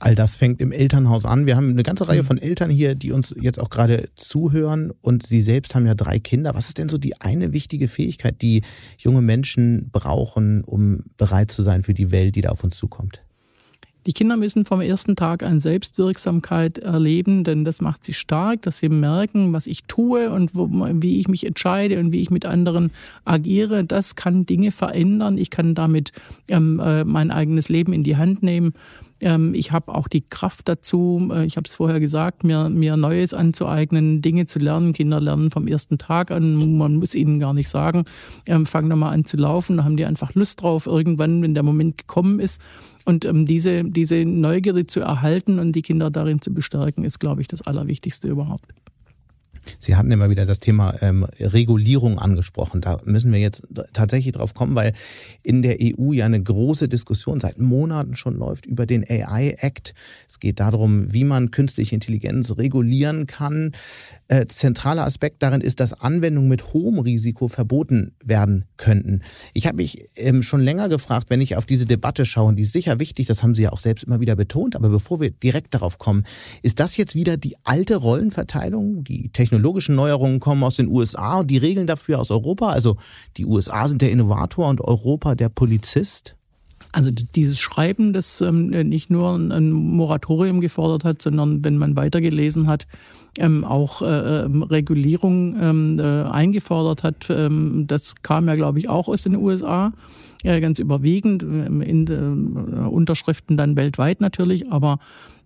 All 0.00 0.14
das 0.14 0.36
fängt 0.36 0.60
im 0.60 0.72
Elternhaus 0.72 1.24
an. 1.24 1.46
Wir 1.46 1.56
haben 1.56 1.70
eine 1.70 1.82
ganze 1.82 2.08
Reihe 2.08 2.18
hm. 2.18 2.26
von 2.26 2.38
Eltern 2.38 2.70
hier, 2.70 2.94
die 2.94 3.12
uns 3.12 3.34
jetzt 3.40 3.58
auch 3.58 3.70
gerade 3.70 4.08
zuhören 4.16 4.92
und 5.00 5.26
Sie 5.26 5.40
selbst 5.40 5.74
haben 5.74 5.86
ja 5.86 5.94
drei 5.94 6.18
Kinder. 6.18 6.54
Was 6.54 6.68
ist 6.68 6.78
denn 6.78 6.88
so 6.88 6.98
die 6.98 7.20
eine 7.20 7.52
wichtige 7.52 7.88
Fähigkeit, 7.88 8.42
die 8.42 8.62
junge 8.98 9.22
Menschen 9.22 9.88
brauchen, 9.90 10.62
um 10.62 11.04
bereit 11.16 11.50
zu 11.50 11.62
sein 11.62 11.82
für 11.82 11.94
die 11.94 12.10
Welt, 12.10 12.36
die 12.36 12.42
da 12.42 12.50
auf 12.50 12.64
uns 12.64 12.76
zukommt? 12.76 13.22
Die 14.08 14.14
Kinder 14.14 14.38
müssen 14.38 14.64
vom 14.64 14.80
ersten 14.80 15.16
Tag 15.16 15.42
an 15.42 15.60
Selbstwirksamkeit 15.60 16.78
erleben, 16.78 17.44
denn 17.44 17.66
das 17.66 17.82
macht 17.82 18.02
sie 18.04 18.14
stark, 18.14 18.62
dass 18.62 18.78
sie 18.78 18.88
merken, 18.88 19.52
was 19.52 19.66
ich 19.66 19.84
tue 19.84 20.30
und 20.30 20.54
wo, 20.54 20.70
wie 20.70 21.20
ich 21.20 21.28
mich 21.28 21.44
entscheide 21.44 22.00
und 22.00 22.10
wie 22.10 22.22
ich 22.22 22.30
mit 22.30 22.46
anderen 22.46 22.90
agiere. 23.26 23.84
Das 23.84 24.16
kann 24.16 24.46
Dinge 24.46 24.72
verändern. 24.72 25.36
Ich 25.36 25.50
kann 25.50 25.74
damit 25.74 26.12
ähm, 26.48 26.80
äh, 26.80 27.04
mein 27.04 27.30
eigenes 27.30 27.68
Leben 27.68 27.92
in 27.92 28.02
die 28.02 28.16
Hand 28.16 28.42
nehmen. 28.42 28.72
Ähm, 29.20 29.54
ich 29.54 29.72
habe 29.72 29.94
auch 29.94 30.08
die 30.08 30.20
Kraft 30.20 30.68
dazu, 30.68 31.30
äh, 31.32 31.44
ich 31.44 31.56
habe 31.56 31.66
es 31.66 31.74
vorher 31.74 32.00
gesagt, 32.00 32.44
mir, 32.44 32.68
mir 32.68 32.96
Neues 32.96 33.34
anzueignen, 33.34 34.22
Dinge 34.22 34.46
zu 34.46 34.58
lernen. 34.58 34.92
Kinder 34.92 35.20
lernen 35.20 35.50
vom 35.50 35.66
ersten 35.66 35.98
Tag 35.98 36.30
an, 36.30 36.76
man 36.76 36.96
muss 36.96 37.14
ihnen 37.14 37.40
gar 37.40 37.54
nicht 37.54 37.68
sagen, 37.68 38.04
ähm, 38.46 38.66
fangen 38.66 38.96
mal 38.98 39.10
an 39.10 39.24
zu 39.24 39.36
laufen, 39.36 39.78
da 39.78 39.84
haben 39.84 39.96
die 39.96 40.04
einfach 40.04 40.34
Lust 40.34 40.62
drauf, 40.62 40.86
irgendwann, 40.86 41.42
wenn 41.42 41.54
der 41.54 41.62
Moment 41.62 41.98
gekommen 41.98 42.40
ist. 42.40 42.60
Und 43.04 43.24
ähm, 43.24 43.46
diese, 43.46 43.84
diese 43.84 44.24
Neugierde 44.24 44.86
zu 44.86 45.00
erhalten 45.00 45.58
und 45.58 45.72
die 45.72 45.82
Kinder 45.82 46.10
darin 46.10 46.40
zu 46.40 46.52
bestärken, 46.52 47.04
ist, 47.04 47.18
glaube 47.18 47.40
ich, 47.40 47.48
das 47.48 47.62
Allerwichtigste 47.62 48.28
überhaupt. 48.28 48.66
Sie 49.78 49.96
hatten 49.96 50.10
immer 50.10 50.30
wieder 50.30 50.46
das 50.46 50.60
Thema 50.60 50.94
ähm, 51.00 51.24
Regulierung 51.40 52.18
angesprochen. 52.18 52.80
Da 52.80 52.98
müssen 53.04 53.32
wir 53.32 53.40
jetzt 53.40 53.66
tatsächlich 53.92 54.32
drauf 54.32 54.54
kommen, 54.54 54.74
weil 54.74 54.92
in 55.42 55.62
der 55.62 55.78
EU 55.80 56.12
ja 56.12 56.26
eine 56.26 56.42
große 56.42 56.88
Diskussion 56.88 57.40
seit 57.40 57.58
Monaten 57.58 58.16
schon 58.16 58.36
läuft 58.36 58.66
über 58.66 58.86
den 58.86 59.04
AI 59.08 59.56
Act. 59.58 59.94
Es 60.28 60.40
geht 60.40 60.60
darum, 60.60 61.12
wie 61.12 61.24
man 61.24 61.50
künstliche 61.50 61.94
Intelligenz 61.94 62.56
regulieren 62.56 63.26
kann. 63.26 63.72
Äh, 64.28 64.46
zentraler 64.46 65.04
Aspekt 65.04 65.42
darin 65.42 65.60
ist, 65.60 65.80
dass 65.80 65.92
Anwendungen 65.92 66.48
mit 66.48 66.72
hohem 66.72 66.98
Risiko 66.98 67.48
verboten 67.48 68.12
werden 68.24 68.64
könnten. 68.76 69.22
Ich 69.54 69.66
habe 69.66 69.76
mich 69.76 70.04
ähm, 70.16 70.42
schon 70.42 70.60
länger 70.60 70.88
gefragt, 70.88 71.30
wenn 71.30 71.40
ich 71.40 71.56
auf 71.56 71.66
diese 71.66 71.86
Debatte 71.86 72.26
schaue, 72.26 72.48
und 72.48 72.56
die 72.56 72.62
ist 72.62 72.72
sicher 72.72 72.98
wichtig, 72.98 73.26
das 73.26 73.42
haben 73.42 73.54
Sie 73.54 73.62
ja 73.62 73.72
auch 73.72 73.78
selbst 73.78 74.04
immer 74.04 74.20
wieder 74.20 74.36
betont, 74.36 74.76
aber 74.76 74.88
bevor 74.88 75.20
wir 75.20 75.30
direkt 75.30 75.74
darauf 75.74 75.98
kommen, 75.98 76.24
ist 76.62 76.80
das 76.80 76.96
jetzt 76.96 77.14
wieder 77.14 77.36
die 77.36 77.56
alte 77.64 77.96
Rollenverteilung, 77.96 79.04
die 79.04 79.30
Technologie 79.30 79.57
technologischen 79.58 79.96
Neuerungen 79.96 80.38
kommen 80.38 80.62
aus 80.62 80.76
den 80.76 80.88
USA 80.88 81.40
und 81.40 81.50
die 81.50 81.58
Regeln 81.58 81.86
dafür 81.86 82.20
aus 82.20 82.30
Europa. 82.30 82.70
Also 82.70 82.96
die 83.36 83.44
USA 83.44 83.88
sind 83.88 84.02
der 84.02 84.12
Innovator 84.12 84.68
und 84.68 84.80
Europa 84.80 85.34
der 85.34 85.48
Polizist. 85.48 86.36
Also 86.92 87.10
dieses 87.10 87.58
Schreiben, 87.58 88.12
das 88.12 88.40
ähm, 88.40 88.68
nicht 88.68 89.10
nur 89.10 89.34
ein 89.34 89.72
Moratorium 89.72 90.60
gefordert 90.60 91.04
hat, 91.04 91.20
sondern 91.20 91.64
wenn 91.64 91.76
man 91.76 91.96
weitergelesen 91.96 92.68
hat, 92.68 92.86
ähm, 93.38 93.64
auch 93.64 94.02
äh, 94.02 94.44
ähm, 94.44 94.62
Regulierung 94.62 95.56
ähm, 95.60 95.98
äh, 95.98 96.22
eingefordert 96.22 97.02
hat, 97.02 97.28
ähm, 97.30 97.86
das 97.86 98.22
kam 98.22 98.46
ja, 98.48 98.54
glaube 98.54 98.78
ich, 98.78 98.88
auch 98.88 99.08
aus 99.08 99.22
den 99.22 99.36
USA 99.36 99.92
äh, 100.44 100.60
ganz 100.60 100.78
überwiegend, 100.78 101.42
ähm, 101.42 101.82
in 101.82 102.06
äh, 102.06 102.86
Unterschriften 102.86 103.56
dann 103.56 103.76
weltweit 103.76 104.20
natürlich, 104.20 104.70
aber 104.70 104.98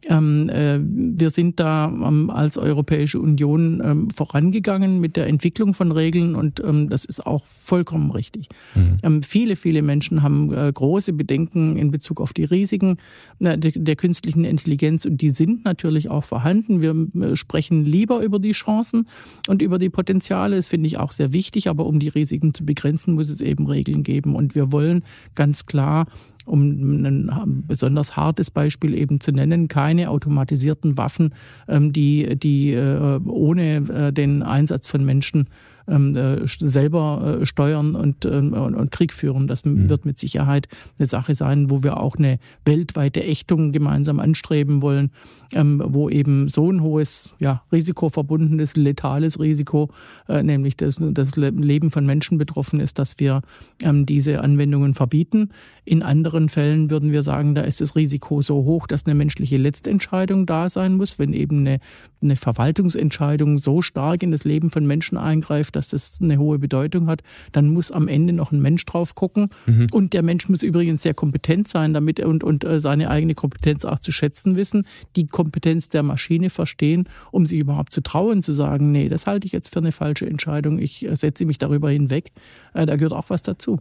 ähm, 0.08 0.48
äh, 0.48 0.80
wir 0.82 1.30
sind 1.30 1.60
da 1.60 1.86
ähm, 1.86 2.28
als 2.28 2.58
Europäische 2.58 3.20
Union 3.20 3.80
ähm, 3.84 4.10
vorangegangen 4.10 5.00
mit 5.00 5.16
der 5.16 5.28
Entwicklung 5.28 5.74
von 5.74 5.92
Regeln 5.92 6.34
und 6.34 6.60
ähm, 6.60 6.88
das 6.88 7.04
ist 7.04 7.24
auch 7.24 7.44
vollkommen 7.46 8.10
richtig. 8.10 8.48
Mhm. 8.74 8.96
Ähm, 9.02 9.22
viele, 9.22 9.54
viele 9.54 9.82
Menschen 9.82 10.22
haben 10.22 10.52
äh, 10.52 10.72
große 10.72 11.12
Bedenken 11.12 11.76
in 11.76 11.90
Bezug 11.90 12.20
auf 12.20 12.32
die 12.32 12.44
Risiken 12.44 12.96
äh, 13.38 13.56
der, 13.56 13.72
der, 13.74 13.96
künstlichen 13.96 14.44
Intelligenz 14.44 15.04
und 15.04 15.20
die 15.20 15.30
sind 15.30 15.64
natürlich 15.64 16.10
auch 16.10 16.24
vorhanden. 16.24 16.82
Wir 16.82 16.94
äh, 17.22 17.36
lieber 17.84 18.20
über 18.20 18.38
die 18.38 18.52
Chancen 18.52 19.08
und 19.48 19.62
über 19.62 19.78
die 19.78 19.90
Potenziale. 19.90 20.56
Das 20.56 20.68
finde 20.68 20.86
ich 20.86 20.98
auch 20.98 21.12
sehr 21.12 21.32
wichtig, 21.32 21.68
aber 21.68 21.86
um 21.86 21.98
die 21.98 22.08
Risiken 22.08 22.54
zu 22.54 22.64
begrenzen, 22.64 23.14
muss 23.14 23.30
es 23.30 23.40
eben 23.40 23.66
Regeln 23.66 24.02
geben 24.02 24.34
und 24.34 24.54
wir 24.54 24.72
wollen 24.72 25.02
ganz 25.34 25.66
klar 25.66 26.06
um 26.44 27.04
ein 27.04 27.64
besonders 27.66 28.16
hartes 28.16 28.50
Beispiel 28.50 28.94
eben 28.94 29.20
zu 29.20 29.32
nennen, 29.32 29.68
keine 29.68 30.10
automatisierten 30.10 30.96
Waffen, 30.96 31.34
ähm, 31.68 31.92
die, 31.92 32.36
die 32.36 32.72
äh, 32.72 33.20
ohne 33.24 33.76
äh, 33.76 34.12
den 34.12 34.42
Einsatz 34.42 34.88
von 34.88 35.04
Menschen 35.04 35.46
ähm, 35.88 36.16
äh, 36.16 36.46
selber 36.46 37.38
äh, 37.40 37.46
steuern 37.46 37.94
und, 37.94 38.24
ähm, 38.24 38.52
und, 38.52 38.74
und 38.74 38.90
Krieg 38.90 39.12
führen. 39.12 39.46
Das 39.46 39.64
mhm. 39.64 39.88
wird 39.88 40.04
mit 40.04 40.18
Sicherheit 40.18 40.68
eine 40.98 41.06
Sache 41.06 41.34
sein, 41.34 41.70
wo 41.70 41.82
wir 41.82 41.98
auch 41.98 42.16
eine 42.16 42.38
weltweite 42.64 43.22
Ächtung 43.22 43.72
gemeinsam 43.72 44.20
anstreben 44.20 44.82
wollen, 44.82 45.10
ähm, 45.52 45.82
wo 45.84 46.08
eben 46.08 46.48
so 46.48 46.70
ein 46.70 46.82
hohes 46.82 47.34
ja, 47.38 47.62
Risiko 47.72 48.08
verbunden 48.08 48.58
ist, 48.58 48.76
letales 48.76 49.40
Risiko, 49.40 49.90
äh, 50.28 50.42
nämlich 50.42 50.76
das, 50.76 50.96
das 51.00 51.36
Leben 51.36 51.90
von 51.90 52.06
Menschen 52.06 52.38
betroffen 52.38 52.80
ist, 52.80 52.98
dass 52.98 53.18
wir 53.18 53.42
ähm, 53.82 54.06
diese 54.06 54.40
Anwendungen 54.40 54.94
verbieten. 54.94 55.50
In 55.84 56.02
anderen 56.02 56.48
Fällen 56.48 56.90
würden 56.90 57.12
wir 57.12 57.22
sagen, 57.22 57.54
da 57.54 57.62
ist 57.62 57.80
das 57.80 57.96
Risiko 57.96 58.40
so 58.40 58.64
hoch, 58.64 58.86
dass 58.86 59.06
eine 59.06 59.14
menschliche 59.14 59.56
Letztentscheidung 59.56 60.46
da 60.46 60.68
sein 60.68 60.96
muss, 60.96 61.18
wenn 61.18 61.32
eben 61.32 61.60
eine, 61.60 61.80
eine 62.22 62.36
Verwaltungsentscheidung 62.36 63.58
so 63.58 63.82
stark 63.82 64.22
in 64.22 64.30
das 64.30 64.44
Leben 64.44 64.70
von 64.70 64.86
Menschen 64.86 65.18
eingreift, 65.18 65.71
dass 65.76 65.88
das 65.88 66.18
eine 66.20 66.38
hohe 66.38 66.58
Bedeutung 66.58 67.06
hat, 67.06 67.22
dann 67.52 67.68
muss 67.68 67.90
am 67.90 68.08
Ende 68.08 68.32
noch 68.32 68.52
ein 68.52 68.60
Mensch 68.60 68.84
drauf 68.84 69.14
gucken. 69.14 69.48
Mhm. 69.66 69.88
Und 69.92 70.12
der 70.12 70.22
Mensch 70.22 70.48
muss 70.48 70.62
übrigens 70.62 71.02
sehr 71.02 71.14
kompetent 71.14 71.68
sein, 71.68 71.94
damit 71.94 72.20
und, 72.20 72.44
und 72.44 72.64
äh, 72.64 72.80
seine 72.80 73.10
eigene 73.10 73.34
Kompetenz 73.34 73.84
auch 73.84 73.98
zu 73.98 74.12
schätzen 74.12 74.56
wissen, 74.56 74.86
die 75.16 75.26
Kompetenz 75.26 75.88
der 75.88 76.02
Maschine 76.02 76.50
verstehen, 76.50 77.08
um 77.30 77.46
sich 77.46 77.58
überhaupt 77.58 77.92
zu 77.92 78.02
trauen, 78.02 78.42
zu 78.42 78.52
sagen, 78.52 78.92
nee, 78.92 79.08
das 79.08 79.26
halte 79.26 79.46
ich 79.46 79.52
jetzt 79.52 79.72
für 79.72 79.80
eine 79.80 79.92
falsche 79.92 80.26
Entscheidung, 80.26 80.78
ich 80.78 81.06
äh, 81.06 81.16
setze 81.16 81.44
mich 81.44 81.58
darüber 81.58 81.90
hinweg. 81.90 82.32
Äh, 82.74 82.86
da 82.86 82.96
gehört 82.96 83.12
auch 83.12 83.30
was 83.30 83.42
dazu. 83.42 83.78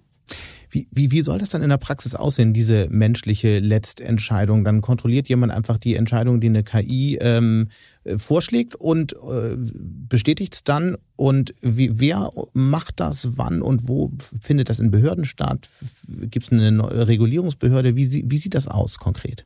Wie, 0.70 0.88
wie, 0.90 1.12
wie 1.12 1.22
soll 1.22 1.38
das 1.38 1.50
dann 1.50 1.64
in 1.64 1.70
der 1.70 1.78
Praxis 1.78 2.16
aussehen, 2.16 2.54
diese 2.54 2.88
menschliche 2.90 3.60
Letztentscheidung? 3.60 4.64
Dann 4.64 4.80
kontrolliert 4.80 5.28
jemand 5.28 5.52
einfach 5.52 5.78
die 5.78 5.96
Entscheidung, 5.96 6.40
die 6.40 6.48
eine 6.48 6.64
KI 6.64 7.18
ähm, 7.20 7.68
äh, 8.06 8.18
vorschlägt 8.18 8.76
und 8.76 9.14
äh, 9.14 9.58
bestätigt 9.58 10.54
es 10.54 10.64
dann. 10.64 10.96
Und 11.18 11.54
wie, 11.62 12.00
wer 12.00 12.32
macht 12.54 13.02
das, 13.02 13.38
wann 13.38 13.62
und 13.62 13.90
wo 13.90 14.14
findet 14.42 14.70
das 14.70 14.80
in 14.80 14.92
Behörden 14.92 15.26
statt? 15.26 15.70
Gibt 16.08 16.46
es 16.46 16.52
eine 16.52 17.08
Regulierungsbehörde? 17.08 17.98
Wie, 17.98 18.32
wie 18.32 18.38
sieht 18.38 18.56
das 18.56 18.68
aus 18.70 18.98
konkret? 18.98 19.46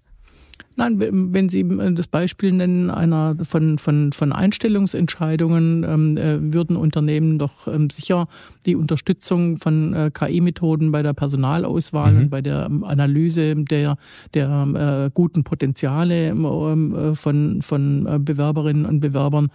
Nein, 0.77 0.99
wenn 0.99 1.47
Sie 1.47 1.61
äh, 1.61 1.93
das 1.93 2.07
Beispiel 2.07 2.51
nennen 2.51 2.89
einer 2.89 3.37
von, 3.43 3.77
von, 3.77 4.11
von 4.11 4.33
Einstellungsentscheidungen, 4.33 5.83
ähm, 5.83 6.17
äh, 6.17 6.53
würden 6.53 6.75
Unternehmen 6.75 7.39
doch 7.39 7.67
ähm, 7.67 7.89
sicher 7.89 8.27
die 8.65 8.75
Unterstützung 8.75 9.57
von 9.57 9.93
äh, 9.93 10.11
KI-Methoden 10.13 10.91
bei 10.91 11.01
der 11.01 11.13
Personalauswahl 11.13 12.11
mhm. 12.11 12.17
und 12.19 12.29
bei 12.29 12.41
der 12.41 12.65
ähm, 12.65 12.83
Analyse 12.83 13.55
der, 13.55 13.97
der 14.33 15.05
äh, 15.07 15.11
guten 15.13 15.43
Potenziale 15.43 16.27
ähm, 16.27 16.93
äh, 16.93 17.15
von, 17.15 17.61
von 17.61 18.05
äh, 18.05 18.19
Bewerberinnen 18.19 18.85
und 18.85 18.99
Bewerbern 18.99 19.49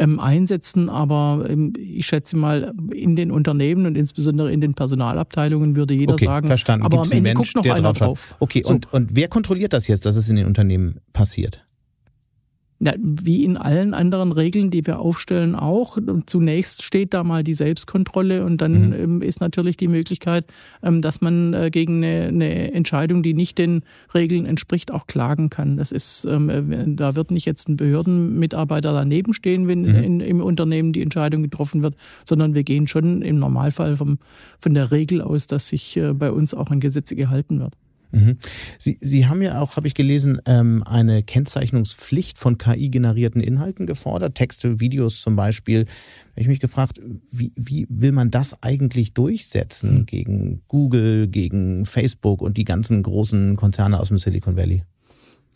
ähm, 0.00 0.18
einsetzen. 0.18 0.88
Aber 0.88 1.46
ähm, 1.48 1.72
ich 1.78 2.06
schätze 2.06 2.36
mal, 2.36 2.74
in 2.92 3.14
den 3.14 3.30
Unternehmen 3.30 3.86
und 3.86 3.96
insbesondere 3.96 4.52
in 4.52 4.60
den 4.60 4.74
Personalabteilungen 4.74 5.76
würde 5.76 5.94
jeder 5.94 6.14
okay, 6.14 6.24
sagen, 6.24 6.46
verstanden. 6.46 6.84
aber 6.84 6.98
Gibt's 6.98 7.12
am 7.12 7.18
Ende 7.18 7.34
Mensch, 7.34 7.52
guckt 7.52 7.66
noch 7.66 7.74
einer 7.74 7.92
drauf. 7.92 8.36
Okay, 8.40 8.62
so. 8.64 8.72
und, 8.72 8.92
und 8.92 9.14
wer 9.14 9.28
kontrolliert 9.28 9.72
das 9.72 9.86
jetzt, 9.86 10.06
dass 10.06 10.16
es 10.16 10.28
in 10.28 10.36
den 10.36 10.46
Unternehmen 10.46 11.00
passiert? 11.12 11.64
Ja, 12.82 12.94
wie 12.98 13.44
in 13.44 13.58
allen 13.58 13.92
anderen 13.92 14.32
Regeln, 14.32 14.70
die 14.70 14.86
wir 14.86 15.00
aufstellen, 15.00 15.54
auch. 15.54 15.98
Zunächst 16.24 16.82
steht 16.82 17.12
da 17.12 17.22
mal 17.24 17.44
die 17.44 17.52
Selbstkontrolle 17.52 18.42
und 18.42 18.62
dann 18.62 18.88
mhm. 18.88 18.92
Ähm, 19.00 19.22
ist 19.22 19.40
natürlich 19.40 19.76
die 19.76 19.86
Möglichkeit, 19.86 20.46
ähm, 20.82 21.02
dass 21.02 21.20
man 21.20 21.52
äh, 21.52 21.70
gegen 21.70 22.02
eine, 22.02 22.28
eine, 22.28 22.72
Entscheidung, 22.72 23.22
die 23.22 23.34
nicht 23.34 23.58
den 23.58 23.82
Regeln 24.14 24.46
entspricht, 24.46 24.92
auch 24.92 25.06
klagen 25.06 25.50
kann. 25.50 25.76
Das 25.76 25.92
ist, 25.92 26.24
ähm, 26.24 26.48
äh, 26.48 26.94
da 26.94 27.16
wird 27.16 27.32
nicht 27.32 27.44
jetzt 27.44 27.68
ein 27.68 27.76
Behördenmitarbeiter 27.76 28.94
daneben 28.94 29.34
stehen, 29.34 29.68
wenn 29.68 29.82
mhm. 29.82 29.96
in, 29.96 30.20
im 30.20 30.40
Unternehmen 30.40 30.94
die 30.94 31.02
Entscheidung 31.02 31.42
getroffen 31.42 31.82
wird, 31.82 31.96
sondern 32.26 32.54
wir 32.54 32.64
gehen 32.64 32.86
schon 32.86 33.20
im 33.20 33.38
Normalfall 33.38 33.96
vom, 33.96 34.18
von 34.58 34.72
der 34.72 34.90
Regel 34.90 35.20
aus, 35.20 35.46
dass 35.46 35.68
sich 35.68 35.98
äh, 35.98 36.14
bei 36.14 36.32
uns 36.32 36.54
auch 36.54 36.70
an 36.70 36.80
Gesetze 36.80 37.14
gehalten 37.14 37.60
wird. 37.60 37.74
Mhm. 38.12 38.38
Sie, 38.78 38.98
Sie 39.00 39.26
haben 39.26 39.42
ja 39.42 39.60
auch, 39.60 39.76
habe 39.76 39.86
ich 39.86 39.94
gelesen, 39.94 40.40
ähm, 40.46 40.82
eine 40.84 41.22
Kennzeichnungspflicht 41.22 42.38
von 42.38 42.58
KI-generierten 42.58 43.40
Inhalten 43.40 43.86
gefordert, 43.86 44.34
Texte, 44.34 44.80
Videos 44.80 45.20
zum 45.20 45.36
Beispiel. 45.36 45.80
Habe 45.80 46.40
ich 46.40 46.48
mich 46.48 46.60
gefragt, 46.60 47.00
wie, 47.30 47.52
wie 47.56 47.86
will 47.88 48.12
man 48.12 48.30
das 48.30 48.62
eigentlich 48.62 49.14
durchsetzen 49.14 50.06
gegen 50.06 50.62
Google, 50.68 51.28
gegen 51.28 51.86
Facebook 51.86 52.42
und 52.42 52.56
die 52.56 52.64
ganzen 52.64 53.02
großen 53.02 53.56
Konzerne 53.56 54.00
aus 54.00 54.08
dem 54.08 54.18
Silicon 54.18 54.56
Valley? 54.56 54.82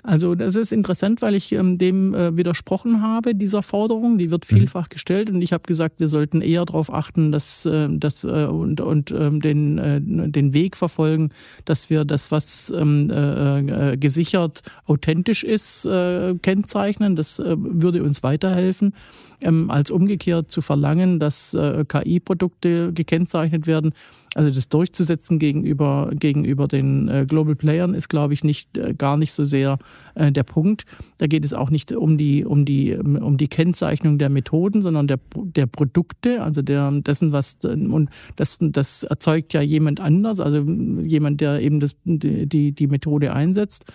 Also 0.06 0.34
das 0.34 0.54
ist 0.54 0.70
interessant, 0.70 1.22
weil 1.22 1.34
ich 1.34 1.50
ähm, 1.52 1.78
dem 1.78 2.14
äh, 2.14 2.36
widersprochen 2.36 3.00
habe, 3.00 3.34
dieser 3.34 3.62
Forderung. 3.62 4.18
Die 4.18 4.30
wird 4.30 4.44
mhm. 4.50 4.56
vielfach 4.56 4.90
gestellt 4.90 5.30
und 5.30 5.40
ich 5.40 5.54
habe 5.54 5.62
gesagt, 5.66 5.98
wir 5.98 6.08
sollten 6.08 6.42
eher 6.42 6.66
darauf 6.66 6.92
achten, 6.92 7.32
dass, 7.32 7.64
äh, 7.64 7.88
dass 7.90 8.22
äh, 8.22 8.44
und, 8.44 8.82
und 8.82 9.10
ähm, 9.12 9.40
den, 9.40 9.78
äh, 9.78 10.00
den 10.02 10.52
Weg 10.52 10.76
verfolgen, 10.76 11.30
dass 11.64 11.88
wir 11.88 12.04
das, 12.04 12.30
was 12.30 12.70
ähm, 12.76 13.10
äh, 13.10 13.92
äh, 13.92 13.96
gesichert 13.96 14.60
authentisch 14.84 15.42
ist, 15.42 15.86
äh, 15.86 16.34
kennzeichnen. 16.34 17.16
Das 17.16 17.38
äh, 17.38 17.56
würde 17.56 18.02
uns 18.02 18.22
weiterhelfen 18.22 18.92
ähm, 19.40 19.70
als 19.70 19.90
umgekehrt 19.90 20.50
zu 20.50 20.60
verlangen, 20.60 21.18
dass 21.18 21.54
äh, 21.54 21.84
KI-Produkte 21.86 22.92
gekennzeichnet 22.92 23.66
werden. 23.66 23.92
Also 24.34 24.50
das 24.50 24.68
durchzusetzen 24.68 25.38
gegenüber, 25.38 26.10
gegenüber 26.12 26.68
den 26.68 27.08
äh, 27.08 27.24
Global 27.26 27.54
Playern 27.54 27.94
ist, 27.94 28.08
glaube 28.08 28.34
ich, 28.34 28.44
nicht, 28.44 28.76
äh, 28.76 28.94
gar 28.94 29.16
nicht 29.16 29.32
so 29.32 29.44
sehr 29.44 29.78
äh, 30.14 30.32
der 30.32 30.42
Punkt. 30.42 30.84
Da 31.18 31.26
geht 31.26 31.44
es 31.44 31.54
auch 31.54 31.70
nicht 31.70 31.92
um 31.92 32.18
die, 32.18 32.44
um 32.44 32.64
die, 32.64 32.94
um 32.94 33.36
die 33.36 33.48
Kennzeichnung 33.48 34.18
der 34.18 34.28
Methoden, 34.28 34.82
sondern 34.82 35.06
der, 35.06 35.20
der 35.34 35.66
Produkte, 35.66 36.42
also 36.42 36.62
der, 36.62 36.90
dessen, 37.00 37.32
was, 37.32 37.58
und 37.64 38.10
das, 38.36 38.58
das 38.60 39.04
erzeugt 39.04 39.54
ja 39.54 39.62
jemand 39.62 40.00
anders, 40.00 40.40
also 40.40 40.60
jemand, 40.60 41.40
der 41.40 41.60
eben 41.60 41.80
das, 41.80 41.94
die, 42.04 42.72
die 42.72 42.86
Methode 42.86 43.32
einsetzt. 43.32 43.86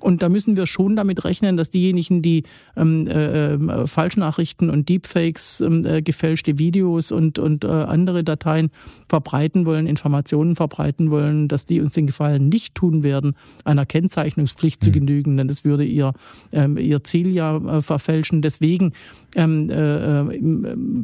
Und 0.00 0.22
da 0.22 0.28
müssen 0.28 0.56
wir 0.56 0.66
schon 0.66 0.96
damit 0.96 1.24
rechnen, 1.24 1.56
dass 1.56 1.70
diejenigen, 1.70 2.22
die 2.22 2.44
ähm, 2.76 3.06
äh, 3.06 3.54
äh, 3.54 3.86
Falschnachrichten 3.86 4.70
und 4.70 4.88
Deepfakes, 4.88 5.60
ähm, 5.60 5.84
äh, 5.84 6.02
gefälschte 6.02 6.58
Videos 6.58 7.12
und, 7.12 7.38
und 7.38 7.64
äh, 7.64 7.68
andere 7.68 8.24
Dateien 8.24 8.70
verbreiten 9.08 9.66
wollen, 9.66 9.86
Informationen 9.86 10.56
verbreiten 10.56 11.10
wollen, 11.10 11.48
dass 11.48 11.66
die 11.66 11.80
uns 11.80 11.94
den 11.94 12.06
Gefallen 12.06 12.48
nicht 12.48 12.74
tun 12.74 13.02
werden, 13.02 13.34
einer 13.64 13.86
Kennzeichnungspflicht 13.86 14.80
mhm. 14.80 14.84
zu 14.84 14.90
genügen, 14.90 15.36
denn 15.36 15.48
das 15.48 15.64
würde 15.64 15.84
ihr, 15.84 16.12
ähm, 16.52 16.76
ihr 16.78 17.04
Ziel 17.04 17.28
ja 17.28 17.56
äh, 17.56 17.82
verfälschen. 17.82 18.42
Deswegen 18.42 18.92
ähm, 19.36 19.70
äh, 19.70 20.20
äh 20.20 20.40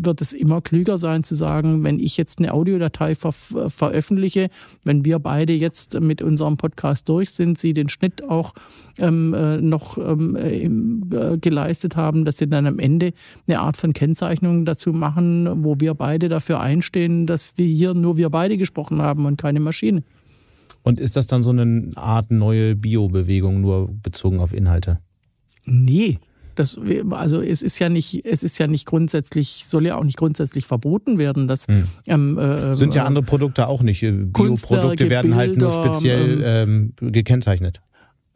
wird 0.07 0.21
es 0.21 0.33
immer 0.33 0.61
klüger 0.61 0.99
sein 0.99 1.23
zu 1.23 1.35
sagen, 1.35 1.85
wenn 1.85 1.99
ich 1.99 2.17
jetzt 2.17 2.39
eine 2.39 2.53
Audiodatei 2.53 3.15
ver 3.15 3.33
veröffentliche, 3.33 4.49
wenn 4.85 5.05
wir 5.05 5.19
beide 5.19 5.53
jetzt 5.53 6.01
mit 6.01 6.23
unserem 6.23 6.57
Podcast 6.57 7.09
durch 7.09 7.31
sind, 7.31 7.59
Sie 7.59 7.73
den 7.73 7.89
Schnitt 7.89 8.25
auch 8.25 8.55
ähm, 8.99 9.35
äh, 9.35 9.61
noch 9.61 9.99
ähm, 9.99 10.37
äh, 11.11 11.39
geleistet 11.39 11.97
haben, 11.97 12.25
dass 12.25 12.39
sie 12.39 12.49
dann 12.49 12.67
am 12.67 12.79
Ende 12.79 13.13
eine 13.47 13.61
Art 13.61 13.77
von 13.77 13.93
Kennzeichnung 13.93 14.65
dazu 14.65 14.93
machen, 14.93 15.65
wo 15.65 15.81
wir 15.81 15.95
beide 15.95 16.29
dafür 16.29 16.61
einstehen, 16.61 17.27
dass 17.27 17.57
wir 17.57 17.67
hier 17.67 17.95
nur 17.95 18.17
wir 18.17 18.31
beide 18.31 18.57
gesprochen 18.57 19.03
haben 19.03 19.27
und 19.27 19.37
keine 19.37 19.61
Maschine. 19.61 20.03
Und 20.83 21.01
ist 21.01 21.17
das 21.17 21.27
dann 21.27 21.43
so 21.43 21.51
eine 21.51 21.91
Art 21.97 22.31
neue 22.31 22.77
Bio-Bewegung, 22.77 23.61
nur 23.61 23.91
bezogen 24.03 24.39
auf 24.39 24.55
Inhalte? 24.55 25.01
Nee, 25.65 26.19
das, 26.57 26.81
also 27.11 27.43
es 27.43 27.63
ist 27.63 27.79
ja 27.79 27.91
nicht, 27.91 28.25
es 28.25 28.43
ist 28.43 28.59
ja 28.59 28.67
nicht 28.67 28.87
grundsätzlich, 28.87 29.65
soll 29.67 29.87
ja 29.87 29.97
auch 29.97 30.05
nicht 30.05 30.17
grundsätzlich 30.17 30.65
verboten 30.65 31.19
werden. 31.19 31.49
Dass, 31.49 31.69
hm. 31.69 31.85
ähm, 32.07 32.39
äh, 32.39 32.75
Sind 32.75 32.95
ja 32.95 33.05
andere 33.05 33.25
Produkte 33.25 33.69
auch 33.69 33.83
nicht. 33.83 34.01
Bioprodukte 34.01 35.11
werden 35.11 35.35
halt 35.35 35.59
nur 35.59 35.71
speziell 35.71 36.41
ähm, 36.43 36.95
gekennzeichnet. 36.99 37.83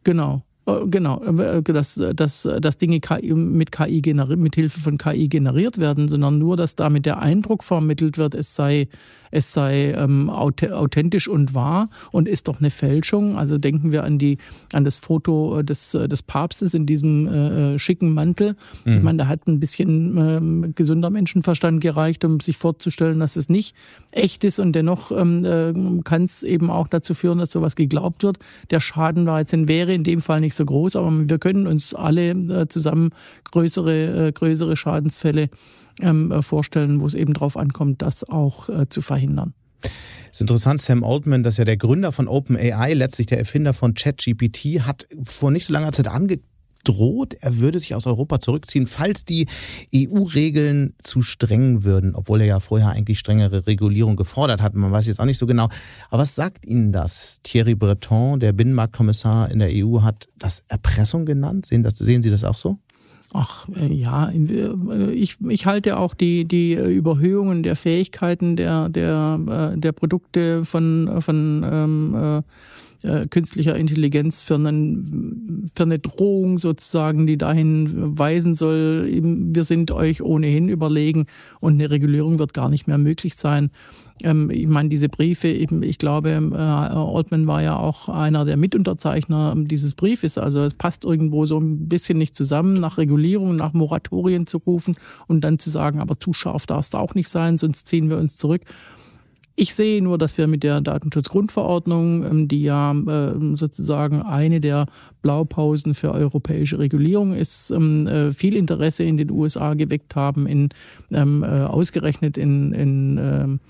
Genau. 0.05 0.43
Äh, 0.79 0.87
genau, 0.89 1.23
äh, 1.23 1.63
dass, 1.63 2.01
dass, 2.15 2.49
dass 2.61 2.79
Dinge 2.79 3.01
mit 3.35 3.73
KI 3.73 4.01
generiert, 4.03 4.39
mit 4.39 4.55
Hilfe 4.55 4.81
von 4.81 4.99
KI 4.99 5.29
generiert 5.29 5.79
werden, 5.79 6.09
sondern 6.09 6.39
nur, 6.39 6.57
dass 6.57 6.77
damit 6.77 7.07
der 7.07 7.19
Eindruck 7.19 7.65
vermittelt 7.65 8.19
wird, 8.19 8.35
es 8.35 8.55
sei 8.55 8.89
es 9.31 9.53
sei 9.53 9.93
ähm, 9.93 10.31
authentisch 10.31 11.29
und 11.29 11.55
wahr 11.55 11.89
und 12.11 12.29
ist 12.29 12.49
doch 12.49 12.61
eine 12.61 12.71
Fälschung. 12.71 13.37
Also 13.37 13.59
denken 13.59 13.93
wir 13.93 14.05
an 14.05 14.19
die 14.19 14.39
an 14.73 14.85
das 14.85 14.97
Foto 14.97 15.63
des 15.63 15.93
des 15.93 16.23
Papstes 16.23 16.75
in 16.75 16.87
diesem 16.87 17.27
äh, 17.27 17.79
schicken 17.79 18.13
Mantel. 18.15 18.57
Mhm. 18.85 18.97
Ich 18.97 19.03
meine, 19.03 19.19
da 19.19 19.27
hat 19.27 19.47
ein 19.47 19.61
bisschen 19.61 20.17
ähm, 20.17 20.73
gesunder 20.75 21.11
Menschenverstand 21.11 21.81
gereicht, 21.81 22.25
um 22.25 22.41
sich 22.41 22.57
vorzustellen, 22.57 23.21
dass 23.21 23.37
es 23.37 23.49
nicht 23.49 23.75
echt 24.11 24.45
ist 24.45 24.59
und 24.59 24.73
dennoch 24.73 25.13
ähm, 25.13 25.45
äh, 25.45 26.03
kann 26.03 26.25
es 26.25 26.43
eben 26.43 26.71
auch 26.71 26.89
dazu 26.89 27.15
führen, 27.15 27.39
dass 27.39 27.51
sowas 27.51 27.77
geglaubt 27.77 28.23
wird. 28.23 28.39
Der 28.71 28.81
Schaden 28.81 29.27
war 29.27 29.41
jetzt 29.41 29.53
in 29.53 29.69
wäre 29.69 29.93
in 29.93 30.05
dem 30.05 30.21
Fall 30.21 30.41
nicht 30.41 30.55
so 30.55 30.65
groß, 30.65 30.97
aber 30.97 31.29
wir 31.29 31.39
können 31.39 31.67
uns 31.67 31.95
alle 31.95 32.31
äh, 32.31 32.69
zusammen 32.69 33.11
größere 33.51 34.29
äh, 34.29 34.33
größere 34.33 34.77
Schadensfälle 34.77 35.49
ähm, 36.01 36.33
äh, 36.33 36.43
vorstellen, 36.43 37.01
wo 37.01 37.07
es 37.07 37.15
eben 37.15 37.35
darauf 37.35 37.57
ankommt, 37.57 38.03
das 38.03 38.29
auch 38.29 38.69
äh, 38.69 38.89
zu 38.89 39.01
verhindern. 39.01 39.20
Es 40.31 40.37
ist 40.37 40.43
interessant, 40.43 40.81
Sam 40.81 41.03
Altman, 41.03 41.43
das 41.43 41.55
ist 41.55 41.59
ja 41.59 41.65
der 41.65 41.77
Gründer 41.77 42.13
von 42.13 42.29
OpenAI, 42.29 42.95
letztlich 42.95 43.27
der 43.27 43.39
Erfinder 43.39 43.75
von 43.75 43.95
ChatGPT, 43.95 44.83
hat 44.87 45.07
vor 45.25 45.51
nicht 45.51 45.67
so 45.67 45.73
langer 45.73 45.91
Zeit 45.91 46.07
angedroht, 46.07 47.35
er 47.41 47.59
würde 47.59 47.81
sich 47.81 47.97
aus 47.97 48.07
Europa 48.07 48.41
zurückziehen, 48.41 48.87
falls 48.87 49.25
die 49.25 49.47
EU-Regeln 49.93 50.95
zu 51.03 51.23
streng 51.23 51.83
würden, 51.83 52.15
obwohl 52.15 52.43
er 52.43 52.47
ja 52.47 52.61
vorher 52.61 52.91
eigentlich 52.91 53.19
strengere 53.19 53.67
Regulierung 53.67 54.15
gefordert 54.15 54.63
hat. 54.63 54.75
Man 54.75 54.93
weiß 54.93 55.09
jetzt 55.09 55.19
auch 55.19 55.25
nicht 55.25 55.39
so 55.39 55.47
genau. 55.47 55.69
Aber 56.11 56.23
was 56.23 56.37
sagt 56.37 56.65
Ihnen 56.65 56.93
das? 56.93 57.41
Thierry 57.43 57.75
Breton, 57.75 58.39
der 58.39 58.53
Binnenmarktkommissar 58.53 59.51
in 59.51 59.59
der 59.59 59.71
EU, 59.73 60.03
hat 60.03 60.29
das 60.39 60.65
Erpressung 60.69 61.27
genannt. 61.27 61.67
Sehen, 61.67 61.83
das, 61.83 61.97
sehen 61.97 62.23
Sie 62.23 62.31
das 62.31 62.45
auch 62.45 62.57
so? 62.57 62.79
Ach 63.33 63.69
äh, 63.69 63.93
ja, 63.93 64.29
äh, 64.31 65.13
ich, 65.13 65.37
ich 65.41 65.67
halte 65.67 65.99
auch 65.99 66.15
die, 66.15 66.45
die 66.47 66.75
Überhöhungen 66.75 67.63
der 67.63 67.77
Fähigkeiten 67.77 68.57
der, 68.57 68.89
der, 68.89 69.73
äh, 69.75 69.79
der 69.79 69.93
Produkte 69.93 70.65
von, 70.65 71.21
von 71.21 71.65
ähm, 71.71 72.15
äh, 72.15 72.43
künstlicher 73.31 73.77
Intelligenz 73.77 74.43
für, 74.43 74.57
einen, 74.57 75.71
für 75.75 75.85
eine 75.85 75.99
Drohung 75.99 76.59
sozusagen, 76.59 77.27
die 77.27 77.39
dahin 77.39 78.19
weisen 78.19 78.55
soll, 78.55 79.09
wir 79.11 79.65
sind 79.65 79.91
euch 79.91 80.23
ohnehin 80.23 80.69
überlegen 80.69 81.27
und 81.61 81.75
eine 81.75 81.91
Regulierung 81.91 82.39
wird 82.39 82.55
gar 82.55 82.69
nicht 82.69 82.87
mehr 82.87 82.99
möglich 82.99 83.37
sein. 83.37 83.71
Ähm, 84.23 84.51
ich 84.51 84.67
meine, 84.67 84.89
diese 84.89 85.09
Briefe, 85.09 85.49
eben, 85.49 85.83
ich 85.83 85.99
glaube, 85.99 86.31
äh, 86.31 86.57
Altman 86.57 87.47
war 87.47 87.63
ja 87.63 87.77
auch 87.77 88.09
einer 88.09 88.45
der 88.45 88.57
Mitunterzeichner 88.57 89.55
dieses 89.57 89.95
Briefes. 89.95 90.39
Also 90.39 90.61
es 90.61 90.75
passt 90.75 91.05
irgendwo 91.05 91.47
so 91.47 91.59
ein 91.59 91.89
bisschen 91.89 92.19
nicht 92.19 92.35
zusammen, 92.35 92.75
nach 92.75 92.99
Regulierung, 92.99 93.57
nach 93.57 93.73
Moratorien 93.73 94.47
zu 94.47 94.59
rufen 94.59 94.97
und 95.27 95.43
dann 95.43 95.59
zu 95.59 95.71
sagen, 95.71 96.01
aber 96.01 96.19
zu 96.19 96.33
scharf 96.33 96.67
darf 96.67 96.87
es 96.87 96.95
auch 96.95 97.15
nicht 97.15 97.29
sein, 97.29 97.59
sonst 97.59 97.87
ziehen 97.87 98.11
wir 98.11 98.19
uns 98.19 98.37
zurück 98.37 98.63
Ich 99.61 99.75
sehe 99.75 100.03
nur, 100.03 100.17
dass 100.17 100.39
wir 100.39 100.47
mit 100.47 100.63
der 100.63 100.81
Datenschutzgrundverordnung, 100.81 102.25
ähm, 102.25 102.49
die 102.49 102.63
ja 102.63 102.93
ähm, 102.93 103.59
sozusagen 103.59 104.23
eine 104.23 104.59
der 104.59 104.87
Blaupausen 105.21 105.93
für 105.93 106.13
europäische 106.13 106.79
Regulierung 106.79 107.35
ist, 107.35 107.71
ähm, 107.71 108.07
äh, 108.07 108.31
viel 108.31 108.57
Interesse 108.57 109.05
in 109.05 109.19
den 109.19 109.31
USA 109.31 109.75
geweckt 109.75 110.17
haben, 110.17 110.47
in 110.47 110.71
äh, 111.11 111.19
ausgerechnet 111.19 112.39
in, 112.39 112.73
in 112.73 113.61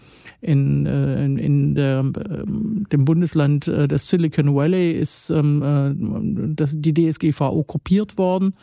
in, 0.40 0.86
äh, 0.86 1.24
in, 1.24 1.38
in 1.38 1.74
der, 1.74 2.00
ähm, 2.00 2.86
dem 2.90 3.04
Bundesland 3.04 3.68
äh, 3.68 3.86
des 3.86 4.08
Silicon 4.08 4.54
Valley 4.54 4.92
ist 4.92 5.30
ähm, 5.30 5.62
äh, 5.62 6.54
das, 6.54 6.74
die 6.76 6.94
DSGVO 6.94 7.62
kopiert 7.64 8.16
worden, 8.16 8.54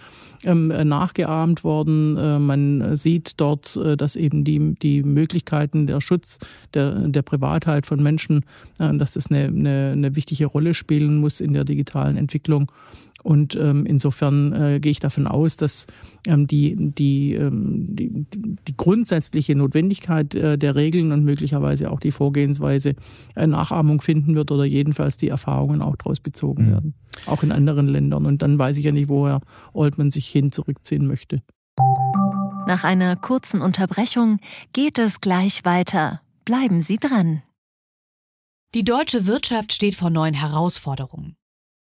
ähm, 0.43 0.67
nachgeahmt 0.67 1.63
worden. 1.63 2.13
Man 2.45 2.95
sieht 2.95 3.39
dort, 3.39 3.79
dass 3.97 4.15
eben 4.15 4.43
die, 4.43 4.75
die 4.75 5.03
Möglichkeiten 5.03 5.87
der 5.87 6.01
Schutz 6.01 6.39
der, 6.73 7.07
der 7.07 7.21
Privatheit 7.21 7.85
von 7.85 8.01
Menschen, 8.01 8.41
dass 8.77 9.13
das 9.13 9.29
eine, 9.29 9.45
eine, 9.45 9.91
eine 9.93 10.15
wichtige 10.15 10.45
Rolle 10.45 10.73
spielen 10.73 11.17
muss 11.17 11.39
in 11.39 11.53
der 11.53 11.63
digitalen 11.63 12.17
Entwicklung. 12.17 12.71
Und 13.27 13.57
ähm, 13.57 13.85
insofern 13.85 14.53
äh, 14.53 14.79
gehe 14.79 14.89
ich 14.89 15.01
davon 15.01 15.27
aus, 15.27 15.57
dass 15.57 15.85
ähm, 16.25 16.47
die, 16.47 16.77
die, 16.77 17.33
ähm, 17.33 17.93
die, 17.93 18.25
die 18.31 18.77
grundsätzliche 18.77 19.53
Notwendigkeit 19.53 20.33
äh, 20.33 20.57
der 20.57 20.75
Regeln 20.75 21.11
und 21.11 21.25
möglicherweise 21.25 21.91
auch 21.91 21.99
die 21.99 22.11
Vorgehensweise 22.11 22.95
äh, 23.35 23.45
Nachahmung 23.45 23.99
finden 23.99 24.35
wird 24.35 24.49
oder 24.49 24.63
jedenfalls 24.63 25.17
die 25.17 25.27
Erfahrungen 25.27 25.81
auch 25.81 25.97
daraus 25.97 26.21
bezogen 26.21 26.67
mhm. 26.67 26.71
werden. 26.71 26.93
Auch 27.25 27.43
in 27.43 27.51
anderen 27.51 27.89
Ländern. 27.89 28.25
Und 28.25 28.43
dann 28.43 28.57
weiß 28.57 28.77
ich 28.77 28.85
ja 28.85 28.93
nicht, 28.93 29.09
woher 29.09 29.41
Altman 29.73 30.09
sich 30.09 30.27
hin 30.27 30.53
zurückziehen 30.53 31.05
möchte. 31.05 31.41
Nach 32.65 32.85
einer 32.85 33.17
kurzen 33.17 33.59
Unterbrechung 33.59 34.39
geht 34.71 34.99
es 34.99 35.19
gleich 35.19 35.65
weiter. 35.65 36.21
Bleiben 36.45 36.79
Sie 36.79 36.95
dran. 36.95 37.41
Die 38.73 38.85
deutsche 38.85 39.27
Wirtschaft 39.27 39.73
steht 39.73 39.95
vor 39.95 40.11
neuen 40.11 40.33
Herausforderungen 40.33 41.35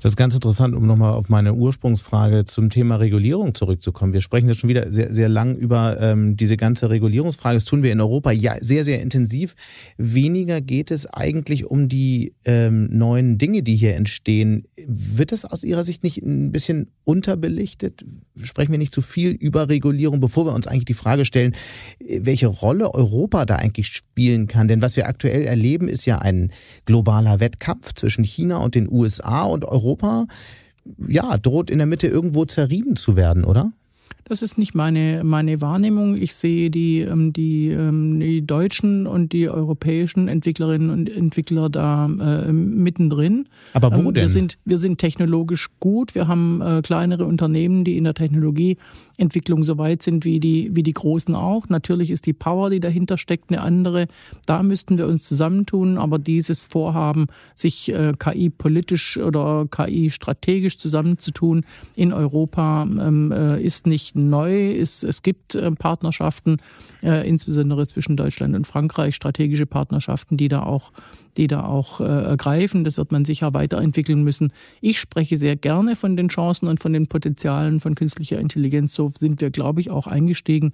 Das 0.00 0.12
ist 0.12 0.16
ganz 0.16 0.32
interessant, 0.32 0.76
um 0.76 0.86
nochmal 0.86 1.14
auf 1.14 1.28
meine 1.28 1.54
Ursprungsfrage 1.54 2.44
zum 2.44 2.70
Thema 2.70 2.96
Regulierung 2.96 3.56
zurückzukommen. 3.56 4.12
Wir 4.12 4.20
sprechen 4.20 4.46
jetzt 4.46 4.60
schon 4.60 4.70
wieder 4.70 4.92
sehr, 4.92 5.12
sehr 5.12 5.28
lang 5.28 5.56
über 5.56 6.00
ähm, 6.00 6.36
diese 6.36 6.56
ganze 6.56 6.88
Regulierungsfrage. 6.88 7.56
Das 7.56 7.64
tun 7.64 7.82
wir 7.82 7.90
in 7.90 8.00
Europa 8.00 8.30
ja 8.30 8.54
sehr, 8.60 8.84
sehr 8.84 9.02
intensiv. 9.02 9.56
Weniger 9.96 10.60
geht 10.60 10.92
es 10.92 11.06
eigentlich 11.06 11.66
um 11.66 11.88
die 11.88 12.32
ähm, 12.44 12.88
neuen 12.96 13.38
Dinge, 13.38 13.64
die 13.64 13.74
hier 13.74 13.96
entstehen. 13.96 14.68
Wird 14.86 15.32
das 15.32 15.44
aus 15.44 15.64
Ihrer 15.64 15.82
Sicht 15.82 16.04
nicht 16.04 16.18
ein 16.18 16.52
bisschen 16.52 16.92
unterbelichtet? 17.02 18.04
Sprechen 18.40 18.70
wir 18.70 18.78
nicht 18.78 18.94
zu 18.94 19.02
viel 19.02 19.30
über 19.30 19.68
Regulierung, 19.68 20.20
bevor 20.20 20.46
wir 20.46 20.54
uns 20.54 20.68
eigentlich 20.68 20.84
die 20.84 20.94
Frage 20.94 21.24
stellen, 21.24 21.56
welche 21.98 22.46
Rolle 22.46 22.94
Europa 22.94 23.44
da 23.46 23.56
eigentlich 23.56 23.88
spielen 23.88 24.46
kann? 24.46 24.68
Denn 24.68 24.80
was 24.80 24.94
wir 24.94 25.08
aktuell 25.08 25.42
erleben, 25.42 25.88
ist 25.88 26.06
ja 26.06 26.20
ein 26.20 26.52
globaler 26.84 27.40
Wettkampf 27.40 27.94
zwischen 27.94 28.22
China 28.22 28.58
und 28.58 28.76
den 28.76 28.88
USA 28.88 29.42
und 29.42 29.64
Europa 29.64 29.87
Europa, 29.88 30.26
ja, 31.06 31.36
droht 31.38 31.70
in 31.70 31.78
der 31.78 31.86
Mitte 31.86 32.06
irgendwo 32.06 32.44
zerrieben 32.44 32.96
zu 32.96 33.16
werden, 33.16 33.44
oder? 33.44 33.72
Das 34.28 34.42
ist 34.42 34.58
nicht 34.58 34.74
meine, 34.74 35.22
meine 35.24 35.62
Wahrnehmung. 35.62 36.14
Ich 36.14 36.34
sehe 36.34 36.70
die, 36.70 37.00
ähm, 37.00 37.32
die, 37.32 37.68
ähm, 37.68 38.20
die 38.20 38.46
deutschen 38.46 39.06
und 39.06 39.32
die 39.32 39.48
europäischen 39.48 40.28
Entwicklerinnen 40.28 40.90
und 40.90 41.08
Entwickler 41.08 41.70
da 41.70 42.04
äh, 42.04 42.52
mittendrin. 42.52 43.48
Aber 43.72 43.90
wo 43.92 44.00
ähm, 44.00 44.04
denn? 44.04 44.14
Wir 44.16 44.28
sind, 44.28 44.58
wir 44.66 44.76
sind 44.76 44.98
technologisch 44.98 45.68
gut. 45.80 46.14
Wir 46.14 46.28
haben 46.28 46.60
äh, 46.60 46.82
kleinere 46.82 47.24
Unternehmen, 47.24 47.84
die 47.84 47.96
in 47.96 48.04
der 48.04 48.12
Technologieentwicklung 48.12 49.64
so 49.64 49.78
weit 49.78 50.02
sind 50.02 50.26
wie 50.26 50.40
die, 50.40 50.76
wie 50.76 50.82
die 50.82 50.92
großen 50.92 51.34
auch. 51.34 51.70
Natürlich 51.70 52.10
ist 52.10 52.26
die 52.26 52.34
Power, 52.34 52.68
die 52.68 52.80
dahinter 52.80 53.16
steckt, 53.16 53.50
eine 53.50 53.62
andere. 53.62 54.08
Da 54.44 54.62
müssten 54.62 54.98
wir 54.98 55.06
uns 55.06 55.26
zusammentun. 55.26 55.96
Aber 55.96 56.18
dieses 56.18 56.64
Vorhaben, 56.64 57.28
sich 57.54 57.90
äh, 57.94 58.12
KI 58.18 58.50
politisch 58.50 59.16
oder 59.16 59.66
KI 59.70 60.10
strategisch 60.10 60.76
zusammenzutun 60.76 61.64
in 61.96 62.12
Europa, 62.12 62.82
ähm, 62.82 63.32
äh, 63.32 63.62
ist 63.62 63.86
nicht 63.86 64.17
neu 64.18 64.70
ist. 64.70 65.04
Es 65.04 65.22
gibt 65.22 65.54
äh, 65.54 65.70
Partnerschaften, 65.70 66.58
äh, 67.02 67.28
insbesondere 67.28 67.86
zwischen 67.86 68.16
Deutschland 68.16 68.54
und 68.54 68.66
Frankreich, 68.66 69.14
strategische 69.14 69.66
Partnerschaften, 69.66 70.36
die 70.36 70.48
da 70.48 70.62
auch, 70.62 70.92
die 71.36 71.46
da 71.46 71.64
auch 71.64 72.00
äh, 72.00 72.04
ergreifen. 72.04 72.84
Das 72.84 72.98
wird 72.98 73.12
man 73.12 73.24
sicher 73.24 73.54
weiterentwickeln 73.54 74.22
müssen. 74.22 74.52
Ich 74.80 75.00
spreche 75.00 75.36
sehr 75.36 75.56
gerne 75.56 75.96
von 75.96 76.16
den 76.16 76.28
Chancen 76.28 76.68
und 76.68 76.80
von 76.80 76.92
den 76.92 77.06
Potenzialen 77.06 77.80
von 77.80 77.94
künstlicher 77.94 78.38
Intelligenz. 78.38 78.94
So 78.94 79.12
sind 79.16 79.40
wir, 79.40 79.50
glaube 79.50 79.80
ich, 79.80 79.90
auch 79.90 80.06
eingestiegen. 80.06 80.72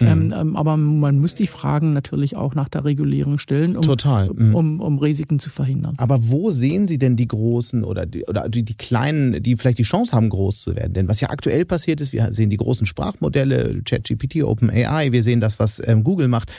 Mhm. 0.00 0.06
Ähm, 0.06 0.34
ähm, 0.36 0.56
aber 0.56 0.76
man 0.76 1.18
muss 1.18 1.34
die 1.34 1.46
Fragen 1.46 1.92
natürlich 1.92 2.36
auch 2.36 2.54
nach 2.54 2.68
der 2.68 2.84
Regulierung 2.84 3.38
stellen, 3.38 3.76
um, 3.76 3.82
Total. 3.82 4.30
Mhm. 4.32 4.54
um, 4.54 4.80
um 4.80 4.98
Risiken 4.98 5.38
zu 5.38 5.50
verhindern. 5.50 5.94
Aber 5.98 6.28
wo 6.28 6.50
sehen 6.50 6.86
Sie 6.86 6.98
denn 6.98 7.16
die 7.16 7.28
großen 7.28 7.84
oder 7.84 8.06
die, 8.06 8.24
oder 8.24 8.48
die, 8.48 8.62
die 8.62 8.74
kleinen, 8.74 9.42
die 9.42 9.56
vielleicht 9.56 9.78
die 9.78 9.82
Chance 9.82 10.14
haben, 10.14 10.28
groß 10.28 10.60
zu 10.60 10.76
werden? 10.76 10.92
Denn 10.94 11.08
was 11.08 11.20
ja 11.20 11.30
aktuell 11.30 11.64
passiert 11.64 12.00
ist, 12.00 12.12
wir 12.12 12.32
sehen 12.32 12.50
die 12.50 12.56
großen 12.56 12.85
großen 12.86 12.88
Sprachmodelle, 12.88 13.82
ChatGPT, 13.84 14.42
OpenAI, 14.42 15.12
wir 15.12 15.22
sehen 15.22 15.40
das, 15.40 15.58
was 15.58 15.82
ähm, 15.86 16.04
Google 16.04 16.28
macht. 16.28 16.50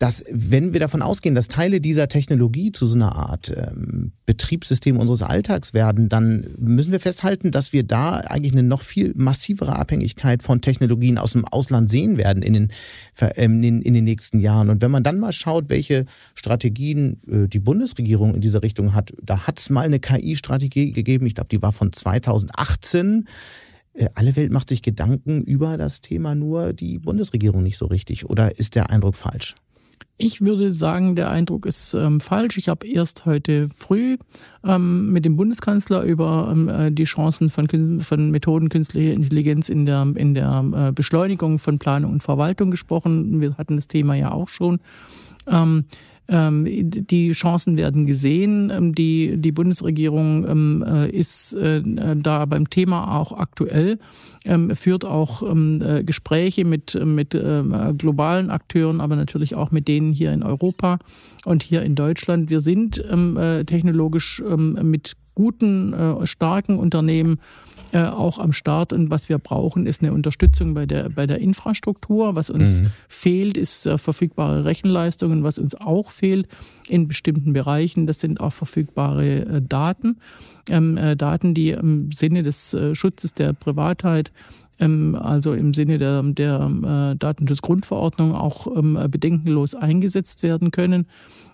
Dass 0.00 0.24
wenn 0.28 0.72
wir 0.72 0.80
davon 0.80 1.02
ausgehen, 1.02 1.36
dass 1.36 1.46
Teile 1.46 1.80
dieser 1.80 2.08
Technologie 2.08 2.72
zu 2.72 2.84
so 2.84 2.96
einer 2.96 3.14
Art 3.14 3.54
ähm, 3.56 4.10
Betriebssystem 4.26 4.98
unseres 4.98 5.22
Alltags 5.22 5.72
werden, 5.72 6.08
dann 6.08 6.44
müssen 6.58 6.90
wir 6.90 6.98
festhalten, 6.98 7.52
dass 7.52 7.72
wir 7.72 7.84
da 7.84 8.16
eigentlich 8.16 8.52
eine 8.52 8.64
noch 8.64 8.82
viel 8.82 9.12
massivere 9.14 9.76
Abhängigkeit 9.76 10.42
von 10.42 10.60
Technologien 10.60 11.16
aus 11.16 11.32
dem 11.32 11.44
Ausland 11.44 11.88
sehen 11.88 12.18
werden 12.18 12.42
in 12.42 12.54
den, 12.54 12.72
ähm, 13.36 13.62
in, 13.62 13.82
in 13.82 13.94
den 13.94 14.04
nächsten 14.04 14.40
Jahren. 14.40 14.68
Und 14.68 14.82
wenn 14.82 14.90
man 14.90 15.04
dann 15.04 15.20
mal 15.20 15.32
schaut, 15.32 15.70
welche 15.70 16.06
Strategien 16.34 17.20
äh, 17.28 17.48
die 17.48 17.60
Bundesregierung 17.60 18.34
in 18.34 18.40
dieser 18.40 18.62
Richtung 18.62 18.94
hat, 18.94 19.12
da 19.22 19.46
hat 19.46 19.60
es 19.60 19.70
mal 19.70 19.86
eine 19.86 20.00
KI-Strategie 20.00 20.90
gegeben, 20.90 21.24
ich 21.26 21.36
glaube, 21.36 21.48
die 21.48 21.62
war 21.62 21.72
von 21.72 21.92
2018 21.92 23.26
äh, 23.26 23.30
alle 24.14 24.36
Welt 24.36 24.52
macht 24.52 24.68
sich 24.68 24.82
Gedanken 24.82 25.42
über 25.42 25.76
das 25.76 26.00
Thema, 26.00 26.34
nur 26.34 26.72
die 26.72 26.98
Bundesregierung 26.98 27.62
nicht 27.62 27.78
so 27.78 27.86
richtig. 27.86 28.28
Oder 28.28 28.58
ist 28.58 28.74
der 28.74 28.90
Eindruck 28.90 29.14
falsch? 29.14 29.54
Ich 30.16 30.40
würde 30.40 30.70
sagen, 30.70 31.16
der 31.16 31.30
Eindruck 31.30 31.66
ist 31.66 31.92
ähm, 31.94 32.20
falsch. 32.20 32.56
Ich 32.56 32.68
habe 32.68 32.86
erst 32.86 33.26
heute 33.26 33.68
früh 33.68 34.16
ähm, 34.64 35.12
mit 35.12 35.24
dem 35.24 35.36
Bundeskanzler 35.36 36.02
über 36.02 36.50
ähm, 36.52 36.68
äh, 36.68 36.92
die 36.92 37.04
Chancen 37.04 37.50
von, 37.50 38.00
von 38.00 38.30
Methoden 38.30 38.68
künstlicher 38.68 39.12
Intelligenz 39.12 39.68
in 39.68 39.86
der, 39.86 40.06
in 40.14 40.34
der 40.34 40.64
äh, 40.72 40.92
Beschleunigung 40.92 41.58
von 41.58 41.80
Planung 41.80 42.12
und 42.12 42.22
Verwaltung 42.22 42.70
gesprochen. 42.70 43.40
Wir 43.40 43.56
hatten 43.58 43.74
das 43.74 43.88
Thema 43.88 44.14
ja 44.14 44.30
auch 44.30 44.48
schon. 44.48 44.78
Ähm, 46.26 46.64
die 46.66 47.32
Chancen 47.32 47.76
werden 47.76 48.06
gesehen. 48.06 48.70
Ähm, 48.70 48.94
die, 48.94 49.36
die 49.36 49.52
Bundesregierung 49.52 50.48
ähm, 50.48 50.84
äh, 50.86 51.10
ist 51.10 51.52
äh, 51.54 51.82
da 52.16 52.46
beim 52.46 52.70
Thema 52.70 53.18
auch 53.18 53.32
aktuell, 53.32 53.98
führt 54.74 55.06
auch 55.06 55.42
äh, 55.42 56.04
Gespräche 56.04 56.64
mit, 56.66 56.98
mit 57.02 57.30
globalen 57.30 58.50
Akteuren, 58.50 59.00
aber 59.00 59.16
natürlich 59.16 59.54
auch 59.54 59.70
mit 59.70 59.88
denen 59.88 60.12
hier 60.12 60.32
in 60.32 60.42
Europa 60.42 60.98
und 61.46 61.62
hier 61.62 61.82
in 61.82 61.94
Deutschland. 61.94 62.50
Wir 62.50 62.60
sind 62.60 63.02
technologisch 63.66 64.42
mit 64.46 65.14
guten, 65.34 65.94
starken 66.24 66.78
Unternehmen 66.78 67.38
äh, 67.94 68.08
auch 68.08 68.40
am 68.40 68.52
Start. 68.52 68.92
Und 68.92 69.08
was 69.10 69.28
wir 69.28 69.38
brauchen, 69.38 69.86
ist 69.86 70.02
eine 70.02 70.12
Unterstützung 70.12 70.74
bei 70.74 70.84
der, 70.84 71.10
bei 71.10 71.28
der 71.28 71.38
Infrastruktur. 71.38 72.34
Was 72.34 72.50
uns 72.50 72.82
mhm. 72.82 72.90
fehlt, 73.06 73.56
ist 73.56 73.86
äh, 73.86 73.98
verfügbare 73.98 74.64
Rechenleistungen. 74.64 75.44
Was 75.44 75.60
uns 75.60 75.76
auch 75.76 76.10
fehlt 76.10 76.48
in 76.88 77.06
bestimmten 77.06 77.52
Bereichen, 77.52 78.08
das 78.08 78.18
sind 78.18 78.40
auch 78.40 78.52
verfügbare 78.52 79.46
äh, 79.46 79.62
Daten. 79.62 80.18
Ähm, 80.68 80.96
äh, 80.96 81.14
Daten, 81.14 81.54
die 81.54 81.70
im 81.70 82.10
Sinne 82.10 82.42
des 82.42 82.74
äh, 82.74 82.96
Schutzes 82.96 83.32
der 83.32 83.52
Privatheit 83.52 84.32
ähm, 84.78 85.14
also 85.14 85.52
im 85.52 85.74
Sinne 85.74 85.98
der, 85.98 86.22
der 86.22 87.12
äh, 87.12 87.16
Datenschutzgrundverordnung 87.16 88.34
auch 88.34 88.66
ähm, 88.76 88.98
bedenkenlos 89.10 89.74
eingesetzt 89.74 90.42
werden 90.42 90.70
können. 90.70 91.06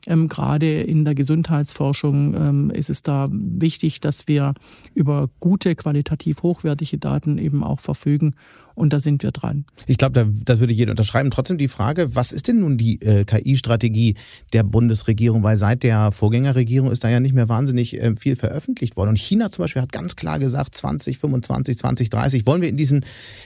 Ähm, 0.06 0.28
gerade 0.28 0.80
in 0.80 1.04
der 1.04 1.14
Gesundheitsforschung 1.14 2.34
ähm, 2.34 2.70
ist 2.70 2.90
es 2.90 3.02
da 3.02 3.28
wichtig, 3.30 4.00
dass 4.00 4.28
wir 4.28 4.54
über 4.94 5.28
gute, 5.40 5.74
qualitativ 5.74 6.42
hochwertige 6.42 6.98
Daten 6.98 7.38
eben 7.38 7.62
auch 7.62 7.80
verfügen 7.80 8.34
Und 8.80 8.94
da 8.94 8.98
sind 8.98 9.22
wir 9.22 9.30
dran. 9.30 9.66
Ich 9.86 9.98
glaube, 9.98 10.14
da, 10.14 10.26
das 10.26 10.60
würde 10.60 10.72
jeder 10.72 10.92
unterschreiben. 10.92 11.30
Trotzdem 11.30 11.58
die 11.58 11.68
Frage, 11.68 12.14
was 12.14 12.32
ist 12.32 12.48
denn 12.48 12.60
nun 12.60 12.78
die 12.78 12.98
äh, 13.02 13.26
KI-Strategie 13.26 14.14
der 14.54 14.62
Bundesregierung? 14.62 15.42
Weil 15.42 15.58
seit 15.58 15.82
der 15.82 16.12
Vorgängerregierung 16.12 16.90
ist 16.90 17.04
da 17.04 17.10
ja 17.10 17.20
nicht 17.20 17.34
mehr 17.34 17.50
wahnsinnig 17.50 18.00
äh, 18.00 18.16
viel 18.16 18.36
veröffentlicht 18.36 18.96
worden. 18.96 19.10
Und 19.10 19.18
China 19.18 19.52
zum 19.52 19.64
Beispiel 19.64 19.82
hat 19.82 19.92
ganz 19.92 20.16
klar 20.16 20.38
gesagt, 20.38 20.74
2025, 20.76 21.76
2030 21.76 22.46
wollen 22.46 22.62
wir 22.62 22.70
in 22.70 22.78
diesen 22.78 23.04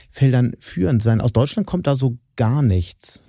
Feldern 0.09 0.53
führend 0.57 1.03
sein. 1.03 1.19
Aus 1.19 1.33
Deutschland 1.33 1.67
kommt 1.67 1.85
da 1.85 1.97
so 1.97 2.17
gar 2.37 2.61
nichts. 2.61 3.24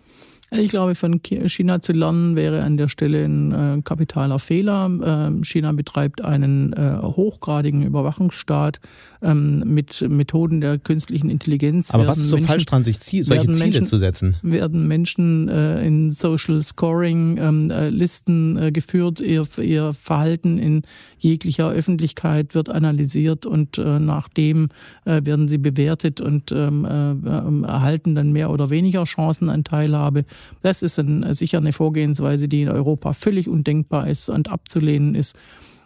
Ich 0.53 0.69
glaube, 0.69 0.95
von 0.95 1.21
China 1.23 1.81
zu 1.81 1.93
lernen 1.93 2.37
wäre 2.37 2.63
an 2.63 2.77
der 2.77 2.87
Stelle 2.87 3.25
ein 3.25 3.53
äh, 3.53 3.83
kapitaler 3.83 4.39
Fehler. 4.39 4.87
Ähm, 4.87 5.43
China 5.43 5.73
betreibt 5.73 6.23
einen 6.23 6.73
äh, 6.73 6.99
hochgradigen 7.03 7.83
Überwachungsstaat 7.83 8.79
ähm, 9.23 9.65
mit 9.67 10.09
Methoden 10.09 10.61
der 10.61 10.79
künstlichen 10.79 11.31
Intelligenz. 11.31 11.91
Aber 11.91 12.07
was 12.07 12.19
ist 12.19 12.31
so 12.31 12.37
Menschen, 12.37 12.49
falsch 12.49 12.67
dran, 12.67 12.85
sich 12.85 13.01
Ziel, 13.01 13.25
solche 13.25 13.49
Ziele 13.49 13.59
Menschen, 13.59 13.87
zu 13.87 13.99
setzen? 13.99 14.37
Werden 14.43 14.87
Menschen 14.87 15.49
äh, 15.49 15.85
in 15.85 16.13
Social 16.13 16.63
Scoring 16.63 17.39
ähm, 17.39 17.71
äh, 17.73 17.89
Listen 17.89 18.57
äh, 18.57 18.71
geführt, 18.71 19.19
ihr, 19.19 19.45
ihr 19.61 19.95
Verhalten 19.95 20.59
in 20.59 20.83
jeglicher 21.19 21.71
Öffentlichkeit 21.71 22.55
wird 22.55 22.69
analysiert 22.69 23.47
und 23.47 23.79
äh, 23.79 23.99
nach 23.99 24.29
dem 24.29 24.69
werden 25.05 25.49
sie 25.49 25.59
bewertet 25.59 26.21
und 26.21 26.53
ähm, 26.53 26.85
erhalten 26.85 28.15
dann 28.15 28.33
mehr 28.33 28.51
oder 28.51 28.71
weniger 28.71 29.05
Chancen 29.05 29.49
an 29.49 29.65
Teilhabe. 29.65 30.25
Das 30.63 30.83
ist 30.83 30.99
ein, 30.99 31.33
sicher 31.33 31.59
eine 31.59 31.73
Vorgehensweise, 31.73 32.49
die 32.49 32.63
in 32.63 32.69
Europa 32.69 33.13
völlig 33.13 33.49
undenkbar 33.49 34.09
ist 34.09 34.29
und 34.29 34.51
abzulehnen 34.51 35.15
ist. 35.15 35.37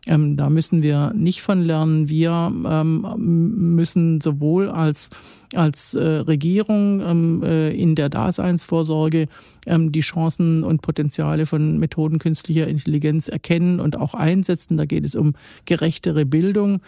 Ähm, 0.06 0.36
da 0.36 0.48
müssen 0.48 0.82
wir 0.82 1.12
nicht 1.14 1.42
von 1.42 1.62
lernen. 1.62 2.08
Wir 2.08 2.50
ähm, 2.50 3.06
müssen 3.16 4.20
sowohl 4.20 4.70
als 4.70 5.10
als 5.54 5.94
äh, 5.94 6.04
Regierung 6.04 7.00
ähm, 7.00 7.42
äh, 7.42 7.70
in 7.70 7.96
der 7.96 8.08
Daseinsvorsorge 8.08 9.26
ähm, 9.66 9.90
die 9.90 10.00
Chancen 10.00 10.62
und 10.62 10.80
Potenziale 10.80 11.44
von 11.44 11.78
Methoden 11.78 12.18
künstlicher 12.18 12.68
Intelligenz 12.68 13.28
erkennen 13.28 13.80
und 13.80 13.96
auch 13.96 14.14
einsetzen. 14.14 14.76
Da 14.76 14.84
geht 14.84 15.04
es 15.04 15.16
um 15.16 15.34
gerechtere 15.64 16.24
Bildung. 16.24 16.80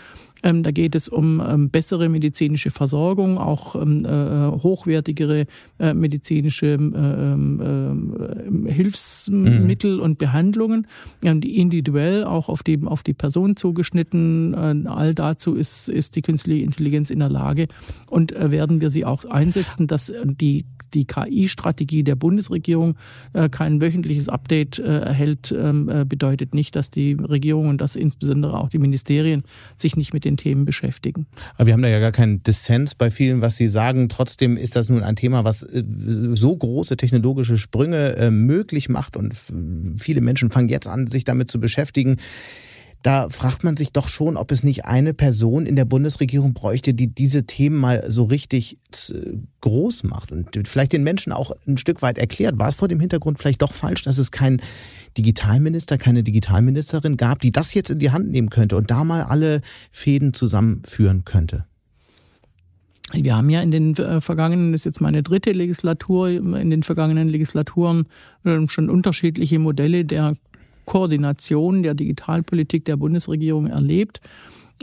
Ähm, 0.43 0.63
da 0.63 0.71
geht 0.71 0.95
es 0.95 1.09
um 1.09 1.41
ähm, 1.41 1.71
bessere 1.71 2.09
medizinische 2.09 2.71
Versorgung, 2.71 3.39
auch 3.39 3.75
ähm, 3.75 4.05
äh, 4.05 4.63
hochwertigere 4.63 5.47
äh, 5.79 5.95
medizinische 5.95 6.67
äh, 6.67 8.69
äh, 8.69 8.73
Hilfsmittel 8.73 9.97
mhm. 9.97 10.03
und 10.03 10.19
Behandlungen, 10.19 10.87
ähm, 11.23 11.41
die 11.41 11.59
individuell 11.59 12.25
auch 12.25 12.49
auf 12.49 12.63
die, 12.63 12.81
auf 12.85 13.03
die 13.03 13.15
Person 13.15 13.57
zugeschnitten. 13.57 14.55
Äh, 14.55 14.89
all 14.89 15.15
dazu 15.15 15.55
ist, 15.55 15.89
ist 15.89 16.17
die 16.17 16.23
künstliche 16.23 16.65
Intelligenz 16.65 17.11
in 17.11 17.21
der 17.21 17.29
Lage. 17.29 17.69
Und 18.07 18.33
äh, 18.33 18.51
werden 18.51 18.81
wir 18.81 18.91
sie 18.91 19.05
auch 19.05 19.25
einsetzen, 19.25 19.87
dass 19.87 20.11
äh, 20.11 20.21
die, 20.25 20.67
die 20.95 21.07
KI-Strategie 21.07 22.03
der 22.03 22.17
Bundesregierung 22.17 22.97
kein 23.51 23.81
wöchentliches 23.81 24.29
Update 24.29 24.79
erhält, 24.79 25.55
ähm, 25.57 25.91
bedeutet 26.07 26.55
nicht, 26.55 26.77
dass 26.77 26.91
die 26.91 27.15
Regierung 27.15 27.69
und 27.69 27.81
dass 27.81 27.97
insbesondere 27.97 28.59
auch 28.59 28.69
die 28.69 28.79
Ministerien 28.79 29.43
sich 29.75 29.97
nicht 29.97 30.13
mit 30.13 30.27
den 30.27 30.32
Themen 30.37 30.65
beschäftigen. 30.65 31.27
Aber 31.57 31.67
wir 31.67 31.73
haben 31.73 31.83
da 31.83 31.89
ja 31.89 32.01
gar 32.01 32.13
keinen 32.13 32.43
Dissens 32.43 32.95
bei 32.95 33.11
vielen, 33.11 33.41
was 33.41 33.57
Sie 33.57 33.69
sagen. 33.69 34.09
Trotzdem 34.09 34.57
ist 34.57 34.77
das 34.77 34.89
nun 34.89 35.03
ein 35.03 35.17
Thema, 35.17 35.45
was 35.45 35.61
so 35.61 36.57
große 36.57 36.97
technologische 36.97 37.59
Sprünge 37.59 38.31
möglich 38.31 38.89
macht 38.89 39.17
und 39.17 39.35
viele 39.97 40.21
Menschen 40.21 40.51
fangen 40.51 40.69
jetzt 40.69 40.87
an, 40.87 41.07
sich 41.07 41.25
damit 41.25 41.51
zu 41.51 41.61
beschäftigen 41.61 42.17
da 43.03 43.29
fragt 43.29 43.65
man 43.65 43.77
sich 43.77 43.93
doch 43.93 44.09
schon, 44.09 44.37
ob 44.37 44.53
es 44.53 44.63
nicht 44.63 44.85
eine 44.85 45.13
Person 45.13 45.67
in 45.67 45.77
der 45.77 45.85
Bundesregierung 45.85 46.55
bräuchte, 46.55 46.95
die 46.95 47.13
diese 47.13 47.45
Themen 47.45 47.77
mal 47.77 48.05
so 48.09 48.25
richtig 48.25 48.79
äh, 49.11 49.37
groß 49.61 50.05
macht 50.05 50.31
und 50.31 50.69
vielleicht 50.69 50.93
den 50.93 51.03
Menschen 51.03 51.33
auch 51.33 51.53
ein 51.67 51.79
Stück 51.79 52.01
weit 52.03 52.19
erklärt. 52.19 52.59
War 52.59 52.69
es 52.69 52.77
vor 52.77 52.89
dem 52.89 53.01
Hintergrund 53.01 53.39
vielleicht 53.39 53.63
doch 53.63 53.73
falsch, 53.73 54.03
dass 54.03 54.19
es 54.19 54.31
keinen 54.31 54.63
Digitalminister, 55.17 55.99
keine 55.99 56.23
Digitalministerin 56.23 57.17
gab, 57.17 57.41
die 57.41 57.51
das 57.51 57.75
jetzt 57.75 57.91
in 57.91 57.99
die 57.99 58.11
Hand 58.11 58.31
nehmen 58.31 58.51
könnte 58.51 58.77
und 58.77 58.91
da 58.91 59.05
mal 59.05 59.23
alle 59.23 59.61
Fäden 59.91 60.33
zusammenführen 60.33 61.25
könnte? 61.25 61.65
Wir 63.13 63.37
haben 63.37 63.51
ja 63.51 63.61
in 63.61 63.71
den 63.71 63.95
äh, 63.97 64.21
vergangenen, 64.21 64.73
das 64.73 64.83
ist 64.83 64.85
jetzt 64.87 65.01
meine 65.01 65.23
dritte 65.23 65.53
Legislatur, 65.53 66.31
in 66.31 66.71
den 66.71 66.83
vergangenen 66.83 67.29
Legislaturen 67.29 68.07
äh, 68.45 68.67
schon 68.69 68.89
unterschiedliche 68.89 69.59
Modelle 69.59 70.05
der 70.05 70.35
Koordination 70.87 71.83
der 71.83 71.95
Digitalpolitik 71.95 72.85
der 72.85 72.97
Bundesregierung 72.97 73.67
erlebt. 73.67 74.21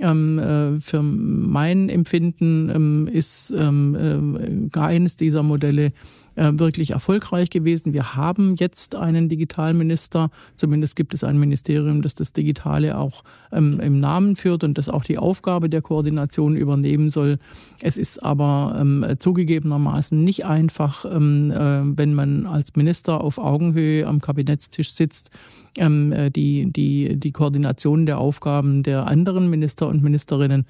Ähm, 0.02 0.40
äh, 0.40 0.80
für 0.80 1.02
mein 1.02 1.90
Empfinden 1.90 2.70
ähm, 2.70 3.10
ist 3.12 3.52
ähm, 3.52 4.70
äh, 4.74 4.80
eines 4.80 5.18
dieser 5.18 5.44
Modelle 5.44 5.92
wirklich 6.40 6.92
erfolgreich 6.92 7.50
gewesen. 7.50 7.94
Wir 7.94 8.16
haben 8.16 8.56
jetzt 8.58 8.96
einen 8.96 9.28
Digitalminister, 9.28 10.30
zumindest 10.56 10.96
gibt 10.96 11.14
es 11.14 11.24
ein 11.24 11.38
Ministerium, 11.40 12.02
das 12.02 12.16
das 12.16 12.34
Digitale 12.34 12.98
auch 12.98 13.24
ähm, 13.52 13.80
im 13.80 14.00
Namen 14.00 14.36
führt 14.36 14.64
und 14.64 14.78
das 14.78 14.90
auch 14.90 15.04
die 15.04 15.18
Aufgabe 15.18 15.70
der 15.70 15.82
Koordination 15.82 16.56
übernehmen 16.56 17.10
soll. 17.10 17.38
Es 17.82 17.98
ist 17.98 18.20
aber 18.20 18.78
ähm, 18.80 19.06
zugegebenermaßen 19.20 20.24
nicht 20.24 20.46
einfach, 20.46 21.06
ähm, 21.06 21.52
äh, 21.52 21.98
wenn 21.98 22.14
man 22.14 22.46
als 22.46 22.76
Minister 22.76 23.22
auf 23.22 23.38
Augenhöhe 23.38 24.08
am 24.08 24.22
Kabinettstisch 24.22 24.94
sitzt, 24.94 25.32
äh, 25.78 26.32
die, 26.32 26.72
die, 26.72 27.20
die 27.20 27.32
Koordination 27.32 28.06
der 28.06 28.20
Aufgaben 28.20 28.84
der 28.84 29.08
anderen 29.08 29.50
Minister 29.50 29.88
und 29.88 30.04
Ministerinnen 30.04 30.66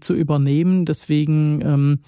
zu 0.00 0.14
übernehmen. 0.14 0.84
Deswegen 0.84 1.98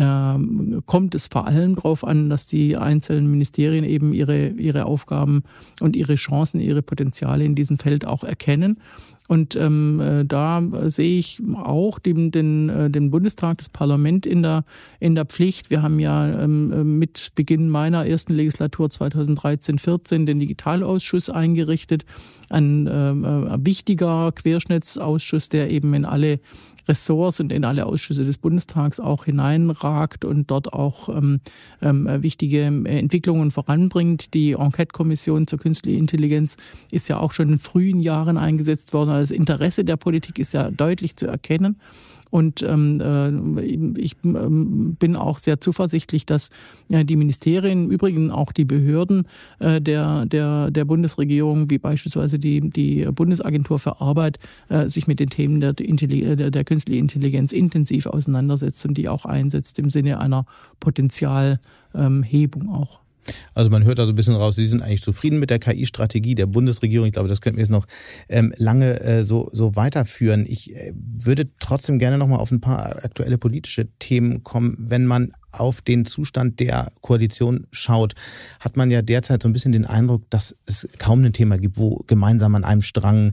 ähm, 0.00 0.78
äh, 0.78 0.82
kommt 0.86 1.14
es 1.14 1.28
vor 1.28 1.46
allem 1.46 1.76
darauf 1.76 2.04
an, 2.04 2.30
dass 2.30 2.46
die 2.46 2.76
einzelnen 2.76 3.30
Ministerien 3.30 3.84
eben 3.84 4.12
ihre, 4.12 4.48
ihre 4.48 4.86
Aufgaben 4.86 5.42
und 5.80 5.96
ihre 5.96 6.14
Chancen, 6.14 6.60
ihre 6.60 6.82
Potenziale 6.82 7.44
in 7.44 7.54
diesem 7.54 7.78
Feld 7.78 8.06
auch 8.06 8.24
erkennen. 8.24 8.78
Und 9.30 9.54
ähm, 9.54 10.00
äh, 10.00 10.24
da 10.24 10.60
sehe 10.86 11.16
ich 11.16 11.40
auch 11.54 12.00
den, 12.00 12.32
den, 12.32 12.68
äh, 12.68 12.90
den 12.90 13.12
Bundestag, 13.12 13.58
das 13.58 13.68
Parlament 13.68 14.26
in 14.26 14.42
der, 14.42 14.64
in 14.98 15.14
der 15.14 15.24
Pflicht. 15.24 15.70
Wir 15.70 15.82
haben 15.82 16.00
ja 16.00 16.42
ähm, 16.42 16.98
mit 16.98 17.30
Beginn 17.36 17.68
meiner 17.68 18.04
ersten 18.04 18.34
Legislatur 18.34 18.88
2013-14 18.88 20.24
den 20.24 20.40
Digitalausschuss 20.40 21.30
eingerichtet. 21.30 22.06
Ein 22.48 22.88
ähm, 22.90 23.24
äh, 23.24 23.64
wichtiger 23.64 24.32
Querschnittsausschuss, 24.32 25.48
der 25.48 25.70
eben 25.70 25.94
in 25.94 26.04
alle 26.04 26.40
Ressorts 26.90 27.40
und 27.40 27.52
in 27.52 27.64
alle 27.64 27.86
Ausschüsse 27.86 28.24
des 28.24 28.36
Bundestags 28.36 28.98
auch 28.98 29.24
hineinragt 29.24 30.24
und 30.24 30.50
dort 30.50 30.72
auch 30.72 31.08
ähm, 31.08 31.40
ähm, 31.80 32.08
wichtige 32.22 32.62
Entwicklungen 32.64 33.52
voranbringt. 33.52 34.34
Die 34.34 34.52
Enquete-Kommission 34.52 35.46
zur 35.46 35.60
künstlichen 35.60 36.00
Intelligenz 36.00 36.56
ist 36.90 37.08
ja 37.08 37.18
auch 37.18 37.32
schon 37.32 37.48
in 37.48 37.58
frühen 37.58 38.00
Jahren 38.00 38.36
eingesetzt 38.36 38.92
worden. 38.92 39.10
Das 39.10 39.30
Interesse 39.30 39.84
der 39.84 39.96
Politik 39.96 40.38
ist 40.38 40.52
ja 40.52 40.70
deutlich 40.70 41.16
zu 41.16 41.26
erkennen. 41.26 41.80
Und 42.30 42.62
ähm, 42.62 43.58
äh, 43.58 44.00
ich 44.00 44.16
ähm, 44.24 44.96
bin 44.98 45.16
auch 45.16 45.38
sehr 45.38 45.60
zuversichtlich, 45.60 46.26
dass 46.26 46.50
äh, 46.88 47.04
die 47.04 47.16
Ministerien, 47.16 47.86
im 47.86 47.90
Übrigen 47.90 48.30
auch 48.30 48.52
die 48.52 48.64
Behörden 48.64 49.26
äh, 49.58 49.80
der, 49.80 50.26
der, 50.26 50.70
der 50.70 50.84
Bundesregierung, 50.84 51.70
wie 51.70 51.78
beispielsweise 51.78 52.38
die, 52.38 52.60
die 52.70 53.04
Bundesagentur 53.04 53.78
für 53.78 54.00
Arbeit, 54.00 54.38
sich 54.86 55.06
mit 55.06 55.20
den 55.20 55.28
Themen 55.28 55.60
der, 55.60 55.72
der, 55.72 56.50
der 56.50 56.64
künstlichen 56.64 57.02
Intelligenz 57.02 57.52
intensiv 57.52 58.06
auseinandersetzt 58.06 58.84
und 58.86 58.96
die 58.96 59.08
auch 59.08 59.24
einsetzt 59.24 59.78
im 59.78 59.90
Sinne 59.90 60.20
einer 60.20 60.46
Potenzialhebung 60.78 62.68
auch. 62.68 63.00
Also 63.54 63.70
man 63.70 63.84
hört 63.84 63.98
da 63.98 64.06
so 64.06 64.12
ein 64.12 64.16
bisschen 64.16 64.34
raus, 64.34 64.56
Sie 64.56 64.66
sind 64.66 64.82
eigentlich 64.82 65.02
zufrieden 65.02 65.38
mit 65.38 65.50
der 65.50 65.58
KI-Strategie 65.58 66.34
der 66.34 66.46
Bundesregierung. 66.46 67.06
Ich 67.06 67.12
glaube, 67.12 67.28
das 67.28 67.40
könnten 67.40 67.58
wir 67.58 67.62
jetzt 67.62 67.70
noch 67.70 67.86
ähm, 68.28 68.52
lange 68.56 69.00
äh, 69.00 69.22
so, 69.22 69.48
so 69.52 69.76
weiterführen. 69.76 70.44
Ich 70.48 70.74
äh, 70.74 70.92
würde 70.94 71.48
trotzdem 71.58 71.98
gerne 71.98 72.18
noch 72.18 72.28
mal 72.28 72.38
auf 72.38 72.50
ein 72.50 72.60
paar 72.60 73.04
aktuelle 73.04 73.38
politische 73.38 73.88
Themen 73.98 74.42
kommen. 74.42 74.76
Wenn 74.78 75.06
man 75.06 75.32
auf 75.52 75.80
den 75.80 76.04
Zustand 76.04 76.60
der 76.60 76.92
Koalition 77.00 77.66
schaut, 77.70 78.14
hat 78.60 78.76
man 78.76 78.90
ja 78.90 79.02
derzeit 79.02 79.42
so 79.42 79.48
ein 79.48 79.52
bisschen 79.52 79.72
den 79.72 79.84
Eindruck, 79.84 80.28
dass 80.30 80.56
es 80.66 80.88
kaum 80.98 81.24
ein 81.24 81.32
Thema 81.32 81.58
gibt, 81.58 81.78
wo 81.78 82.02
gemeinsam 82.06 82.54
an 82.54 82.64
einem 82.64 82.82
Strang 82.82 83.32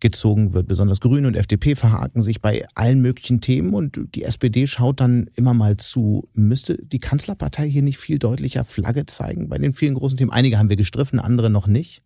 gezogen 0.00 0.52
wird. 0.52 0.66
Besonders 0.66 1.00
Grüne 1.00 1.28
und 1.28 1.36
FDP 1.36 1.74
verhaken 1.74 2.22
sich 2.22 2.40
bei 2.40 2.66
allen 2.74 3.00
möglichen 3.00 3.40
Themen 3.40 3.74
und 3.74 4.00
die 4.14 4.24
SPD 4.24 4.66
schaut 4.66 5.00
dann 5.00 5.28
immer 5.36 5.54
mal 5.54 5.76
zu. 5.76 6.28
Müsste 6.32 6.78
die 6.82 6.98
Kanzlerpartei 6.98 7.68
hier 7.68 7.82
nicht 7.82 7.98
viel 7.98 8.18
deutlicher 8.18 8.64
Flagge 8.64 9.06
zeigen 9.06 9.48
bei 9.48 9.58
den 9.58 9.72
vielen 9.72 9.94
großen 9.94 10.16
Themen? 10.16 10.30
Einige 10.30 10.58
haben 10.58 10.68
wir 10.68 10.76
gestriffen, 10.76 11.20
andere 11.20 11.50
noch 11.50 11.66
nicht. 11.66 12.02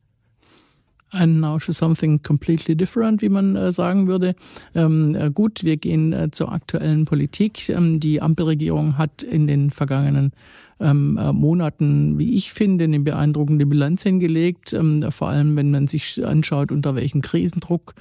And 1.15 1.41
now 1.41 1.59
to 1.59 1.71
something 1.71 2.21
completely 2.23 2.75
different, 2.75 3.23
wie 3.23 3.29
man 3.29 3.55
äh, 3.55 3.71
sagen 3.71 4.09
würde. 4.09 4.35
Ähm, 4.75 5.15
äh, 5.15 5.31
gut, 5.31 5.62
wir 5.62 5.77
gehen 5.77 6.12
äh, 6.12 6.33
zur 6.33 6.51
aktuellen 6.51 7.05
Politik. 7.05 7.69
Ähm, 7.69 8.01
die 8.01 8.21
Ampelregierung 8.21 8.99
hat 8.99 9.23
in 9.23 9.47
den 9.47 9.71
vergangenen 9.71 10.33
ähm, 10.81 11.17
äh, 11.17 11.33
Monaten, 11.33 12.19
wie 12.19 12.35
ich 12.35 12.53
finde, 12.53 12.85
eine 12.85 12.99
beeindruckende 12.99 13.65
Bilanz 13.65 14.03
hingelegt. 14.03 14.73
Ähm, 14.73 15.07
vor 15.12 15.29
allem, 15.29 15.55
wenn 15.55 15.71
man 15.71 15.87
sich 15.87 16.27
anschaut, 16.27 16.73
unter 16.73 16.97
welchem 16.97 17.21
Krisendruck 17.21 17.95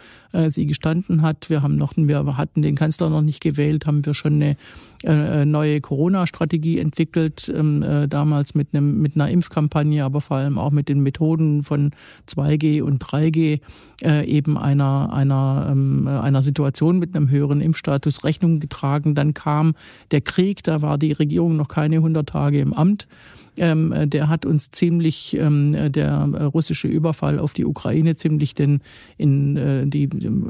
sie 0.48 0.66
gestanden 0.66 1.22
hat. 1.22 1.52
Wir 1.52 1.62
haben 1.62 1.76
noch, 1.76 1.94
wir 1.96 2.38
hatten 2.38 2.64
den 2.64 2.74
Kanzler 2.74 3.12
noch 3.12 3.22
nicht 3.22 3.40
gewählt, 3.40 3.86
haben 3.86 4.04
wir 4.04 4.16
schon 4.16 4.34
eine 4.34 4.58
äh, 5.04 5.46
neue 5.46 5.82
Corona-Strategie 5.82 6.80
entwickelt, 6.80 7.52
ähm, 7.54 7.84
äh, 7.84 8.08
damals 8.08 8.56
mit 8.56 8.74
einem 8.74 9.02
mit 9.02 9.16
einer 9.16 9.30
Impfkampagne, 9.30 10.04
aber 10.04 10.22
vor 10.22 10.38
allem 10.38 10.58
auch 10.58 10.72
mit 10.72 10.90
den 10.90 11.02
Methoden 11.02 11.64
von 11.64 11.92
2G 12.28 12.82
und 12.82 13.04
3G 13.04 13.60
äh, 14.04 14.26
eben 14.26 14.58
einer 14.58 15.12
einer 15.14 15.70
ähm, 15.72 16.08
einer 16.08 16.42
Situation 16.42 17.00
mit 17.00 17.16
einem 17.16 17.30
höheren 17.30 17.62
Impfstatus 17.62 18.24
Rechnung 18.24 18.60
getragen. 18.60 19.16
Dann 19.16 19.34
kam 19.34 19.76
der 20.12 20.22
Krieg, 20.22 20.64
da 20.64 20.82
war 20.82 20.98
die 20.98 21.12
Regierung 21.12 21.58
noch 21.58 21.68
keine 21.68 21.98
100 21.98 22.28
Tage 22.28 22.60
im 22.60 22.74
Amt. 22.74 23.08
Ähm, 23.56 24.10
der 24.10 24.30
hat 24.30 24.46
uns 24.46 24.72
ziemlich, 24.72 25.38
ähm, 25.38 25.92
der 25.92 26.24
russische 26.54 26.88
Überfall 26.88 27.38
auf 27.38 27.54
die 27.54 27.66
Ukraine 27.66 28.16
ziemlich 28.16 28.56
den, 28.56 28.82
in 29.18 29.58
äh, 29.58 29.86
die 29.86 30.10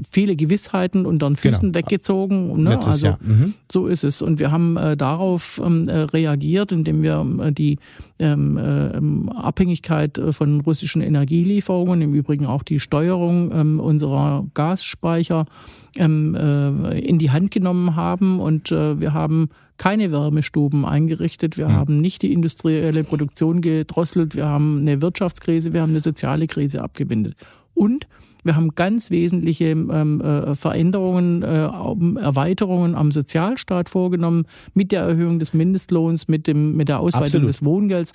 viele 0.10 0.38
Gewissheiten 0.38 1.06
unter 1.06 1.30
den 1.30 1.36
Füßen 1.36 1.74
genau. 1.74 1.76
weggezogen. 1.76 2.64
Ne? 2.64 2.80
Also 2.86 3.18
mhm. 3.20 3.56
so 3.70 3.88
ist 3.88 4.04
es. 4.04 4.22
Und 4.22 4.40
wir 4.44 4.52
haben 4.52 4.76
äh, 4.76 4.98
darauf 4.98 5.62
ähm, 5.64 5.88
äh, 5.88 6.00
reagiert, 6.00 6.74
indem 6.74 7.02
wir 7.02 7.26
äh, 7.42 7.54
die 7.54 7.80
ähm, 8.20 8.58
äh, 8.58 9.32
Abhängigkeit 9.32 10.20
von 10.32 10.60
russischen 10.60 11.02
Energielieferungen, 11.02 12.02
im 12.02 12.14
Übrigen 12.14 12.46
auch 12.46 12.62
die 12.62 12.82
Steuerung 12.82 13.54
ähm, 13.54 13.80
unserer 13.80 14.46
Gasspeicher 14.54 15.46
ähm, 15.96 16.36
äh, 16.36 17.00
in 17.00 17.20
die 17.20 17.32
Hand 17.32 17.52
genommen 17.52 17.96
haben. 17.96 18.42
Und 18.42 18.70
äh, 18.74 19.00
wir 19.00 19.14
haben 19.14 19.48
keine 19.78 20.12
Wärmestuben 20.12 20.84
eingerichtet. 20.84 21.58
Wir 21.58 21.70
mhm. 21.70 21.74
haben 21.74 22.02
nicht 22.02 22.22
die 22.22 22.34
industrielle 22.34 23.06
Produktion 23.06 23.62
gedrosselt. 23.62 24.36
Wir 24.36 24.48
haben 24.48 24.80
eine 24.82 25.02
Wirtschaftskrise, 25.02 25.72
wir 25.72 25.82
haben 25.82 25.92
eine 25.92 26.02
soziale 26.02 26.48
Krise 26.48 26.82
abgewendet. 26.82 27.36
Und 27.74 28.08
wir 28.44 28.56
haben 28.56 28.76
ganz 28.76 29.12
wesentliche 29.12 29.66
ähm, 29.66 30.22
äh, 30.22 30.56
Veränderungen, 30.56 31.44
äh, 31.44 31.48
Erweiterungen 31.48 32.96
am 32.96 33.12
Sozialstaat 33.12 33.90
vorgenommen 33.90 34.46
mit 34.74 34.92
der 34.92 35.02
Erhöhung 35.02 35.40
des 35.40 35.54
Mindestlohns, 35.54 36.28
mit, 36.28 36.48
dem, 36.48 36.76
mit 36.76 36.90
der 36.90 37.00
Ausweitung 37.00 37.26
Absolut. 37.26 37.50
des 37.50 37.64
Wohngelds. 37.64 38.12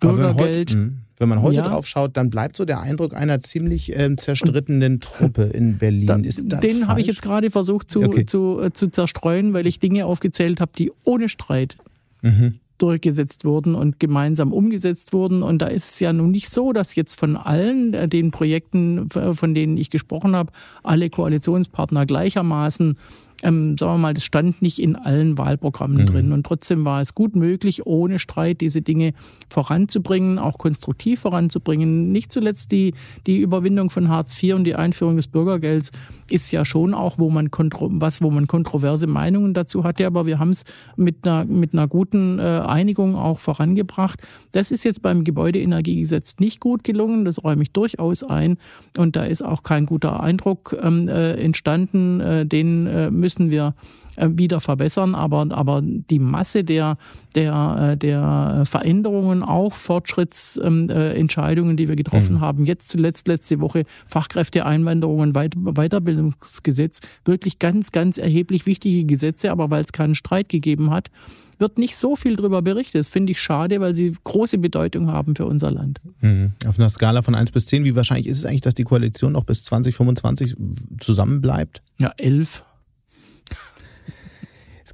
Bürgergeld. 0.00 0.72
Wenn, 0.72 0.80
heute, 0.80 0.92
wenn 1.18 1.28
man 1.28 1.42
heute 1.42 1.56
ja. 1.56 1.62
drauf 1.62 1.86
schaut, 1.86 2.16
dann 2.16 2.28
bleibt 2.28 2.56
so 2.56 2.64
der 2.64 2.80
Eindruck 2.80 3.14
einer 3.14 3.40
ziemlich 3.40 3.96
ähm, 3.96 4.18
zerstrittenen 4.18 5.00
Truppe 5.00 5.44
in 5.44 5.78
Berlin. 5.78 6.28
Da, 6.44 6.58
den 6.58 6.88
habe 6.88 7.00
ich 7.00 7.06
jetzt 7.06 7.22
gerade 7.22 7.50
versucht 7.50 7.90
zu, 7.90 8.02
okay. 8.02 8.26
zu, 8.26 8.60
äh, 8.60 8.72
zu 8.72 8.88
zerstreuen, 8.88 9.54
weil 9.54 9.66
ich 9.66 9.78
Dinge 9.78 10.06
aufgezählt 10.06 10.60
habe, 10.60 10.72
die 10.76 10.92
ohne 11.04 11.28
Streit 11.28 11.76
mhm 12.22 12.58
durchgesetzt 12.78 13.44
wurden 13.44 13.74
und 13.74 14.00
gemeinsam 14.00 14.52
umgesetzt 14.52 15.12
wurden. 15.12 15.42
Und 15.42 15.62
da 15.62 15.66
ist 15.66 15.92
es 15.92 16.00
ja 16.00 16.12
nun 16.12 16.30
nicht 16.30 16.50
so, 16.50 16.72
dass 16.72 16.94
jetzt 16.94 17.18
von 17.18 17.36
allen 17.36 17.94
äh, 17.94 18.08
den 18.08 18.30
Projekten, 18.30 19.08
von 19.10 19.54
denen 19.54 19.76
ich 19.76 19.90
gesprochen 19.90 20.34
habe, 20.34 20.52
alle 20.82 21.10
Koalitionspartner 21.10 22.06
gleichermaßen 22.06 22.96
ähm, 23.44 23.76
sagen 23.78 23.92
wir 23.92 23.98
mal, 23.98 24.14
das 24.14 24.24
stand 24.24 24.62
nicht 24.62 24.78
in 24.78 24.96
allen 24.96 25.36
Wahlprogrammen 25.36 26.02
mhm. 26.02 26.06
drin. 26.06 26.32
Und 26.32 26.46
trotzdem 26.46 26.84
war 26.84 27.00
es 27.00 27.14
gut 27.14 27.36
möglich, 27.36 27.86
ohne 27.86 28.18
Streit 28.18 28.60
diese 28.60 28.80
Dinge 28.80 29.12
voranzubringen, 29.48 30.38
auch 30.38 30.58
konstruktiv 30.58 31.20
voranzubringen. 31.20 32.10
Nicht 32.10 32.32
zuletzt 32.32 32.72
die, 32.72 32.94
die 33.26 33.38
Überwindung 33.38 33.90
von 33.90 34.08
Hartz 34.08 34.42
IV 34.42 34.54
und 34.54 34.64
die 34.64 34.74
Einführung 34.74 35.16
des 35.16 35.26
Bürgergelds 35.26 35.92
ist 36.30 36.50
ja 36.50 36.64
schon 36.64 36.94
auch, 36.94 37.18
wo 37.18 37.30
man 37.30 37.50
kontro 37.50 37.88
was, 37.90 38.22
wo 38.22 38.30
man 38.30 38.46
kontroverse 38.46 39.06
Meinungen 39.06 39.54
dazu 39.54 39.84
hatte, 39.84 40.06
aber 40.06 40.26
wir 40.26 40.38
haben 40.38 40.50
es 40.50 40.64
mit 40.96 41.26
einer, 41.26 41.44
mit 41.44 41.72
einer 41.72 41.88
guten 41.88 42.38
äh, 42.38 42.62
Einigung 42.64 43.14
auch 43.14 43.38
vorangebracht. 43.38 44.20
Das 44.52 44.70
ist 44.70 44.84
jetzt 44.84 45.02
beim 45.02 45.24
Gebäudeenergiegesetz 45.24 46.36
nicht 46.38 46.60
gut 46.60 46.84
gelungen, 46.84 47.24
das 47.24 47.42
räume 47.44 47.62
ich 47.62 47.72
durchaus 47.72 48.22
ein. 48.22 48.58
Und 48.96 49.16
da 49.16 49.24
ist 49.24 49.42
auch 49.42 49.62
kein 49.62 49.86
guter 49.86 50.20
Eindruck 50.20 50.76
ähm, 50.80 51.08
äh, 51.08 51.34
entstanden, 51.34 52.20
äh, 52.20 52.46
den 52.46 52.86
äh, 52.86 53.10
müssen 53.10 53.50
wir 53.50 53.74
wieder 54.18 54.60
verbessern, 54.60 55.14
aber, 55.14 55.46
aber 55.50 55.80
die 55.82 56.18
Masse 56.18 56.64
der, 56.64 56.96
der, 57.34 57.92
äh, 57.92 57.96
der 57.96 58.62
Veränderungen, 58.64 59.42
auch 59.42 59.72
Fortschrittsentscheidungen, 59.72 61.76
die 61.76 61.88
wir 61.88 61.96
getroffen 61.96 62.36
mhm. 62.36 62.40
haben, 62.40 62.64
jetzt 62.64 62.88
zuletzt 62.88 63.28
letzte 63.28 63.60
Woche 63.60 63.84
Fachkräfteeinwanderung 64.06 65.20
und 65.20 65.34
Weiterbildungsgesetz, 65.34 67.00
wirklich 67.24 67.58
ganz, 67.58 67.92
ganz 67.92 68.18
erheblich 68.18 68.66
wichtige 68.66 69.04
Gesetze, 69.04 69.50
aber 69.50 69.70
weil 69.70 69.84
es 69.84 69.92
keinen 69.92 70.14
Streit 70.14 70.48
gegeben 70.48 70.90
hat, 70.90 71.10
wird 71.58 71.78
nicht 71.78 71.96
so 71.96 72.16
viel 72.16 72.36
darüber 72.36 72.62
berichtet. 72.62 73.00
Das 73.00 73.08
finde 73.08 73.32
ich 73.32 73.40
schade, 73.40 73.80
weil 73.80 73.94
sie 73.94 74.14
große 74.24 74.58
Bedeutung 74.58 75.10
haben 75.10 75.34
für 75.34 75.46
unser 75.46 75.70
Land. 75.70 76.00
Mhm. 76.20 76.52
Auf 76.66 76.78
einer 76.78 76.88
Skala 76.88 77.22
von 77.22 77.34
1 77.34 77.52
bis 77.52 77.66
10, 77.66 77.84
wie 77.84 77.94
wahrscheinlich 77.94 78.26
ist 78.26 78.38
es 78.38 78.44
eigentlich, 78.44 78.62
dass 78.62 78.74
die 78.74 78.84
Koalition 78.84 79.32
noch 79.32 79.44
bis 79.44 79.64
2025 79.64 80.56
zusammenbleibt? 80.98 81.82
Ja, 81.98 82.12
11. 82.16 82.64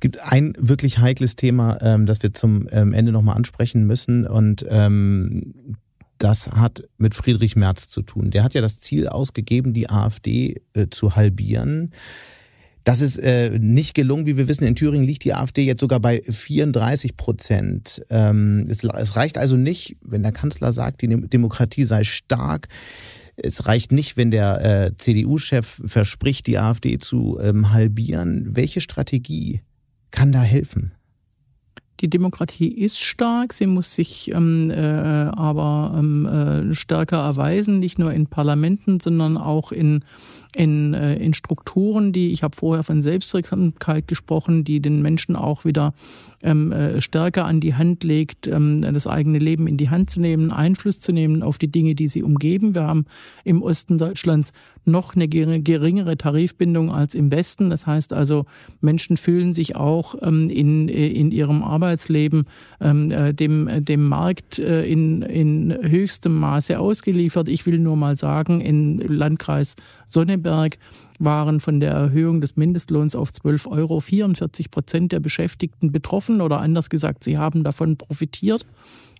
Es 0.01 0.03
gibt 0.03 0.23
ein 0.23 0.55
wirklich 0.59 1.01
heikles 1.01 1.37
Thema, 1.37 1.77
ähm, 1.83 2.07
das 2.07 2.23
wir 2.23 2.33
zum 2.33 2.67
ähm, 2.73 2.95
Ende 2.95 3.13
nochmal 3.13 3.37
ansprechen 3.37 3.87
müssen 3.87 4.27
und 4.27 4.65
ähm, 4.67 5.77
das 6.17 6.53
hat 6.53 6.85
mit 6.97 7.15
Friedrich 7.15 7.55
Merz 7.55 7.87
zu 7.89 8.01
tun. 8.01 8.31
Der 8.31 8.43
hat 8.43 8.55
ja 8.55 8.63
das 8.63 8.81
Ziel 8.81 9.09
ausgegeben, 9.09 9.75
die 9.75 9.91
AfD 9.91 10.63
äh, 10.73 10.87
zu 10.91 11.17
halbieren. 11.17 11.91
Das 12.83 13.03
ist 13.03 13.19
äh, 13.19 13.59
nicht 13.59 13.93
gelungen. 13.93 14.25
Wie 14.25 14.39
wir 14.39 14.49
wissen, 14.49 14.65
in 14.65 14.75
Thüringen 14.75 15.05
liegt 15.05 15.25
die 15.25 15.35
AfD 15.35 15.67
jetzt 15.67 15.81
sogar 15.81 16.01
bei 16.01 16.23
34 16.23 17.19
Prozent. 17.19 18.01
Ähm, 18.09 18.65
es, 18.71 18.83
es 18.83 19.17
reicht 19.17 19.37
also 19.37 19.59
nicht, 19.59 19.99
wenn 20.03 20.23
der 20.23 20.33
Kanzler 20.33 20.73
sagt, 20.73 21.03
die 21.03 21.09
Demokratie 21.09 21.85
sei 21.85 22.05
stark. 22.05 22.69
Es 23.37 23.67
reicht 23.67 23.93
nicht, 23.93 24.17
wenn 24.17 24.31
der 24.31 24.65
äh, 24.65 24.97
CDU-Chef 24.97 25.83
verspricht, 25.85 26.47
die 26.47 26.57
AfD 26.57 26.99
zu 26.99 27.39
ähm, 27.39 27.71
halbieren. 27.71 28.57
Welche 28.57 28.81
Strategie 28.81 29.61
kann 30.11 30.33
da 30.33 30.43
helfen? 30.43 30.93
Die 32.01 32.09
Demokratie 32.09 32.69
ist 32.69 32.99
stark, 32.99 33.53
sie 33.53 33.67
muss 33.67 33.93
sich 33.93 34.33
ähm, 34.33 34.71
äh, 34.71 34.75
aber 34.75 35.95
ähm, 35.99 36.25
äh, 36.25 36.75
stärker 36.75 37.19
erweisen, 37.19 37.79
nicht 37.79 37.99
nur 37.99 38.13
in 38.13 38.27
Parlamenten, 38.27 39.01
sondern 39.01 39.37
auch 39.37 39.71
in 39.71 40.03
in, 40.57 40.95
äh, 40.95 41.15
in 41.17 41.35
Strukturen, 41.35 42.13
die, 42.13 42.33
ich 42.33 42.43
habe 42.43 42.57
vorher 42.57 42.83
von 42.83 43.03
Selbstwirksamkeit 43.03 44.09
gesprochen, 44.09 44.65
die 44.65 44.81
den 44.81 45.01
Menschen 45.01 45.37
auch 45.37 45.65
wieder 45.65 45.95
ähm, 46.43 46.73
äh, 46.73 47.01
stärker 47.01 47.45
an 47.45 47.61
die 47.61 47.75
Hand 47.75 48.05
legt, 48.05 48.47
ähm, 48.47 48.83
das 48.83 49.07
eigene 49.07 49.39
Leben 49.39 49.67
in 49.67 49.77
die 49.77 49.91
Hand 49.91 50.11
zu 50.11 50.21
nehmen, 50.21 50.51
Einfluss 50.51 51.01
zu 51.01 51.13
nehmen 51.13 51.43
auf 51.43 51.59
die 51.59 51.69
Dinge, 51.69 51.95
die 51.95 52.09
sie 52.09 52.23
umgeben. 52.23 52.75
Wir 52.75 52.85
haben 52.85 53.05
im 53.45 53.63
Osten 53.63 53.99
Deutschlands 53.99 54.53
noch 54.85 55.15
eine 55.15 55.29
geringere 55.29 56.17
Tarifbindung 56.17 56.91
als 56.91 57.15
im 57.15 57.31
Westen. 57.31 57.71
Das 57.71 57.87
heißt 57.87 58.13
also, 58.13 58.47
Menschen 58.81 59.17
fühlen 59.17 59.53
sich 59.53 59.77
auch 59.77 60.15
ähm, 60.23 60.49
in, 60.49 60.89
in 60.89 61.31
ihrem 61.31 61.63
Arbeitsleben 61.63 62.45
ähm, 62.81 63.11
äh, 63.11 63.35
dem, 63.35 63.85
dem 63.85 64.09
Markt 64.09 64.59
äh, 64.59 64.85
in, 64.85 65.23
in 65.23 65.77
höchstem 65.83 66.35
Maße 66.35 66.79
ausgeliefert. 66.79 67.49
Ich 67.49 67.67
will 67.67 67.79
nur 67.79 67.97
mal 67.97 68.17
sagen, 68.17 68.61
in 68.61 68.99
Landkreis 68.99 69.77
Sonneberg 70.07 70.79
waren 71.21 71.61
von 71.61 71.79
der 71.81 71.93
Erhöhung 71.93 72.41
des 72.41 72.57
Mindestlohns 72.57 73.15
auf 73.15 73.33
12 73.33 73.67
Euro 73.67 74.01
44 74.01 74.71
Prozent 74.71 75.13
der 75.13 75.21
Beschäftigten 75.21 75.93
betroffen 75.93 76.41
oder 76.41 76.61
anders 76.61 76.91
gesagt, 76.91 77.23
sie 77.23 77.39
haben 77.39 77.63
davon 77.63 77.97
profitiert. 77.97 78.67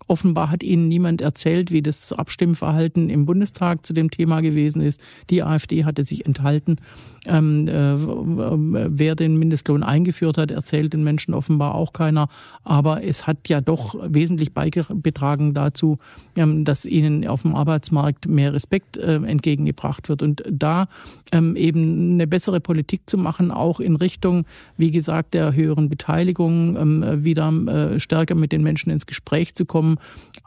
Offenbar 0.09 0.51
hat 0.51 0.65
Ihnen 0.65 0.89
niemand 0.89 1.21
erzählt, 1.21 1.71
wie 1.71 1.83
das 1.83 2.13
Abstimmverhalten 2.13 3.11
im 3.11 3.27
Bundestag 3.27 3.87
zu 3.87 3.93
dem 3.93 4.11
Thema 4.11 4.41
gewesen 4.41 4.83
ist. 4.83 5.01
Die 5.29 5.45
AfD 5.45 5.85
hatte 5.85 6.03
sich 6.03 6.27
enthalten. 6.27 6.79
Ähm, 7.27 7.69
äh, 7.69 7.97
wer 7.99 9.15
den 9.15 9.37
Mindestlohn 9.37 9.83
eingeführt 9.83 10.39
hat, 10.39 10.51
erzählt 10.51 10.95
den 10.95 11.05
Menschen 11.05 11.35
offenbar 11.35 11.75
auch 11.75 11.93
keiner. 11.93 12.29
Aber 12.65 13.05
es 13.05 13.27
hat 13.27 13.49
ja 13.49 13.61
doch 13.61 13.95
wesentlich 14.03 14.55
beigetragen 14.55 15.53
dazu, 15.53 15.99
ähm, 16.37 16.65
dass 16.65 16.87
ihnen 16.87 17.27
auf 17.27 17.43
dem 17.43 17.55
Arbeitsmarkt 17.55 18.27
mehr 18.27 18.55
Respekt 18.55 18.97
äh, 18.97 19.17
entgegengebracht 19.17 20.09
wird. 20.09 20.23
Und 20.23 20.43
da 20.51 20.89
ähm, 21.31 21.57
eben 21.57 22.15
eine 22.15 22.27
bessere 22.27 22.61
Politik 22.61 23.03
zu 23.07 23.19
machen, 23.19 23.51
auch 23.51 23.81
in 23.81 23.97
Richtung, 23.97 24.47
wie 24.79 24.91
gesagt, 24.91 25.35
der 25.35 25.55
höheren 25.55 25.91
Beteiligung, 25.91 26.77
ähm, 26.77 27.25
wieder 27.25 27.51
äh, 27.51 28.01
stärker 28.01 28.35
mit 28.35 28.53
den 28.53 28.63
Menschen 28.63 28.91
ins 28.91 29.05
Gespräch 29.05 29.55
zu 29.55 29.67
kommen, 29.67 29.99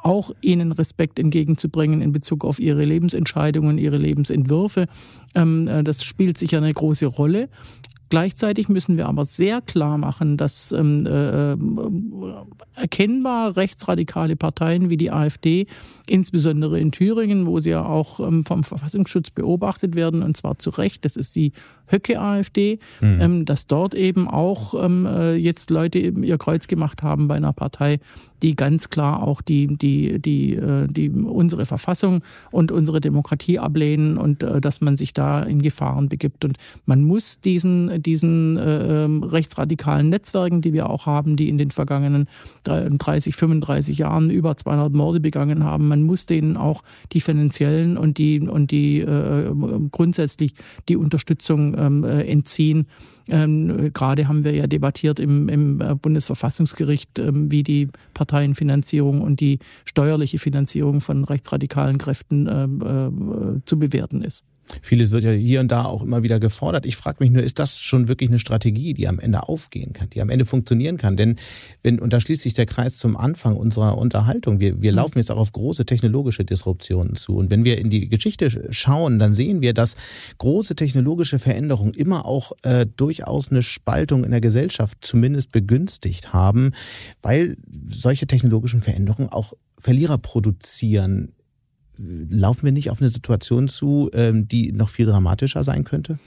auch 0.01 0.31
ihnen 0.41 0.71
Respekt 0.71 1.19
entgegenzubringen 1.19 2.01
in 2.01 2.11
Bezug 2.11 2.45
auf 2.45 2.59
ihre 2.59 2.83
Lebensentscheidungen, 2.83 3.77
ihre 3.77 3.97
Lebensentwürfe. 3.97 4.87
Ähm, 5.35 5.67
äh, 5.67 5.83
das 5.83 6.03
spielt 6.03 6.37
sicher 6.37 6.57
eine 6.57 6.73
große 6.73 7.05
Rolle. 7.05 7.49
Gleichzeitig 8.13 8.69
müssen 8.69 8.95
wir 8.95 9.07
aber 9.07 9.25
sehr 9.25 9.59
klar 9.59 9.97
machen, 9.97 10.37
dass 10.37 10.71
ähm, 10.71 11.07
äh, 11.07 11.55
erkennbar 12.79 13.57
rechtsradikale 13.57 14.35
Parteien 14.35 14.91
wie 14.91 14.97
die 14.97 15.09
AfD, 15.09 15.65
insbesondere 16.07 16.79
in 16.79 16.91
Thüringen, 16.91 17.47
wo 17.47 17.59
sie 17.59 17.71
ja 17.71 17.83
auch 17.83 18.19
ähm, 18.19 18.43
vom 18.43 18.63
Verfassungsschutz 18.63 19.31
beobachtet 19.31 19.95
werden, 19.95 20.21
und 20.21 20.37
zwar 20.37 20.59
zu 20.59 20.69
Recht, 20.69 21.05
das 21.05 21.15
ist 21.15 21.35
die 21.35 21.53
Höcke-AfD, 21.87 22.77
mhm. 23.01 23.17
ähm, 23.19 23.45
dass 23.45 23.65
dort 23.65 23.95
eben 23.95 24.27
auch 24.27 24.75
ähm, 24.75 25.07
äh, 25.07 25.33
jetzt 25.33 25.71
Leute 25.71 25.97
ihr 25.97 26.37
Kreuz 26.37 26.67
gemacht 26.67 27.01
haben 27.01 27.27
bei 27.27 27.35
einer 27.35 27.53
Partei, 27.53 27.99
die 28.43 28.55
ganz 28.55 28.89
klar 28.89 29.23
auch 29.23 29.41
die, 29.41 29.75
die, 29.77 30.21
die, 30.21 30.53
äh, 30.53 30.85
die 30.87 31.09
unsere 31.09 31.65
Verfassung 31.65 32.21
und 32.51 32.71
unsere 32.71 32.99
Demokratie 32.99 33.57
ablehnen 33.57 34.17
und 34.17 34.43
äh, 34.43 34.61
dass 34.61 34.81
man 34.81 34.97
sich 34.97 35.13
da 35.13 35.41
in 35.41 35.61
Gefahren 35.61 36.09
begibt. 36.09 36.45
Und 36.45 36.57
man 36.85 37.01
muss 37.03 37.41
diesen, 37.41 38.02
diesen 38.05 38.57
äh, 38.57 39.05
ähm, 39.05 39.23
rechtsradikalen 39.23 40.09
Netzwerken, 40.09 40.61
die 40.61 40.73
wir 40.73 40.89
auch 40.89 41.05
haben, 41.05 41.35
die 41.35 41.49
in 41.49 41.57
den 41.57 41.71
vergangenen 41.71 42.27
30, 42.63 43.35
35 43.35 43.97
Jahren 43.97 44.29
über 44.29 44.55
200 44.55 44.93
Morde 44.93 45.19
begangen 45.19 45.63
haben, 45.63 45.87
man 45.87 46.03
muss 46.03 46.25
denen 46.25 46.57
auch 46.57 46.83
die 47.11 47.21
finanziellen 47.21 47.97
und 47.97 48.17
die, 48.17 48.39
und 48.41 48.71
die 48.71 48.99
äh, 48.99 49.51
grundsätzlich 49.91 50.53
die 50.89 50.97
Unterstützung 50.97 51.77
ähm, 51.77 52.03
äh, 52.03 52.23
entziehen. 52.23 52.87
Ähm, 53.29 53.91
gerade 53.93 54.27
haben 54.27 54.43
wir 54.43 54.53
ja 54.53 54.67
debattiert 54.67 55.19
im, 55.19 55.47
im 55.47 55.77
Bundesverfassungsgericht, 56.01 57.19
ähm, 57.19 57.51
wie 57.51 57.63
die 57.63 57.87
Parteienfinanzierung 58.13 59.21
und 59.21 59.39
die 59.39 59.59
steuerliche 59.85 60.39
Finanzierung 60.39 60.99
von 60.99 61.23
rechtsradikalen 61.23 61.97
Kräften 61.97 62.47
ähm, 62.49 62.81
äh, 62.81 63.65
zu 63.65 63.79
bewerten 63.79 64.21
ist. 64.21 64.43
Vieles 64.81 65.11
wird 65.11 65.23
ja 65.23 65.31
hier 65.31 65.59
und 65.59 65.71
da 65.71 65.85
auch 65.85 66.01
immer 66.01 66.23
wieder 66.23 66.39
gefordert. 66.39 66.85
Ich 66.85 66.95
frage 66.95 67.17
mich 67.19 67.31
nur, 67.31 67.43
ist 67.43 67.59
das 67.59 67.79
schon 67.79 68.07
wirklich 68.07 68.29
eine 68.29 68.39
Strategie, 68.39 68.93
die 68.93 69.07
am 69.07 69.19
Ende 69.19 69.47
aufgehen 69.47 69.93
kann, 69.93 70.09
die 70.09 70.21
am 70.21 70.29
Ende 70.29 70.45
funktionieren 70.45 70.97
kann? 70.97 71.17
Denn 71.17 71.35
wenn, 71.81 71.99
und 71.99 72.13
da 72.13 72.19
schließt 72.19 72.41
sich 72.41 72.53
der 72.53 72.65
Kreis 72.65 72.97
zum 72.97 73.17
Anfang 73.17 73.55
unserer 73.55 73.97
Unterhaltung, 73.97 74.59
wir, 74.59 74.81
wir 74.81 74.91
mhm. 74.91 74.97
laufen 74.97 75.19
jetzt 75.19 75.31
auch 75.31 75.37
auf 75.37 75.51
große 75.51 75.85
technologische 75.85 76.45
Disruptionen 76.45 77.15
zu. 77.15 77.35
Und 77.35 77.51
wenn 77.51 77.65
wir 77.65 77.77
in 77.77 77.89
die 77.89 78.07
Geschichte 78.07 78.49
schauen, 78.71 79.19
dann 79.19 79.33
sehen 79.33 79.61
wir, 79.61 79.73
dass 79.73 79.95
große 80.37 80.75
technologische 80.75 81.39
Veränderungen 81.39 81.93
immer 81.93 82.25
auch 82.25 82.53
äh, 82.63 82.85
durchaus 82.85 83.49
eine 83.49 83.61
Spaltung 83.61 84.23
in 84.23 84.31
der 84.31 84.41
Gesellschaft 84.41 84.97
zumindest 85.01 85.51
begünstigt 85.51 86.33
haben, 86.33 86.71
weil 87.21 87.57
solche 87.83 88.27
technologischen 88.27 88.81
Veränderungen 88.81 89.29
auch 89.29 89.53
Verlierer 89.77 90.17
produzieren 90.17 91.33
laufen 91.97 92.65
wir 92.65 92.71
nicht 92.71 92.89
auf 92.89 93.01
eine 93.01 93.09
Situation 93.09 93.67
zu, 93.67 94.09
ähm, 94.13 94.47
die 94.47 94.71
noch 94.71 94.89
viel 94.89 95.05
dramatischer 95.05 95.63
sein 95.63 95.83
könnte? 95.83 96.19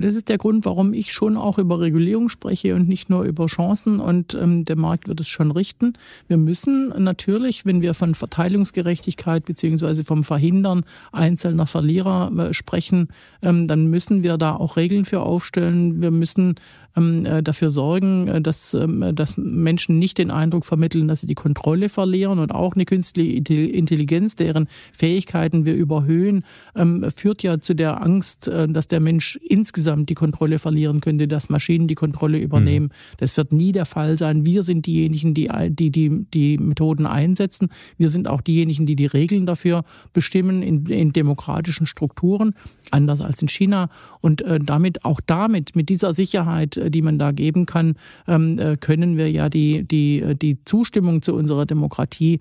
Das 0.00 0.14
ist 0.14 0.30
der 0.30 0.38
Grund, 0.38 0.64
warum 0.64 0.94
ich 0.94 1.12
schon 1.12 1.36
auch 1.36 1.58
über 1.58 1.80
Regulierung 1.80 2.30
spreche 2.30 2.74
und 2.74 2.88
nicht 2.88 3.10
nur 3.10 3.24
über 3.24 3.44
Chancen 3.44 4.00
und 4.00 4.32
ähm, 4.34 4.64
der 4.64 4.76
Markt 4.76 5.06
wird 5.06 5.20
es 5.20 5.28
schon 5.28 5.50
richten. 5.50 5.98
Wir 6.28 6.38
müssen 6.38 6.94
natürlich, 6.96 7.66
wenn 7.66 7.82
wir 7.82 7.92
von 7.92 8.14
Verteilungsgerechtigkeit 8.14 9.44
beziehungsweise 9.44 10.02
vom 10.04 10.24
Verhindern 10.24 10.84
einzelner 11.12 11.66
Verlierer 11.66 12.32
äh, 12.38 12.54
sprechen, 12.54 13.08
ähm, 13.42 13.68
dann 13.68 13.86
müssen 13.88 14.22
wir 14.22 14.38
da 14.38 14.54
auch 14.54 14.78
Regeln 14.78 15.04
für 15.04 15.20
aufstellen. 15.20 16.00
Wir 16.00 16.10
müssen 16.10 16.54
dafür 16.94 17.70
sorgen, 17.70 18.28
äh, 18.28 18.42
dass, 18.42 18.74
ähm, 18.74 19.14
dass 19.14 19.38
Menschen 19.38 19.98
nicht 19.98 20.18
den 20.18 20.30
Eindruck 20.30 20.64
vermitteln, 20.64 21.08
dass 21.08 21.22
sie 21.22 21.26
die 21.26 21.34
Kontrolle 21.34 21.88
verlieren 21.88 22.38
und 22.38 22.54
auch 22.54 22.74
eine 22.74 22.84
künstliche 22.84 23.54
Intelligenz, 23.54 24.36
deren 24.36 24.68
Fähigkeiten 24.92 25.64
wir 25.64 25.74
überhöhen, 25.74 26.44
ähm, 26.76 27.06
führt 27.14 27.42
ja 27.42 27.60
zu 27.60 27.74
der 27.74 28.02
Angst, 28.02 28.48
äh, 28.48 28.66
dass 28.68 28.88
der 28.88 29.00
Mensch 29.00 29.36
insgesamt 29.42 30.10
die 30.10 30.14
Kontrolle 30.14 30.58
verlieren 30.58 31.00
könnte, 31.00 31.28
dass 31.28 31.48
Maschinen 31.48 31.88
die 31.88 31.94
Kontrolle 31.94 32.38
übernehmen. 32.38 32.86
Mhm. 32.86 33.16
Das 33.18 33.36
wird 33.36 33.52
nie 33.52 33.72
der 33.72 33.86
Fall 33.86 34.18
sein. 34.18 34.44
Wir 34.44 34.62
sind 34.62 34.86
diejenigen, 34.86 35.32
die 35.34 35.48
die, 35.70 35.90
die 35.90 36.26
die 36.34 36.58
Methoden 36.58 37.06
einsetzen. 37.06 37.70
Wir 37.96 38.08
sind 38.08 38.28
auch 38.28 38.40
diejenigen, 38.40 38.86
die 38.86 38.96
die 38.96 39.06
Regeln 39.06 39.46
dafür 39.46 39.84
bestimmen 40.12 40.62
in, 40.62 40.86
in 40.86 41.12
demokratischen 41.12 41.86
Strukturen, 41.86 42.54
anders 42.90 43.20
als 43.20 43.40
in 43.40 43.48
China. 43.48 43.88
Und 44.20 44.42
äh, 44.42 44.58
damit 44.58 45.04
auch 45.04 45.20
damit, 45.24 45.74
mit 45.74 45.88
dieser 45.88 46.14
Sicherheit, 46.14 46.76
äh, 46.76 46.81
die 46.90 47.02
man 47.02 47.18
da 47.18 47.32
geben 47.32 47.66
kann, 47.66 47.94
ähm, 48.26 48.58
äh, 48.58 48.76
können 48.76 49.16
wir 49.16 49.30
ja 49.30 49.48
die, 49.48 49.84
die, 49.84 50.20
äh, 50.20 50.34
die 50.34 50.64
Zustimmung 50.64 51.22
zu 51.22 51.34
unserer 51.34 51.66
Demokratie 51.66 52.40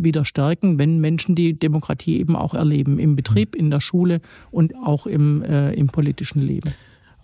wieder 0.00 0.24
stärken, 0.24 0.78
wenn 0.78 1.00
Menschen 1.00 1.34
die 1.34 1.58
Demokratie 1.58 2.18
eben 2.18 2.36
auch 2.36 2.54
erleben, 2.54 2.98
im 2.98 3.16
Betrieb, 3.16 3.54
in 3.54 3.70
der 3.70 3.80
Schule 3.80 4.20
und 4.50 4.74
auch 4.76 5.06
im, 5.06 5.42
im 5.42 5.88
politischen 5.88 6.40
Leben. 6.40 6.72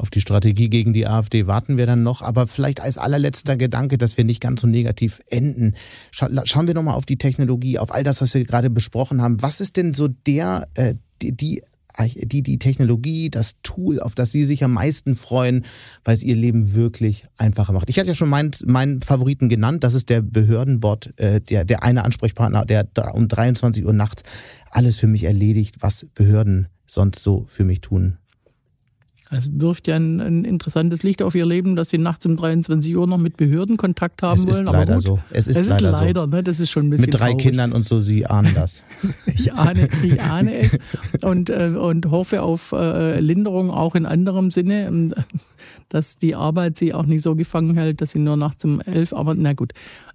Auf 0.01 0.09
die 0.09 0.23
Strategie 0.23 0.71
gegen 0.71 0.95
die 0.95 1.07
AfD 1.07 1.47
warten 1.47 1.77
wir 1.77 1.85
dann 1.85 2.03
noch. 2.03 2.23
Aber 2.23 2.47
vielleicht 2.47 2.81
als 2.81 2.97
allerletzter 2.97 3.59
Gedanke, 3.59 3.99
dass 3.99 4.17
wir 4.17 4.25
nicht 4.25 4.41
ganz 4.41 4.63
so 4.63 4.67
negativ 4.67 5.21
enden. 5.29 5.75
schauen 6.11 6.67
wir 6.67 6.73
nochmal 6.73 6.95
auf 6.95 7.05
die 7.05 7.19
Technologie, 7.19 7.79
auf 7.79 7.93
all 7.93 8.03
das, 8.03 8.23
was 8.23 8.33
wir 8.33 8.43
gerade 8.47 8.71
besprochen 8.71 9.21
haben. 9.21 9.43
Was 9.43 9.61
ist 9.61 9.77
denn 9.77 9.93
so 9.93 10.09
der, 10.09 10.69
äh, 10.73 10.95
die, 11.21 11.37
die 11.37 11.63
die, 12.09 12.43
die 12.43 12.59
Technologie, 12.59 13.31
das 13.31 13.57
Tool, 13.63 14.01
auf 14.01 14.15
das 14.15 14.33
Sie 14.33 14.45
sich 14.45 14.65
am 14.65 14.73
meisten 14.73 15.15
freuen, 15.15 15.65
weil 16.05 16.15
es 16.15 16.23
Ihr 16.23 16.37
Leben 16.37 16.75
wirklich 16.75 17.25
einfacher 17.37 17.73
macht. 17.73 17.91
Ich 17.91 17.99
hatte 17.99 18.09
ja 18.09 18.15
schon 18.15 18.29
meinen, 18.29 18.53
meinen 18.67 19.01
Favoriten 19.01 19.49
genannt, 19.49 19.85
das 19.85 19.95
ist 19.95 20.09
der 20.09 20.23
Behördenbot, 20.23 21.19
äh, 21.19 21.41
der, 21.41 21.65
der 21.65 21.83
eine 21.83 22.05
Ansprechpartner, 22.05 22.65
der 22.65 22.87
um 23.15 23.29
23 23.29 23.85
Uhr 23.85 23.93
nachts 23.93 24.23
alles 24.71 24.97
für 24.97 25.07
mich 25.07 25.25
erledigt, 25.25 25.77
was 25.81 26.07
Behörden 26.15 26.69
sonst 26.87 27.23
so 27.23 27.45
für 27.47 27.65
mich 27.65 27.81
tun 27.81 28.19
es 29.31 29.49
wirft 29.53 29.87
ja 29.87 29.95
ein, 29.95 30.21
ein, 30.21 30.45
interessantes 30.45 31.05
Licht 31.05 31.23
auf 31.23 31.37
ihr 31.37 31.47
Leben, 31.47 31.77
dass 31.77 31.91
sie 31.91 31.99
nachts 31.99 32.27
um 32.27 32.37
23 32.37 32.97
Uhr 32.97 33.07
noch 33.07 33.19
mit 33.19 33.37
Behörden 33.37 33.77
Kontakt 33.77 34.23
haben 34.23 34.41
es 34.41 34.47
wollen. 34.47 34.67
Ist 34.67 34.73
leider 34.73 35.01
so. 35.01 35.21
Es 35.31 35.47
ist, 35.47 35.57
es 35.57 35.69
leider, 35.69 35.93
ist 35.93 36.01
leider 36.01 36.21
so. 36.23 36.27
ne? 36.27 36.43
Das 36.43 36.59
ist 36.59 36.71
schon 36.71 36.87
ein 36.87 36.91
bisschen 36.91 37.07
Mit 37.07 37.15
drei 37.15 37.31
traurig. 37.31 37.43
Kindern 37.43 37.73
und 37.73 37.85
so, 37.85 38.01
Sie 38.01 38.27
ahnen 38.27 38.53
das. 38.55 38.83
ich 39.27 39.53
ahne, 39.55 39.89
ich 40.03 40.21
ahne 40.21 40.59
es 40.59 40.79
und, 41.23 41.49
äh, 41.49 41.73
und 41.79 42.11
hoffe 42.11 42.43
auf 42.43 42.73
äh, 42.73 43.21
Linderung 43.21 43.71
auch 43.71 43.95
in 43.95 44.05
anderem 44.05 44.51
Sinne, 44.51 44.87
ähm, 44.87 45.15
dass 45.89 46.19
die 46.19 46.35
Arbeit 46.35 46.77
sie 46.77 46.93
auch 46.93 47.07
nicht 47.07 47.23
so 47.23 47.37
gefangen 47.37 47.77
hält, 47.77 48.01
dass 48.01 48.11
sie 48.11 48.19
nur 48.19 48.37
nachts 48.37 48.65
um 48.65 48.81
elf, 48.81 49.13
aber 49.13 49.35
na 49.35 49.53
gut. 49.53 49.73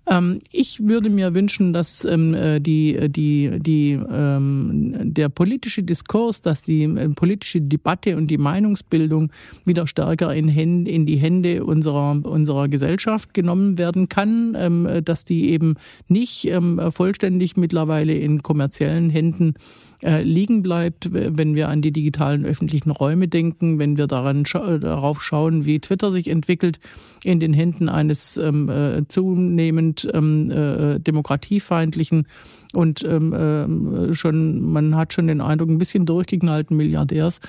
Ähm, 0.08 0.42
ich 0.52 0.86
würde 0.86 1.10
mir 1.10 1.34
wünschen, 1.34 1.74
dass 1.74 2.06
ähm, 2.06 2.34
äh, 2.34 2.60
die, 2.60 3.10
die, 3.10 3.60
die, 3.60 3.92
ähm, 3.94 4.94
der 5.04 5.30
politische 5.30 5.84
Diskurs, 5.84 6.42
dass 6.42 6.62
die 6.62 6.84
äh, 6.84 7.10
politische 7.10 7.62
Debatte 7.62 8.16
und 8.16 8.30
die 8.30 8.38
Meinungsbildung 8.38 9.32
wieder 9.66 9.88
stärker 9.88 10.34
in, 10.34 10.48
Hände, 10.48 10.92
in 10.92 11.06
die 11.06 11.18
Hände 11.18 11.64
unserer, 11.64 12.24
unserer 12.24 12.68
Gesellschaft 12.68 13.34
genommen 13.34 13.78
werden 13.78 14.08
kann, 14.08 14.56
ähm, 14.58 15.02
dass 15.04 15.26
die 15.26 15.50
eben 15.50 15.76
nicht 16.08 16.46
ähm, 16.46 16.80
vollständig 16.92 17.58
mittlerweile 17.58 18.14
in 18.14 18.44
kommerziellen 18.44 19.10
Händen 19.10 19.54
äh, 19.56 19.95
liegen 20.02 20.62
bleibt, 20.62 21.10
wenn 21.12 21.56
wir 21.56 21.70
an 21.70 21.82
die 21.82 21.92
digitalen 21.92 22.46
öffentlichen 22.46 22.92
Räume 22.92 23.28
denken, 23.28 23.80
wenn 23.80 23.98
wir 23.98 24.08
daran 24.08 24.46
scha 24.46 24.78
darauf 24.78 25.24
schauen, 25.24 25.66
wie 25.66 25.80
Twitter 25.80 26.12
sich 26.12 26.30
entwickelt 26.30 26.80
in 27.24 27.40
den 27.40 27.54
Händen 27.54 27.90
eines 27.90 28.38
ähm, 28.38 28.70
äh, 28.70 29.08
zunehmend 29.08 30.08
ähm, 30.14 30.52
äh, 30.52 31.00
demokratiefeindlichen 31.00 32.28
und 32.74 33.04
ähm, 33.04 33.34
äh, 33.34 34.14
schon 34.14 34.62
man 34.72 34.96
hat 34.96 35.14
schon 35.14 35.28
den 35.28 35.42
Eindruck 35.42 35.70
ein 35.70 35.78
bisschen 35.78 36.06
durchgeknallten 36.06 36.76
Milliardärs. 36.76 37.40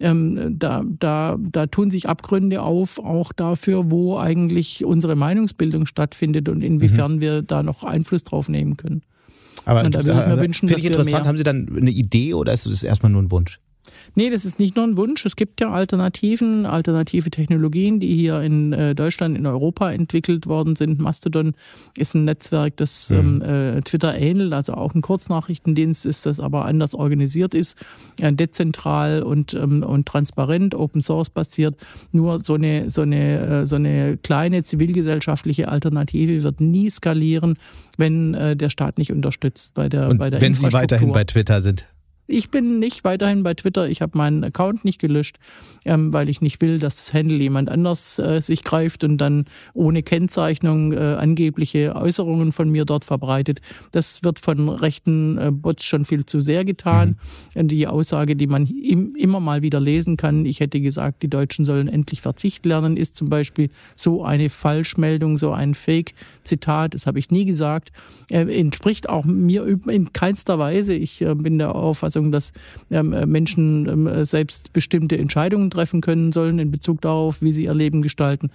Ähm, 0.00 0.56
da, 0.58 0.82
da, 0.98 1.36
da 1.38 1.66
tun 1.66 1.90
sich 1.90 2.08
Abgründe 2.08 2.62
auf, 2.62 2.98
auch 2.98 3.32
dafür, 3.32 3.90
wo 3.90 4.18
eigentlich 4.18 4.84
unsere 4.84 5.14
Meinungsbildung 5.14 5.84
stattfindet 5.84 6.48
und 6.48 6.64
inwiefern 6.64 7.16
mhm. 7.16 7.20
wir 7.20 7.42
da 7.42 7.62
noch 7.62 7.84
Einfluss 7.84 8.24
drauf 8.24 8.48
nehmen 8.48 8.78
können. 8.78 9.02
Aber 9.64 9.88
da 9.88 10.04
würde 10.04 10.20
ich 10.20 10.26
mir 10.26 10.40
wünschen, 10.40 10.68
finde 10.68 10.80
ich 10.80 10.86
interessant, 10.86 11.26
haben 11.26 11.36
Sie 11.36 11.44
dann 11.44 11.68
eine 11.76 11.90
Idee 11.90 12.34
oder 12.34 12.52
ist 12.52 12.66
das 12.66 12.82
erstmal 12.82 13.12
nur 13.12 13.22
ein 13.22 13.30
Wunsch? 13.30 13.60
Nee, 14.14 14.30
das 14.30 14.44
ist 14.44 14.58
nicht 14.58 14.76
nur 14.76 14.84
ein 14.84 14.96
Wunsch. 14.96 15.24
Es 15.24 15.36
gibt 15.36 15.60
ja 15.60 15.70
Alternativen, 15.70 16.66
alternative 16.66 17.30
Technologien, 17.30 18.00
die 18.00 18.14
hier 18.14 18.40
in 18.40 18.72
äh, 18.72 18.94
Deutschland, 18.94 19.36
in 19.36 19.46
Europa 19.46 19.90
entwickelt 19.92 20.46
worden 20.46 20.76
sind. 20.76 20.98
Mastodon 20.98 21.52
ist 21.96 22.14
ein 22.14 22.24
Netzwerk, 22.24 22.76
das 22.76 23.10
mhm. 23.10 23.42
ähm, 23.42 23.76
äh, 23.76 23.80
Twitter 23.82 24.14
ähnelt, 24.16 24.52
also 24.52 24.74
auch 24.74 24.94
ein 24.94 25.02
Kurznachrichtendienst 25.02 26.06
ist, 26.06 26.26
das 26.26 26.40
aber 26.40 26.64
anders 26.64 26.94
organisiert 26.94 27.54
ist, 27.54 27.76
äh, 28.20 28.32
dezentral 28.32 29.22
und, 29.22 29.54
ähm, 29.54 29.82
und 29.82 30.06
transparent, 30.06 30.74
Open 30.74 31.00
Source 31.00 31.30
basiert. 31.30 31.76
Nur 32.12 32.38
so 32.38 32.54
eine, 32.54 32.90
so 32.90 33.02
eine, 33.02 33.60
äh, 33.60 33.66
so 33.66 33.76
eine 33.76 34.16
kleine 34.16 34.62
zivilgesellschaftliche 34.62 35.68
Alternative 35.68 36.42
wird 36.42 36.60
nie 36.60 36.90
skalieren, 36.90 37.56
wenn 37.96 38.34
äh, 38.34 38.56
der 38.56 38.70
Staat 38.70 38.98
nicht 38.98 39.12
unterstützt 39.12 39.74
bei 39.74 39.88
der, 39.88 40.08
und 40.08 40.18
bei 40.18 40.30
der 40.30 40.40
wenn 40.40 40.54
Sie 40.54 40.72
weiterhin 40.72 41.12
bei 41.12 41.24
Twitter 41.24 41.62
sind. 41.62 41.86
Ich 42.30 42.50
bin 42.50 42.78
nicht 42.78 43.02
weiterhin 43.02 43.42
bei 43.42 43.54
Twitter. 43.54 43.88
Ich 43.88 44.02
habe 44.02 44.16
meinen 44.16 44.44
Account 44.44 44.84
nicht 44.84 45.00
gelöscht, 45.00 45.38
ähm, 45.84 46.12
weil 46.12 46.28
ich 46.28 46.40
nicht 46.40 46.60
will, 46.62 46.78
dass 46.78 46.98
das 46.98 47.12
Handle 47.12 47.36
jemand 47.38 47.68
anders 47.68 48.20
äh, 48.20 48.40
sich 48.40 48.62
greift 48.62 49.02
und 49.02 49.18
dann 49.18 49.46
ohne 49.74 50.04
Kennzeichnung 50.04 50.92
äh, 50.92 51.16
angebliche 51.18 51.96
Äußerungen 51.96 52.52
von 52.52 52.70
mir 52.70 52.84
dort 52.84 53.04
verbreitet. 53.04 53.60
Das 53.90 54.22
wird 54.22 54.38
von 54.38 54.68
rechten 54.68 55.38
äh, 55.38 55.50
Bots 55.50 55.84
schon 55.84 56.04
viel 56.04 56.24
zu 56.24 56.40
sehr 56.40 56.64
getan. 56.64 57.18
Mhm. 57.56 57.66
Die 57.66 57.88
Aussage, 57.88 58.36
die 58.36 58.46
man 58.46 58.66
im, 58.66 59.16
immer 59.16 59.40
mal 59.40 59.62
wieder 59.62 59.80
lesen 59.80 60.16
kann, 60.16 60.46
ich 60.46 60.60
hätte 60.60 60.80
gesagt, 60.80 61.22
die 61.22 61.30
Deutschen 61.30 61.64
sollen 61.64 61.88
endlich 61.88 62.20
Verzicht 62.20 62.64
lernen, 62.64 62.96
ist 62.96 63.16
zum 63.16 63.28
Beispiel 63.28 63.70
so 63.96 64.22
eine 64.22 64.50
Falschmeldung, 64.50 65.36
so 65.36 65.50
ein 65.50 65.74
Fake-Zitat. 65.74 66.94
Das 66.94 67.06
habe 67.06 67.18
ich 67.18 67.30
nie 67.30 67.44
gesagt. 67.44 67.90
Äh, 68.30 68.42
entspricht 68.56 69.08
auch 69.08 69.24
mir 69.24 69.66
in 69.88 70.12
keinster 70.12 70.60
Weise. 70.60 70.94
Ich 70.94 71.20
äh, 71.22 71.34
bin 71.34 71.58
der 71.58 71.74
Auffassung, 71.74 72.19
dass 72.28 72.52
ähm, 72.90 73.12
äh, 73.12 73.24
Menschen 73.24 73.88
ähm, 73.88 74.24
selbst 74.24 74.72
bestimmte 74.72 75.16
Entscheidungen 75.16 75.70
treffen 75.70 76.02
können 76.02 76.32
sollen 76.32 76.58
in 76.58 76.70
Bezug 76.70 77.00
darauf, 77.00 77.40
wie 77.40 77.52
sie 77.52 77.64
ihr 77.64 77.74
Leben 77.74 78.02
gestalten. 78.02 78.50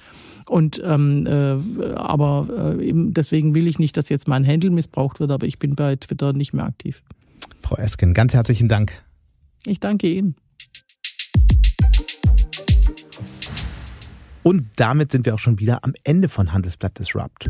Und 0.45 0.81
ähm, 0.85 1.25
äh, 1.25 1.57
aber 1.95 2.77
äh, 2.79 2.91
deswegen 2.93 3.55
will 3.55 3.67
ich 3.67 3.79
nicht, 3.79 3.97
dass 3.97 4.09
jetzt 4.09 4.27
mein 4.27 4.45
Handle 4.45 4.69
missbraucht 4.69 5.19
wird, 5.19 5.31
aber 5.31 5.47
ich 5.47 5.57
bin 5.57 5.75
bei 5.75 5.95
Twitter 5.95 6.33
nicht 6.33 6.53
mehr 6.53 6.65
aktiv. 6.65 7.01
Frau 7.61 7.75
Esken, 7.77 8.13
ganz 8.13 8.33
herzlichen 8.33 8.69
Dank. 8.69 8.91
Ich 9.65 9.79
danke 9.79 10.07
Ihnen. 10.07 10.35
Und 14.43 14.67
damit 14.75 15.11
sind 15.11 15.25
wir 15.25 15.33
auch 15.33 15.39
schon 15.39 15.57
wieder 15.57 15.83
am 15.83 15.93
Ende 16.03 16.29
von 16.29 16.53
Handelsblatt 16.53 16.99
Disrupt. 16.99 17.49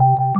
you 0.00 0.39